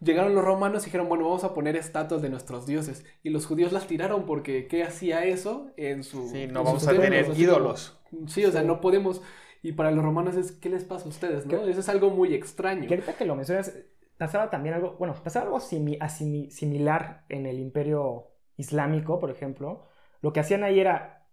Llegaron 0.00 0.34
los 0.34 0.42
romanos 0.44 0.82
y 0.82 0.86
dijeron, 0.86 1.08
bueno, 1.08 1.24
vamos 1.24 1.44
a 1.44 1.52
poner 1.52 1.76
estatuas 1.76 2.22
de 2.22 2.30
nuestros 2.30 2.66
dioses. 2.66 3.04
Y 3.22 3.30
los 3.30 3.46
judíos 3.46 3.70
las 3.72 3.86
tiraron 3.86 4.24
porque 4.24 4.66
¿qué 4.66 4.82
hacía 4.82 5.24
eso 5.24 5.72
en 5.76 6.04
su... 6.04 6.28
Sí, 6.28 6.42
en 6.44 6.52
no 6.52 6.60
sus 6.60 6.66
vamos 6.66 6.88
a 6.88 6.92
tener 6.92 7.38
ídolos. 7.38 8.00
Sí, 8.26 8.44
o 8.44 8.50
sea, 8.50 8.62
Sí. 8.62 8.66
no 8.66 8.80
podemos. 8.80 9.20
Y 9.62 9.72
para 9.72 9.90
los 9.90 10.02
romanos 10.02 10.36
es, 10.36 10.52
¿qué 10.52 10.70
les 10.70 10.84
pasa 10.84 11.04
a 11.04 11.08
ustedes? 11.08 11.44
¿no? 11.46 11.66
Eso 11.66 11.80
es 11.80 11.88
algo 11.90 12.08
muy 12.10 12.32
extraño. 12.34 12.88
Que 12.88 12.94
ahorita 12.94 13.14
que 13.14 13.26
lo 13.26 13.36
mencionas, 13.36 13.74
pasaba 14.16 14.48
también 14.48 14.74
algo, 14.74 14.96
bueno, 14.98 15.14
pasaba 15.22 15.44
algo 15.46 15.58
simi- 15.60 15.98
asimi- 15.98 16.48
similar 16.50 17.24
en 17.28 17.44
el 17.44 17.58
imperio 17.58 18.28
islámico, 18.56 19.20
por 19.20 19.30
ejemplo. 19.30 19.86
Lo 20.22 20.32
que 20.32 20.40
hacían 20.40 20.64
ahí 20.64 20.80
era, 20.80 21.26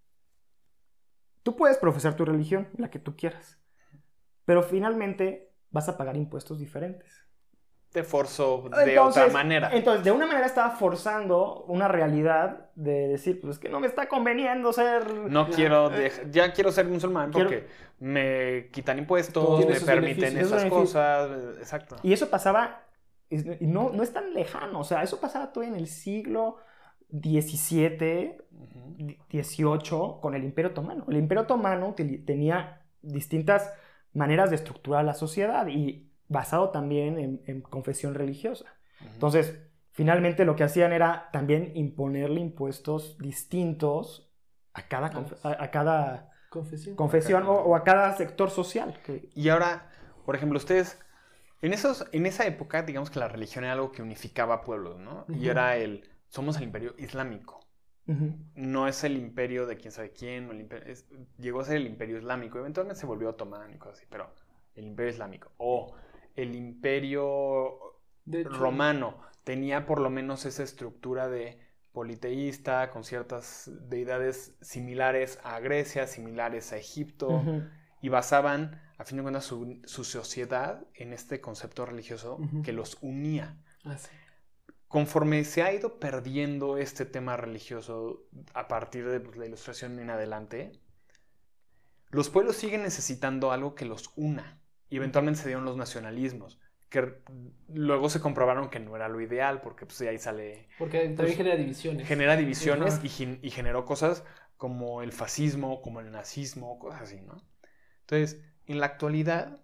tú 1.43 1.56
puedes 1.56 1.77
profesar 1.77 2.15
tu 2.15 2.25
religión, 2.25 2.67
la 2.77 2.89
que 2.89 2.99
tú 2.99 3.15
quieras, 3.15 3.60
pero 4.45 4.62
finalmente 4.63 5.53
vas 5.71 5.88
a 5.89 5.97
pagar 5.97 6.17
impuestos 6.17 6.60
diferentes. 6.60 7.25
Te 7.97 8.03
forzó 8.03 8.69
de 8.69 8.91
Entonces- 8.93 9.23
otra 9.23 9.33
manera. 9.33 9.71
Entonces, 9.73 10.03
de 10.03 10.12
una 10.12 10.27
manera 10.27 10.45
estaba 10.45 10.69
forzando 10.75 11.63
una 11.67 11.88
realidad 11.88 12.69
de 12.75 13.07
decir, 13.07 13.41
pues 13.41 13.55
es 13.55 13.60
que 13.60 13.69
no 13.69 13.79
me 13.79 13.88
está 13.88 14.07
conveniendo 14.07 14.71
ser... 14.71 15.12
No 15.12 15.49
quiero, 15.49 15.89
ya 16.29 16.53
quiero 16.53 16.71
ser 16.71 16.86
musulmán 16.86 17.31
Quiero- 17.31 17.49
porque 17.49 17.67
me 17.99 18.69
quitan 18.71 18.99
impuestos, 18.99 19.65
me 19.65 19.79
permiten 19.79 20.38
esas 20.38 20.65
cosas. 20.65 21.57
Exacto. 21.57 21.95
Y 22.03 22.13
eso 22.13 22.29
pasaba, 22.29 22.83
y 23.31 23.65
no, 23.65 23.89
no 23.91 24.03
es 24.03 24.13
tan 24.13 24.31
lejano, 24.36 24.81
o 24.81 24.83
sea, 24.83 25.01
eso 25.01 25.19
pasaba 25.19 25.51
todavía 25.51 25.73
en 25.75 25.79
el 25.81 25.88
siglo 25.88 26.57
XVII, 27.12 28.38
Ujú. 28.51 29.15
18 29.29 30.19
con 30.21 30.36
el 30.36 30.43
Imperio 30.43 30.69
Otomano. 30.71 31.05
El 31.10 31.17
Imperio 31.17 31.43
Otomano 31.43 31.95
tenía 31.95 32.81
distintas 33.01 33.73
maneras 34.13 34.49
de 34.51 34.55
estructurar 34.57 35.03
la 35.05 35.13
sociedad 35.13 35.65
y 35.67 36.07
basado 36.29 36.69
también 36.69 37.17
en, 37.19 37.41
en 37.45 37.61
confesión 37.61 38.13
religiosa. 38.15 38.65
Entonces, 39.13 39.57
finalmente 39.91 40.45
lo 40.45 40.55
que 40.55 40.63
hacían 40.63 40.91
era 40.93 41.29
también 41.31 41.71
imponerle 41.75 42.39
impuestos 42.41 43.17
distintos 43.17 44.29
a 44.73 44.87
cada, 44.87 45.11
confe- 45.11 45.37
a, 45.43 45.63
a 45.63 45.71
cada 45.71 46.31
Confesión. 46.49 46.95
confesión 46.95 47.43
o, 47.43 47.53
o 47.53 47.75
a 47.75 47.83
cada 47.83 48.15
sector 48.15 48.49
social. 48.49 48.99
que- 49.05 49.29
Y 49.35 49.49
ahora, 49.49 49.89
por 50.25 50.35
ejemplo, 50.35 50.57
ustedes, 50.57 50.99
en, 51.61 51.73
esos, 51.73 52.05
en 52.11 52.25
esa 52.25 52.45
época, 52.45 52.83
digamos 52.83 53.09
que 53.09 53.19
la 53.19 53.27
religión 53.27 53.63
era 53.63 53.73
algo 53.73 53.91
que 53.91 54.01
unificaba 54.01 54.61
pueblos, 54.63 54.99
¿no? 54.99 55.25
Y 55.29 55.49
era 55.49 55.75
el, 55.77 56.07
somos 56.29 56.57
el 56.57 56.63
imperio 56.63 56.93
islámico. 56.97 57.59
No 58.55 58.87
es 58.87 59.03
el 59.03 59.17
imperio 59.17 59.65
de 59.65 59.75
quién 59.77 59.91
sabe 59.91 60.11
quién, 60.11 60.49
el 60.49 60.61
imperio- 60.61 60.87
es- 60.91 61.05
llegó 61.37 61.59
a 61.61 61.65
ser 61.65 61.75
el 61.77 61.87
imperio 61.87 62.17
islámico. 62.17 62.57
Eventualmente 62.57 62.99
se 62.99 63.05
volvió 63.05 63.29
otomano 63.29 63.73
y 63.73 63.77
cosas 63.77 63.97
así, 63.97 64.07
pero 64.09 64.31
el 64.75 64.85
imperio 64.87 65.11
islámico. 65.11 65.51
O 65.57 65.93
el 66.38 66.56
imperio 66.56 67.80
romano 68.26 69.19
tenía 69.43 69.86
por 69.86 70.00
lo 70.00 70.10
menos 70.10 70.45
esa 70.45 70.63
estructura 70.63 71.28
de 71.28 71.60
politeísta, 71.91 72.91
con 72.91 73.04
ciertas 73.04 73.71
deidades 73.89 74.56
similares 74.62 75.39
a 75.43 75.60
Grecia, 75.60 76.06
similares 76.06 76.71
a 76.71 76.78
Egipto, 76.78 77.43
y 78.02 78.10
basaban, 78.10 78.82
a 78.97 79.04
fin 79.04 79.17
de 79.17 79.23
cuentas, 79.23 79.45
su, 79.45 79.82
su 79.86 80.04
sociedad 80.04 80.86
en 80.93 81.12
este 81.12 81.41
concepto 81.41 81.86
religioso 81.86 82.39
que 82.63 82.71
los 82.71 82.97
unía. 83.02 83.58
ah, 83.84 83.97
sí. 83.97 84.12
Conforme 84.88 85.43
se 85.43 85.63
ha 85.63 85.73
ido 85.73 86.00
perdiendo 86.00 86.78
este 86.78 87.06
tema 87.06 87.36
religioso 87.36 88.28
a 88.54 88.67
partir 88.67 89.10
de 89.10 89.19
pues, 89.19 89.36
la 89.36 89.47
ilustración 89.47 90.00
en 90.00 90.12
adelante, 90.12 90.80
los 92.10 92.30
pueblos 92.30 92.56
siguen 92.56 92.84
necesitando 92.84 93.52
algo 93.52 93.76
que 93.76 93.86
los 93.86 94.12
una. 94.15 94.62
Y 94.89 94.97
eventualmente 94.97 95.41
se 95.41 95.47
dieron 95.50 95.65
los 95.65 95.78
nacionalismos, 95.78 96.60
que 96.89 97.15
luego 97.69 98.10
se 98.10 98.21
comprobaron 98.21 98.69
que 98.69 98.80
no 98.80 98.95
era 98.95 99.10
lo 99.10 99.21
ideal, 99.21 99.62
porque 99.62 99.86
pues, 99.86 100.00
de 100.00 100.10
ahí 100.10 100.17
sale 100.19 100.69
Porque 100.78 101.10
también 101.10 101.17
Pues, 101.17 101.38
genera 101.38 101.56
divisiones. 101.58 102.08
genera 102.08 102.38
divisiones 102.38 103.00
y, 103.04 103.39
y 103.41 103.52
generó 103.52 103.86
cosas 103.86 104.23
como 104.58 105.02
el 105.02 105.12
fascismo, 105.13 105.82
como 105.82 106.00
el 106.00 106.12
nazismo, 106.12 106.80
cosas 106.80 107.02
así, 107.04 107.21
¿no? 107.21 107.38
Entonces, 108.02 108.41
en 108.67 108.80
la 108.80 108.88
actualidad, 108.88 109.62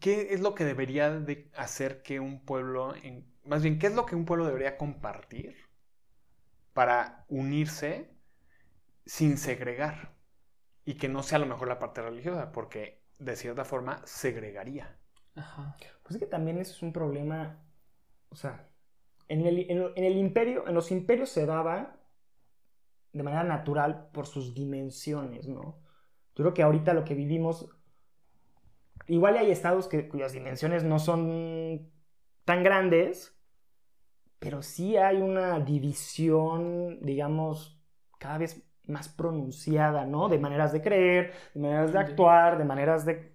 ¿qué 0.00 0.28
es 0.34 0.40
lo 0.40 0.54
que 0.54 0.64
debería 0.64 1.10
de 1.10 1.50
hacer 1.56 2.02
que 2.02 2.20
un 2.20 2.44
pueblo, 2.44 2.94
en- 2.96 3.26
más 3.44 3.62
bien, 3.62 3.78
qué 3.78 3.88
es 3.88 3.94
lo 3.94 4.06
que 4.06 4.14
un 4.16 4.24
pueblo 4.24 4.46
debería 4.46 4.76
compartir 4.76 5.56
para 6.72 7.24
unirse 7.28 8.10
sin 9.06 9.38
segregar? 9.38 10.14
Y 10.86 10.96
que 10.96 11.08
no 11.10 11.22
sea 11.24 11.38
a 11.38 11.40
lo 11.40 11.46
mejor 11.46 11.68
la 11.68 11.80
parte 11.80 12.02
religiosa, 12.02 12.52
porque 12.52 13.03
de 13.18 13.36
cierta 13.36 13.64
forma 13.64 14.00
segregaría. 14.06 14.96
Ajá. 15.36 15.76
Pues 16.02 16.16
es 16.16 16.20
que 16.20 16.26
también 16.26 16.58
eso 16.58 16.72
es 16.72 16.82
un 16.82 16.92
problema, 16.92 17.64
o 18.30 18.36
sea, 18.36 18.68
en 19.28 19.46
el, 19.46 19.70
en- 19.70 19.92
en 19.96 20.04
el 20.04 20.16
imperio, 20.18 20.68
en 20.68 20.74
los 20.74 20.90
imperios 20.92 21.30
se 21.30 21.46
daba 21.46 21.96
de 23.12 23.22
manera 23.22 23.44
natural 23.44 24.10
por 24.12 24.26
sus 24.26 24.54
dimensiones, 24.54 25.48
¿no? 25.48 25.80
Yo 26.34 26.42
creo 26.44 26.54
que 26.54 26.62
ahorita 26.62 26.92
lo 26.94 27.04
que 27.04 27.14
vivimos, 27.14 27.70
igual 29.06 29.36
hay 29.36 29.50
estados 29.50 29.88
que, 29.88 30.08
cuyas 30.08 30.32
dimensiones 30.32 30.84
no 30.84 30.98
son 30.98 31.90
tan 32.44 32.62
grandes, 32.62 33.36
pero 34.38 34.62
sí 34.62 34.96
hay 34.96 35.20
una 35.22 35.60
división, 35.60 36.98
digamos, 37.02 37.80
cada 38.18 38.38
vez 38.38 38.62
más 38.86 39.08
pronunciada, 39.08 40.04
¿no? 40.06 40.28
De 40.28 40.38
maneras 40.38 40.72
de 40.72 40.82
creer, 40.82 41.32
de 41.54 41.60
maneras 41.60 41.92
de 41.92 41.98
actuar, 41.98 42.58
de 42.58 42.64
maneras 42.64 43.04
de 43.04 43.32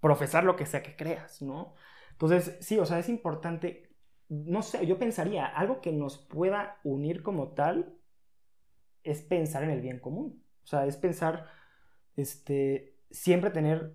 profesar 0.00 0.44
lo 0.44 0.56
que 0.56 0.66
sea 0.66 0.82
que 0.82 0.96
creas, 0.96 1.42
¿no? 1.42 1.74
Entonces, 2.12 2.56
sí, 2.60 2.78
o 2.78 2.86
sea, 2.86 2.98
es 2.98 3.08
importante, 3.08 3.90
no 4.28 4.62
sé, 4.62 4.86
yo 4.86 4.98
pensaría, 4.98 5.46
algo 5.46 5.80
que 5.80 5.92
nos 5.92 6.18
pueda 6.18 6.78
unir 6.84 7.22
como 7.22 7.48
tal 7.48 7.94
es 9.04 9.22
pensar 9.22 9.62
en 9.64 9.70
el 9.70 9.80
bien 9.80 10.00
común. 10.00 10.42
O 10.64 10.66
sea, 10.66 10.86
es 10.86 10.96
pensar, 10.96 11.46
este, 12.16 12.96
siempre 13.10 13.50
tener 13.50 13.94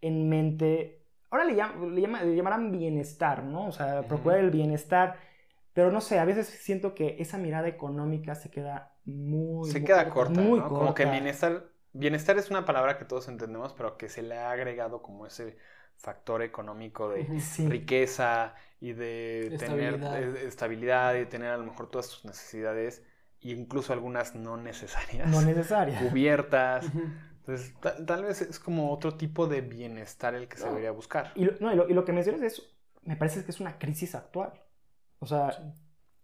en 0.00 0.28
mente, 0.28 1.06
ahora 1.30 1.44
le, 1.44 1.54
llam- 1.56 1.92
le 1.94 2.00
llama- 2.00 2.22
le 2.24 2.36
llamarán 2.36 2.72
bienestar, 2.72 3.44
¿no? 3.44 3.66
O 3.68 3.72
sea, 3.72 4.06
procurar 4.08 4.40
el 4.40 4.50
bienestar, 4.50 5.16
pero 5.72 5.90
no 5.90 6.00
sé, 6.00 6.18
a 6.18 6.24
veces 6.24 6.48
siento 6.48 6.94
que 6.94 7.16
esa 7.20 7.38
mirada 7.38 7.68
económica 7.68 8.34
se 8.34 8.50
queda 8.50 8.91
muy... 9.04 9.68
Se 9.70 9.78
muy- 9.80 9.86
queda 9.86 10.08
corta, 10.10 10.40
muy 10.40 10.60
¿no? 10.60 10.68
Como 10.68 10.94
que 10.94 11.04
bienestar, 11.06 11.70
bienestar 11.92 12.38
es 12.38 12.50
una 12.50 12.64
palabra 12.64 12.98
que 12.98 13.04
todos 13.04 13.28
entendemos, 13.28 13.72
pero 13.74 13.96
que 13.96 14.08
se 14.08 14.22
le 14.22 14.38
ha 14.38 14.50
agregado 14.50 15.02
como 15.02 15.26
ese 15.26 15.56
factor 15.96 16.42
económico 16.42 17.08
de. 17.08 17.40
Sí. 17.40 17.68
riqueza 17.68 18.54
y 18.80 18.92
de 18.92 19.54
tener 19.58 19.94
Estabilidad. 19.94 20.22
eh, 20.22 20.46
estabilidad 20.48 21.14
y 21.14 21.18
de 21.18 21.26
tener 21.26 21.50
a 21.52 21.56
lo 21.56 21.64
mejor 21.64 21.88
todas 21.90 22.08
tus 22.08 22.24
necesidades, 22.24 23.02
e 23.40 23.50
incluso 23.50 23.92
algunas 23.92 24.34
no 24.34 24.56
necesarias, 24.56 25.28
No 25.28 25.42
necesaria. 25.42 25.98
cubiertas. 26.00 26.86
Entonces, 27.44 27.74
ta- 27.80 28.04
tal 28.06 28.24
vez 28.24 28.40
es 28.40 28.58
como 28.60 28.92
otro 28.92 29.16
tipo 29.16 29.46
de 29.48 29.60
bienestar 29.62 30.34
el 30.34 30.48
que 30.48 30.56
se 30.58 30.66
debería 30.68 30.92
buscar. 30.92 31.32
Y 31.34 31.44
lo, 31.44 31.52
no, 31.60 31.72
y 31.72 31.76
lo, 31.76 31.88
y 31.88 31.92
lo 31.92 32.04
que 32.04 32.12
mencionas 32.12 32.42
eso, 32.42 32.62
me 33.02 33.16
parece 33.16 33.44
que 33.44 33.50
es 33.50 33.60
una 33.60 33.78
crisis 33.78 34.14
actual. 34.14 34.52
O 35.18 35.26
sea, 35.26 35.50
Sí. 35.52 35.62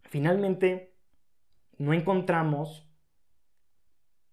finalmente 0.03 0.95
no 1.79 1.93
encontramos 1.93 2.89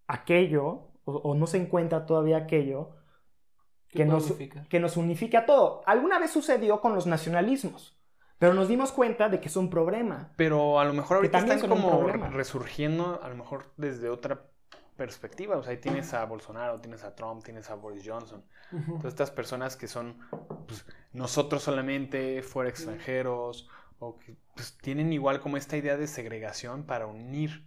aquello, 0.08 0.92
o, 1.06 1.14
o 1.18 1.36
no 1.36 1.48
se 1.48 1.58
encuentra 1.58 2.06
todavía 2.06 2.38
aquello 2.38 2.96
¿Qué 3.90 4.00
que 4.00 4.06
nos, 4.06 4.26
unificar? 4.30 4.68
que 4.68 4.80
nos 4.80 4.98
unifique 4.98 5.38
a 5.38 5.46
todo. 5.46 5.82
Alguna 5.86 6.20
vez 6.20 6.32
sucedió 6.32 6.82
con 6.82 6.96
los 6.96 7.08
nacionalismos, 7.08 7.98
pero 8.40 8.54
nos 8.54 8.68
dimos 8.68 8.92
cuenta 8.92 9.30
de 9.30 9.40
que 9.40 9.48
es 9.48 9.56
un 9.56 9.70
problema. 9.70 10.34
Pero 10.36 10.80
a 10.80 10.86
lo 10.86 10.94
mejor 10.94 11.18
ahorita 11.18 11.40
también 11.40 11.58
están 11.58 11.70
como 11.70 12.08
resurgiendo, 12.08 13.20
a 13.24 13.30
lo 13.30 13.36
mejor 13.36 13.72
desde 13.78 14.10
otra 14.10 14.48
perspectiva. 14.98 15.58
O 15.58 15.64
sea, 15.64 15.72
ahí 15.72 15.78
tienes 15.78 16.14
a 16.14 16.26
Bolsonaro, 16.26 16.80
tienes 16.80 17.04
a 17.04 17.16
Trump, 17.16 17.44
tienes 17.44 17.70
a 17.70 17.76
Boris 17.76 18.04
Johnson. 18.06 18.44
Todas 18.88 19.06
estas 19.06 19.32
personas 19.32 19.78
que 19.78 19.88
son 19.88 20.18
pues, 20.68 20.86
nosotros 21.14 21.64
solamente, 21.64 22.42
fuera 22.42 22.70
extranjeros, 22.70 23.70
o 24.08 24.20
que 24.20 24.36
pues, 24.56 24.78
tienen 24.78 25.12
igual 25.14 25.40
como 25.40 25.58
esta 25.58 25.78
idea 25.78 25.98
de 25.98 26.08
segregación 26.08 26.86
para 26.86 27.08
unir, 27.08 27.66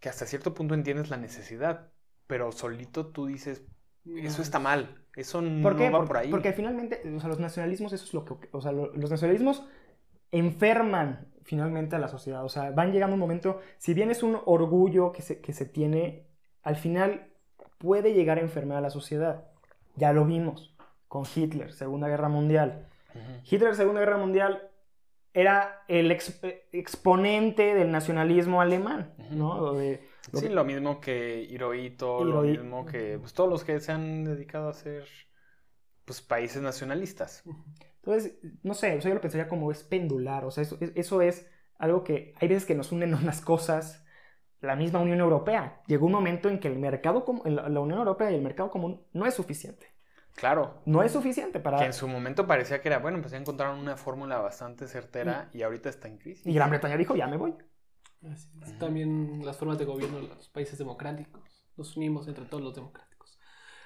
que 0.00 0.08
hasta 0.08 0.26
cierto 0.26 0.54
punto 0.54 0.74
entiendes 0.74 1.10
la 1.10 1.16
necesidad, 1.16 1.92
pero 2.26 2.52
solito 2.52 3.08
tú 3.08 3.26
dices, 3.26 3.62
eso 4.06 4.42
está 4.42 4.58
mal, 4.58 5.04
eso 5.16 5.42
no 5.42 5.62
¿Por 5.62 5.76
qué? 5.76 5.90
va 5.90 6.04
por 6.04 6.16
ahí. 6.16 6.30
porque 6.30 6.52
finalmente, 6.52 7.02
o 7.14 7.20
sea, 7.20 7.28
los 7.28 7.40
nacionalismos, 7.40 7.92
eso 7.92 8.04
es 8.04 8.14
lo 8.14 8.24
que, 8.24 8.48
o 8.52 8.60
sea, 8.60 8.72
lo- 8.72 8.92
los 8.94 9.10
nacionalismos 9.10 9.64
enferman 10.32 11.26
finalmente 11.42 11.96
a 11.96 11.98
la 11.98 12.08
sociedad. 12.08 12.44
O 12.44 12.48
sea, 12.48 12.70
van 12.70 12.92
llegando 12.92 13.14
un 13.14 13.20
momento, 13.20 13.60
si 13.78 13.94
bien 13.94 14.10
es 14.10 14.22
un 14.22 14.38
orgullo 14.44 15.12
que 15.12 15.22
se, 15.22 15.40
que 15.40 15.52
se 15.52 15.66
tiene, 15.66 16.26
al 16.62 16.76
final 16.76 17.28
puede 17.78 18.12
llegar 18.14 18.38
a 18.38 18.42
enfermar 18.42 18.78
a 18.78 18.82
la 18.82 18.90
sociedad. 18.90 19.48
Ya 19.96 20.12
lo 20.12 20.24
vimos 20.24 20.74
con 21.08 21.24
Hitler, 21.34 21.72
Segunda 21.72 22.08
Guerra 22.08 22.28
Mundial. 22.28 22.86
Hitler, 23.50 23.74
Segunda 23.74 24.00
Guerra 24.00 24.18
Mundial, 24.18 24.69
era 25.32 25.84
el 25.88 26.10
ex- 26.10 26.40
exponente 26.72 27.74
del 27.74 27.90
nacionalismo 27.90 28.60
alemán, 28.60 29.14
¿no? 29.30 29.72
De- 29.74 30.08
Sí, 30.32 30.48
lo 30.48 30.64
mismo 30.64 31.00
que 31.00 31.42
Hirohito, 31.42 32.24
lo 32.24 32.42
mismo 32.62 32.84
que 32.86 33.18
pues, 33.18 33.32
todos 33.34 33.48
los 33.50 33.64
que 33.64 33.80
se 33.80 33.92
han 33.92 34.24
dedicado 34.24 34.68
a 34.68 34.72
ser 34.74 35.04
pues, 36.04 36.20
países 36.20 36.62
nacionalistas. 36.62 37.42
Entonces, 37.96 38.38
no 38.62 38.74
sé, 38.74 38.98
yo 39.00 39.12
lo 39.14 39.20
pensaría 39.20 39.48
como 39.48 39.70
es 39.70 39.82
pendular, 39.84 40.44
o 40.44 40.50
sea, 40.50 40.62
eso, 40.62 40.76
es- 40.80 40.92
eso 40.94 41.20
es 41.22 41.48
algo 41.78 42.04
que 42.04 42.34
hay 42.40 42.48
veces 42.48 42.66
que 42.66 42.74
nos 42.74 42.92
unen 42.92 43.12
unas 43.14 43.40
cosas, 43.40 44.04
la 44.60 44.76
misma 44.76 45.00
Unión 45.00 45.20
Europea. 45.20 45.82
Llegó 45.86 46.06
un 46.06 46.12
momento 46.12 46.48
en 46.48 46.60
que 46.60 46.68
el 46.68 46.78
mercado, 46.78 47.24
la 47.46 47.80
Unión 47.80 47.98
Europea 47.98 48.30
y 48.30 48.34
el 48.34 48.42
mercado 48.42 48.70
común 48.70 49.02
no 49.12 49.26
es 49.26 49.34
suficiente. 49.34 49.89
Claro, 50.36 50.80
No 50.86 51.02
es 51.02 51.12
suficiente 51.12 51.58
que 51.58 51.62
para... 51.62 51.84
en 51.84 51.92
su 51.92 52.08
momento 52.08 52.46
parecía 52.46 52.80
que 52.80 52.88
era, 52.88 52.98
bueno, 52.98 53.20
pues 53.20 53.32
ya 53.32 53.38
encontraron 53.38 53.78
una 53.78 53.96
fórmula 53.96 54.38
bastante 54.38 54.86
certera 54.86 55.50
y 55.52 55.62
ahorita 55.62 55.88
está 55.88 56.08
en 56.08 56.18
crisis. 56.18 56.46
Y 56.46 56.54
Gran 56.54 56.70
Bretaña 56.70 56.96
dijo, 56.96 57.14
ya 57.16 57.26
me 57.26 57.36
voy. 57.36 57.54
Así 58.30 58.48
es. 58.62 58.78
También 58.78 59.44
las 59.44 59.56
formas 59.56 59.78
de 59.78 59.84
gobierno 59.84 60.16
de 60.20 60.28
los 60.28 60.48
países 60.48 60.78
democráticos. 60.78 61.42
Nos 61.76 61.96
unimos 61.96 62.28
entre 62.28 62.44
todos 62.46 62.62
los 62.62 62.74
democráticos. 62.74 63.38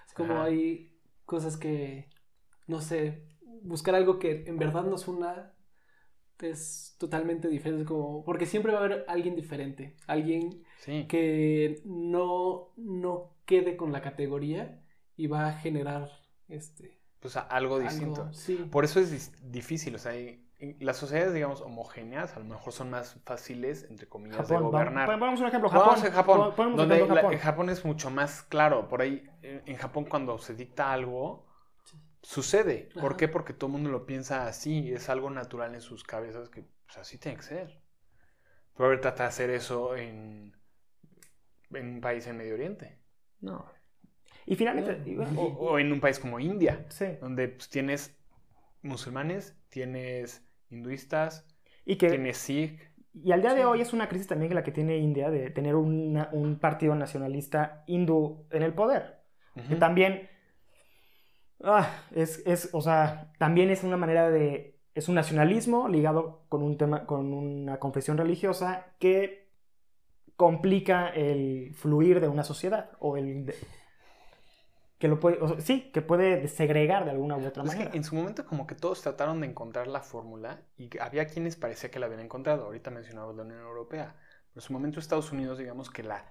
Es 0.06 0.12
como 0.14 0.34
Ajá. 0.34 0.44
hay 0.44 0.96
cosas 1.24 1.56
que, 1.56 2.08
no 2.66 2.80
sé, 2.80 3.26
buscar 3.62 3.94
algo 3.94 4.18
que 4.18 4.44
en 4.46 4.58
verdad 4.58 4.84
nos 4.84 5.08
una 5.08 5.54
es 6.40 6.96
totalmente 6.98 7.48
diferente. 7.48 7.84
Como, 7.84 8.24
porque 8.24 8.46
siempre 8.46 8.72
va 8.72 8.80
a 8.80 8.84
haber 8.84 9.04
alguien 9.08 9.36
diferente. 9.36 9.96
Alguien 10.06 10.64
Sí, 10.78 11.06
que 11.08 11.80
no, 11.84 12.72
no 12.76 13.36
quede 13.46 13.76
con 13.76 13.92
la 13.92 14.02
categoría 14.02 14.82
y 15.16 15.26
va 15.26 15.46
a 15.48 15.52
generar 15.52 16.10
este 16.48 17.00
pues 17.20 17.36
algo 17.36 17.46
algo- 17.76 17.78
distinto. 17.78 18.32
sí. 18.32 18.56
Por 18.70 18.84
eso 18.84 19.00
es 19.00 19.32
difícil, 19.50 19.94
o 19.94 19.98
sea, 19.98 20.14
y- 20.18 20.40
y 20.58 20.84
las 20.84 20.96
sociedades, 20.98 21.32
digamos, 21.34 21.60
homogéneas, 21.62 22.36
a 22.36 22.38
lo 22.38 22.44
mejor 22.44 22.72
son 22.72 22.90
más 22.90 23.18
fáciles, 23.24 23.86
entre 23.90 24.06
comillas, 24.08 24.36
Japón, 24.38 24.56
de 24.58 24.62
gobernar. 24.62 25.06
vamos, 25.08 25.20
pongamos 25.20 25.40
un 25.40 25.46
ejemplo, 25.48 25.68
Japón. 25.70 25.94
A 26.06 26.10
Japón, 26.12 26.76
donde 26.76 26.94
ejemplo 26.96 27.14
la- 27.14 27.20
Japón. 27.22 27.32
en 27.34 27.38
Japón 27.40 27.70
es 27.70 27.84
mucho 27.84 28.10
más 28.10 28.42
claro. 28.42 28.88
Por 28.88 29.00
ahí, 29.02 29.28
en 29.42 29.62
en 29.66 29.76
Japón, 29.76 30.04
cuando 30.04 30.38
se 30.38 30.54
dicta 30.54 30.92
algo, 30.92 31.46
Sí. 31.84 31.98
sucede. 32.22 32.88
¿Por 32.94 33.12
Ajá. 33.12 33.16
qué? 33.16 33.28
Porque 33.28 33.52
todo 33.54 33.68
el 33.68 33.72
mundo 33.72 33.90
lo 33.90 34.04
piensa 34.06 34.46
así, 34.46 34.92
es 34.92 35.08
algo 35.08 35.28
natural 35.30 35.74
en 35.74 35.80
sus 35.80 36.04
cabezas 36.04 36.48
que 36.50 36.62
pues, 36.86 36.98
así 36.98 37.18
tiene 37.18 37.36
que 37.38 37.42
ser. 37.44 37.80
Pero 38.76 38.86
a 38.86 38.88
ver, 38.90 39.00
trata 39.00 39.22
de 39.24 39.28
hacer 39.30 39.50
eso 39.50 39.96
en, 39.96 40.54
en 41.72 41.88
un 41.94 42.00
país 42.00 42.26
en 42.26 42.36
Medio 42.36 42.54
Oriente. 42.54 42.98
No. 43.40 43.64
Y 44.46 44.56
finalmente, 44.56 44.98
No. 44.98 45.06
y 45.06 45.14
bueno, 45.16 45.40
O, 45.40 45.44
o 45.72 45.78
en 45.78 45.92
un 45.92 46.00
país 46.00 46.18
como 46.18 46.38
India, 46.40 46.84
sí. 46.88 47.06
donde 47.20 47.48
pues, 47.48 47.68
tienes 47.68 48.16
musulmanes, 48.82 49.56
tienes 49.68 50.42
hinduistas, 50.70 51.46
Y 51.86 51.96
que 51.96 52.08
tienes 52.08 52.36
sikh. 52.38 52.80
Y 53.14 53.32
al 53.32 53.40
día 53.42 53.54
de 53.54 53.64
hoy 53.64 53.80
es 53.80 53.92
una 53.92 54.08
crisis 54.08 54.26
también 54.26 54.48
que 54.48 54.54
la 54.56 54.64
que 54.64 54.72
tiene 54.72 54.98
India 54.98 55.30
de 55.30 55.50
tener 55.50 55.76
una- 55.76 56.28
un 56.32 56.58
partido 56.58 56.94
nacionalista 56.96 57.84
hindú 57.86 58.46
en 58.50 58.62
el 58.62 58.74
poder. 58.74 59.22
Que 59.68 59.76
también 59.76 60.28
ah, 61.62 61.88
es, 62.14 62.42
es, 62.44 62.70
o 62.72 62.80
sea, 62.82 63.32
también 63.38 63.70
es 63.70 63.84
una 63.84 63.96
manera 63.96 64.28
de, 64.30 64.80
es 64.94 65.08
un 65.08 65.14
nacionalismo 65.14 65.88
ligado 65.88 66.44
con 66.48 66.62
un 66.62 66.76
tema, 66.76 67.06
con 67.06 67.32
una 67.32 67.78
confesión 67.78 68.18
religiosa 68.18 68.86
que 68.98 69.48
complica 70.36 71.08
el 71.08 71.72
fluir 71.74 72.20
de 72.20 72.28
una 72.28 72.42
sociedad 72.42 72.90
o 72.98 73.16
el 73.16 73.46
de- 73.46 73.54
que 75.04 75.08
lo 75.08 75.20
puede, 75.20 75.36
o 75.42 75.48
sea, 75.48 75.60
sí, 75.60 75.90
que 75.92 76.00
puede 76.00 76.48
segregar 76.48 77.04
de 77.04 77.10
alguna 77.10 77.36
u 77.36 77.44
otra 77.46 77.62
Es 77.62 77.74
que 77.76 77.84
manera. 77.84 77.90
en 77.92 78.04
su 78.04 78.14
momento 78.14 78.46
como 78.46 78.66
que 78.66 78.74
todos 78.74 79.02
trataron 79.02 79.38
de 79.42 79.48
encontrar 79.48 79.86
la 79.86 80.00
fórmula 80.00 80.62
y 80.78 80.88
había 80.98 81.26
quienes 81.26 81.56
parecía 81.56 81.90
que 81.90 81.98
la 81.98 82.06
habían 82.06 82.22
encontrado. 82.22 82.64
Ahorita 82.64 82.90
mencionamos 82.90 83.36
la 83.36 83.42
Unión 83.42 83.60
Europea. 83.60 84.16
Pero 84.48 84.54
en 84.54 84.60
su 84.62 84.72
momento 84.72 85.00
Estados 85.00 85.30
Unidos, 85.30 85.58
digamos 85.58 85.90
que 85.90 86.04
la, 86.04 86.24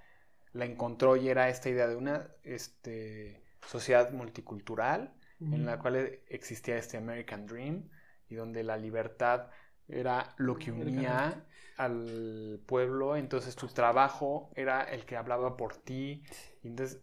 la 0.53 0.65
encontró 0.65 1.15
y 1.17 1.29
era 1.29 1.49
esta 1.49 1.69
idea 1.69 1.87
de 1.87 1.95
una 1.95 2.31
este, 2.41 3.43
sociedad 3.67 4.09
multicultural 4.11 5.13
en 5.39 5.67
la 5.67 5.77
cual 5.77 5.97
existía 6.29 6.75
este 6.77 6.97
American 6.97 7.45
Dream 7.45 7.91
y 8.27 8.33
donde 8.33 8.63
la 8.63 8.75
libertad 8.77 9.51
era 9.87 10.33
lo 10.37 10.57
que 10.57 10.71
unía 10.71 11.45
al 11.77 12.59
pueblo, 12.65 13.17
entonces 13.17 13.55
tu 13.55 13.67
trabajo 13.67 14.49
era 14.55 14.81
el 14.81 15.05
que 15.05 15.15
hablaba 15.15 15.57
por 15.57 15.75
ti, 15.75 16.23
y 16.63 16.69
entonces 16.69 17.01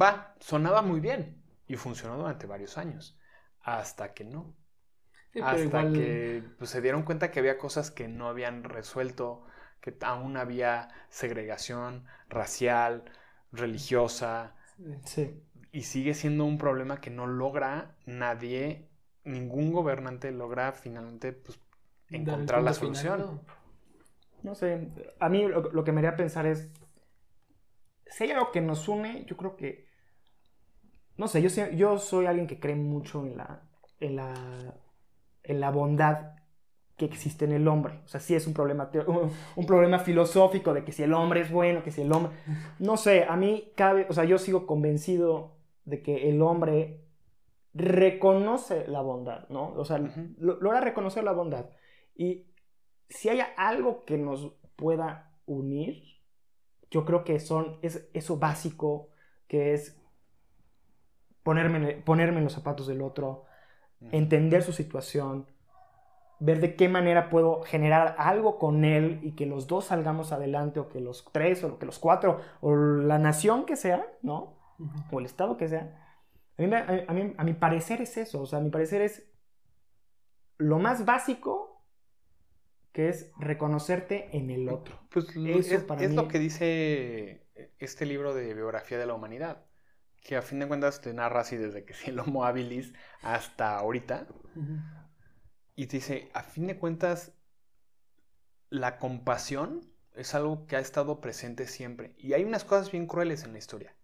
va, 0.00 0.34
sonaba 0.40 0.82
muy 0.82 1.00
bien 1.00 1.42
y 1.66 1.76
funcionó 1.76 2.16
durante 2.18 2.46
varios 2.46 2.78
años, 2.78 3.18
hasta 3.62 4.14
que 4.14 4.24
no, 4.24 4.54
Sí, 5.32 5.40
hasta 5.40 5.62
igual- 5.62 5.92
que 5.92 6.44
pues, 6.58 6.70
se 6.70 6.80
dieron 6.80 7.02
cuenta 7.04 7.30
que 7.30 7.40
había 7.40 7.58
cosas 7.58 7.90
que 7.90 8.08
no 8.08 8.28
habían 8.28 8.64
resuelto, 8.64 9.44
que 9.80 9.96
aún 10.02 10.36
había 10.36 10.88
segregación 11.10 12.06
racial, 12.28 13.04
religiosa, 13.52 14.54
Sí. 15.04 15.42
y 15.72 15.82
sigue 15.82 16.14
siendo 16.14 16.44
un 16.44 16.58
problema 16.58 17.00
que 17.00 17.10
no 17.10 17.26
logra 17.26 17.96
nadie, 18.06 18.88
ningún 19.24 19.72
gobernante 19.72 20.30
logra 20.32 20.72
finalmente 20.72 21.32
pues, 21.32 21.58
encontrar 22.10 22.62
la 22.62 22.72
final, 22.72 22.94
solución. 22.94 23.40
No 24.42 24.54
sé, 24.54 24.88
a 25.18 25.28
mí 25.28 25.46
lo, 25.48 25.62
lo 25.72 25.84
que 25.84 25.92
me 25.92 25.98
haría 26.00 26.16
pensar 26.16 26.46
es, 26.46 26.68
si 28.10 28.24
hay 28.24 28.30
algo 28.32 28.50
que 28.50 28.60
nos 28.60 28.88
une, 28.88 29.24
yo 29.26 29.36
creo 29.36 29.56
que, 29.56 29.86
no 31.16 31.28
sé, 31.28 31.42
yo, 31.42 31.70
yo 31.70 31.98
soy 31.98 32.26
alguien 32.26 32.46
que 32.46 32.60
cree 32.60 32.76
mucho 32.76 33.24
en 33.24 33.36
la, 33.36 33.62
en 34.00 34.16
la, 34.16 34.74
en 35.42 35.60
la 35.60 35.70
bondad 35.70 36.32
que 36.96 37.04
existe 37.04 37.44
en 37.44 37.52
el 37.52 37.68
hombre. 37.68 38.00
O 38.04 38.08
sea, 38.08 38.20
sí 38.20 38.34
es 38.34 38.46
un 38.46 38.54
problema, 38.54 38.90
un 39.56 39.66
problema 39.66 40.00
filosófico 40.00 40.74
de 40.74 40.84
que 40.84 40.92
si 40.92 41.02
el 41.02 41.14
hombre 41.14 41.40
es 41.40 41.50
bueno, 41.50 41.82
que 41.82 41.92
si 41.92 42.02
el 42.02 42.12
hombre... 42.12 42.32
No 42.78 42.96
sé, 42.96 43.24
a 43.24 43.36
mí 43.36 43.72
cabe, 43.76 44.06
o 44.08 44.12
sea, 44.12 44.24
yo 44.24 44.38
sigo 44.38 44.66
convencido 44.66 45.56
de 45.84 46.02
que 46.02 46.28
el 46.28 46.42
hombre 46.42 47.04
reconoce 47.72 48.86
la 48.88 49.00
bondad, 49.00 49.48
¿no? 49.48 49.72
O 49.74 49.84
sea, 49.84 49.98
logra 50.38 50.80
reconocer 50.80 51.22
la 51.22 51.32
bondad. 51.32 51.70
Y 52.16 52.46
si 53.08 53.28
hay 53.28 53.40
algo 53.56 54.04
que 54.04 54.18
nos 54.18 54.52
pueda 54.76 55.32
unir, 55.46 56.02
yo 56.90 57.04
creo 57.04 57.24
que 57.24 57.40
son, 57.40 57.78
es 57.82 58.08
eso 58.14 58.38
básico 58.38 59.10
que 59.46 59.74
es 59.74 60.00
ponerme, 61.42 61.94
ponerme 61.94 62.38
en 62.38 62.44
los 62.44 62.52
zapatos 62.52 62.86
del 62.86 63.02
otro, 63.02 63.44
entender 64.12 64.62
su 64.62 64.72
situación, 64.72 65.46
ver 66.40 66.60
de 66.60 66.76
qué 66.76 66.88
manera 66.88 67.30
puedo 67.30 67.62
generar 67.62 68.14
algo 68.18 68.58
con 68.58 68.84
él 68.84 69.20
y 69.22 69.32
que 69.32 69.46
los 69.46 69.66
dos 69.66 69.86
salgamos 69.86 70.32
adelante 70.32 70.80
o 70.80 70.88
que 70.88 71.00
los 71.00 71.24
tres 71.32 71.64
o 71.64 71.78
que 71.78 71.86
los 71.86 71.98
cuatro 71.98 72.40
o 72.60 72.74
la 72.76 73.18
nación 73.18 73.66
que 73.66 73.76
sea, 73.76 74.06
¿no? 74.22 74.56
O 75.10 75.18
el 75.18 75.26
estado 75.26 75.56
que 75.56 75.68
sea. 75.68 76.04
A 76.56 76.62
mí, 76.62 76.74
a, 76.74 77.12
mí, 77.12 77.34
a 77.36 77.44
mi 77.44 77.54
parecer 77.54 78.00
es 78.02 78.16
eso, 78.16 78.42
o 78.42 78.46
sea, 78.46 78.58
a 78.58 78.62
mi 78.62 78.70
parecer 78.70 79.02
es 79.02 79.28
lo 80.58 80.78
más 80.78 81.04
básico 81.04 81.67
que 82.92 83.08
es 83.08 83.30
reconocerte 83.38 84.36
en 84.36 84.50
el 84.50 84.68
otro. 84.68 84.98
Pues 85.10 85.28
eso 85.36 85.74
es, 85.74 85.86
es 86.00 86.14
lo 86.14 86.28
que 86.28 86.38
dice 86.38 87.46
este 87.78 88.06
libro 88.06 88.34
de 88.34 88.54
biografía 88.54 88.98
de 88.98 89.06
la 89.06 89.14
humanidad, 89.14 89.64
que 90.22 90.36
a 90.36 90.42
fin 90.42 90.58
de 90.58 90.68
cuentas 90.68 91.00
te 91.00 91.12
narra 91.12 91.40
así 91.40 91.56
desde 91.56 91.84
que 91.84 91.94
el 92.06 92.18
Homo 92.18 92.44
habilis 92.44 92.92
hasta 93.22 93.78
ahorita. 93.78 94.26
Y 95.74 95.86
te 95.86 95.98
dice, 95.98 96.28
a 96.34 96.42
fin 96.42 96.66
de 96.66 96.76
cuentas, 96.76 97.32
la 98.68 98.98
compasión 98.98 99.92
es 100.14 100.34
algo 100.34 100.66
que 100.66 100.76
ha 100.76 100.80
estado 100.80 101.20
presente 101.20 101.66
siempre. 101.66 102.14
Y 102.18 102.32
hay 102.32 102.44
unas 102.44 102.64
cosas 102.64 102.90
bien 102.90 103.06
crueles 103.06 103.44
en 103.44 103.52
la 103.52 103.58
historia, 103.58 103.94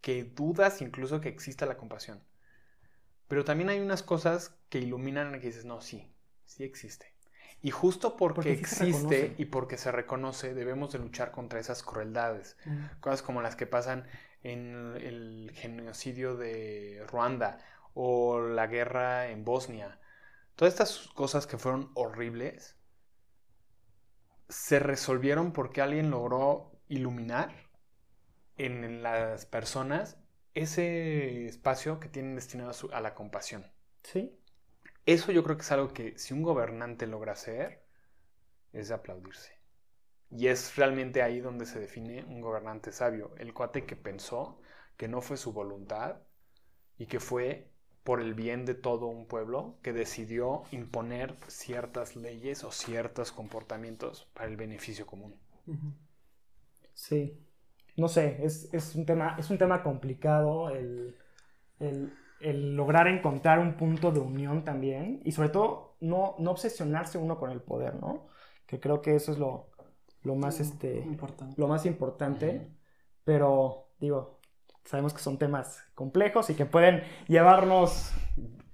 que 0.00 0.24
dudas 0.24 0.82
incluso 0.82 1.20
que 1.20 1.28
exista 1.28 1.66
la 1.66 1.76
compasión. 1.76 2.24
Pero 3.28 3.44
también 3.44 3.70
hay 3.70 3.78
unas 3.78 4.02
cosas 4.02 4.56
que 4.68 4.80
iluminan 4.80 5.34
y 5.36 5.38
que 5.38 5.46
dices, 5.46 5.64
no, 5.64 5.80
sí, 5.80 6.12
sí 6.44 6.64
existe. 6.64 7.14
Y 7.62 7.70
justo 7.70 8.16
porque, 8.16 8.52
existe 8.52 9.34
y 9.36 9.44
porque 9.46 9.76
se 9.76 9.92
reconoce, 9.92 10.54
debemos 10.54 10.92
de 10.92 10.98
luchar 10.98 11.30
contra 11.30 11.60
esas 11.60 11.82
crueldades. 11.82 12.56
Cosas 13.00 13.22
como 13.22 13.42
las 13.42 13.56
que 13.56 13.66
pasan 13.66 14.06
en 14.42 14.96
el 14.96 15.52
genocidio 15.54 16.36
de 16.36 17.04
Ruanda 17.10 17.58
o 17.92 18.40
la 18.40 18.66
guerra 18.66 19.28
en 19.28 19.44
Bosnia 19.44 20.00
Todas 20.60 20.74
estas 20.74 21.08
cosas 21.14 21.46
que 21.46 21.56
fueron 21.56 21.90
horribles 21.94 22.76
se 24.50 24.78
resolvieron 24.78 25.54
porque 25.54 25.80
alguien 25.80 26.10
logró 26.10 26.78
iluminar 26.86 27.70
en 28.58 29.02
las 29.02 29.46
personas 29.46 30.18
ese 30.52 31.46
espacio 31.46 31.98
que 31.98 32.10
tienen 32.10 32.34
destinado 32.34 32.74
a, 32.92 33.00
la 33.00 33.14
compasión. 33.14 33.72
Sí. 34.02 34.38
Eso 35.10 35.32
yo 35.32 35.42
creo 35.42 35.56
que 35.56 35.62
es 35.62 35.72
algo 35.72 35.92
que 35.92 36.16
si 36.18 36.34
un 36.34 36.42
gobernante 36.42 37.08
logra 37.08 37.32
hacer, 37.32 37.82
es 38.72 38.90
de 38.90 38.94
aplaudirse. 38.94 39.58
Y 40.30 40.46
es 40.46 40.76
realmente 40.76 41.20
ahí 41.20 41.40
donde 41.40 41.66
se 41.66 41.80
define 41.80 42.22
un 42.22 42.40
gobernante 42.40 42.92
sabio, 42.92 43.34
el 43.36 43.52
cuate 43.52 43.86
que 43.86 43.96
pensó 43.96 44.60
que 44.96 45.08
no 45.08 45.20
fue 45.20 45.36
su 45.36 45.52
voluntad 45.52 46.18
y 46.96 47.06
que 47.06 47.18
fue 47.18 47.72
por 48.04 48.20
el 48.20 48.34
bien 48.34 48.64
de 48.64 48.74
todo 48.74 49.06
un 49.06 49.26
pueblo 49.26 49.80
que 49.82 49.92
decidió 49.92 50.62
imponer 50.70 51.34
ciertas 51.48 52.14
leyes 52.14 52.62
o 52.62 52.70
ciertos 52.70 53.32
comportamientos 53.32 54.30
para 54.32 54.48
el 54.48 54.56
beneficio 54.56 55.06
común. 55.06 55.34
Sí, 56.94 57.36
no 57.96 58.06
sé, 58.06 58.44
es, 58.44 58.94
un, 58.94 59.06
tema, 59.06 59.34
es 59.40 59.50
un 59.50 59.58
tema 59.58 59.82
complicado 59.82 60.70
el, 60.70 61.16
lograr 62.40 63.06
encontrar 63.08 63.58
un 63.58 63.74
punto 63.76 64.12
de 64.12 64.20
unión 64.20 64.64
también 64.64 65.20
y 65.24 65.32
sobre 65.32 65.50
todo 65.50 65.96
no, 66.00 66.34
no 66.38 66.52
obsesionarse 66.52 67.18
uno 67.18 67.38
con 67.38 67.50
el 67.50 67.60
poder, 67.60 67.94
¿no? 67.94 68.28
Que 68.66 68.80
creo 68.80 69.02
que 69.02 69.14
eso 69.14 69.32
es 69.32 69.38
lo, 69.38 69.68
más, 70.36 70.60
este, 70.60 70.98
importante. 71.00 71.54
Lo 71.60 71.68
más 71.68 71.84
importante, 71.86 72.72
pero 73.24 73.88
digo, 73.98 74.40
Sabemos 74.84 75.14
que 75.14 75.20
son 75.20 75.38
temas 75.38 75.84
complejos 75.94 76.50
y 76.50 76.54
que 76.54 76.66
pueden 76.66 77.04
llevarnos 77.28 78.12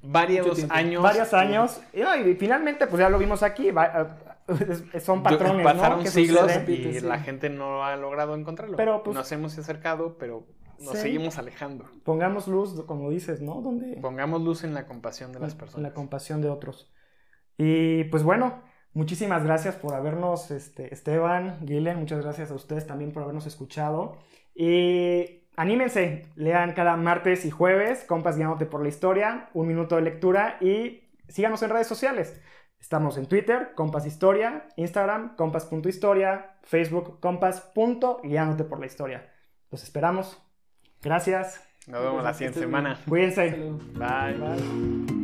varios 0.03 0.65
años. 0.71 1.03
Varios 1.03 1.35
años. 1.35 1.81
Y, 1.93 2.35
finalmente, 2.37 2.87
pues 2.87 3.01
ya 3.01 3.11
lo 3.11 3.19
vimos 3.19 3.43
aquí. 3.43 3.69
Eh, 3.69 5.01
son 5.01 5.23
patrones. 5.23 5.65
Pasaron 5.65 6.07
siglos 6.07 6.51
y 6.69 7.01
la 7.01 7.19
gente 7.19 7.51
no 7.51 7.85
ha 7.85 7.97
logrado 7.97 8.35
encontrarlo. 8.35 8.77
Pero, 8.77 9.03
pues, 9.03 9.17
nos 9.17 9.31
hemos 9.33 9.59
acercado, 9.59 10.17
pero 10.19 10.47
nos 10.81 10.99
seguimos 10.99 11.39
alejando. 11.39 11.89
Pongamos 12.05 12.49
luz, 12.49 12.81
como 12.87 13.11
dices, 13.11 13.41
¿no? 13.41 13.61
Donde... 13.61 13.97
Pongamos 13.97 14.43
luz 14.43 14.65
en 14.65 14.75
la 14.75 14.87
compasión 14.87 15.33
de 15.33 15.41
las 15.41 15.55
personas. 15.55 15.79
En 15.79 15.83
la 15.85 15.95
compasión 15.95 16.43
de 16.43 16.49
otros. 16.49 16.93
Y 17.59 18.05
pues 18.05 18.23
bueno, 18.23 18.63
muchísimas 18.93 19.45
gracias 19.45 19.77
por 19.77 19.95
habernos, 19.95 20.51
este, 20.51 20.93
Esteban, 20.93 21.59
Guilen, 21.63 21.99
muchas 21.99 22.23
gracias 22.23 22.51
a 22.51 22.55
ustedes 22.55 22.87
también 22.87 23.13
por 23.13 23.23
habernos 23.23 23.47
escuchado. 23.47 24.19
Y 24.55 25.49
anímense, 25.57 26.27
lean 26.37 26.73
cada 26.73 26.97
martes 26.97 27.45
y 27.45 27.51
jueves, 27.51 28.05
Compas 28.05 28.37
Guiándote 28.37 28.67
por 28.67 28.83
la 28.83 28.89
Historia, 28.89 29.51
un 29.55 29.67
minuto 29.67 29.97
de 29.97 30.03
lectura 30.03 30.59
y 30.61 31.05
síganos 31.29 31.63
en 31.63 31.71
redes 31.71 31.87
sociales. 31.87 32.41
Estamos 32.79 33.17
en 33.17 33.27
Twitter, 33.27 33.73
Compas 33.75 34.07
Historia, 34.07 34.69
Instagram, 34.77 35.35
compas.historia, 35.37 36.59
Facebook, 36.63 37.21
compas.guiándote 37.21 38.65
por 38.65 38.79
la 38.79 38.87
historia. 38.87 39.33
Los 39.71 39.83
esperamos. 39.83 40.46
Gracias. 41.07 41.63
Nos 41.87 42.03
vemos 42.03 42.25
la 42.25 42.35
siguiente 42.35 42.59
semana. 42.59 42.99
Cuídense. 43.09 43.51
Bye. 43.95 44.35
Bye. 44.35 45.16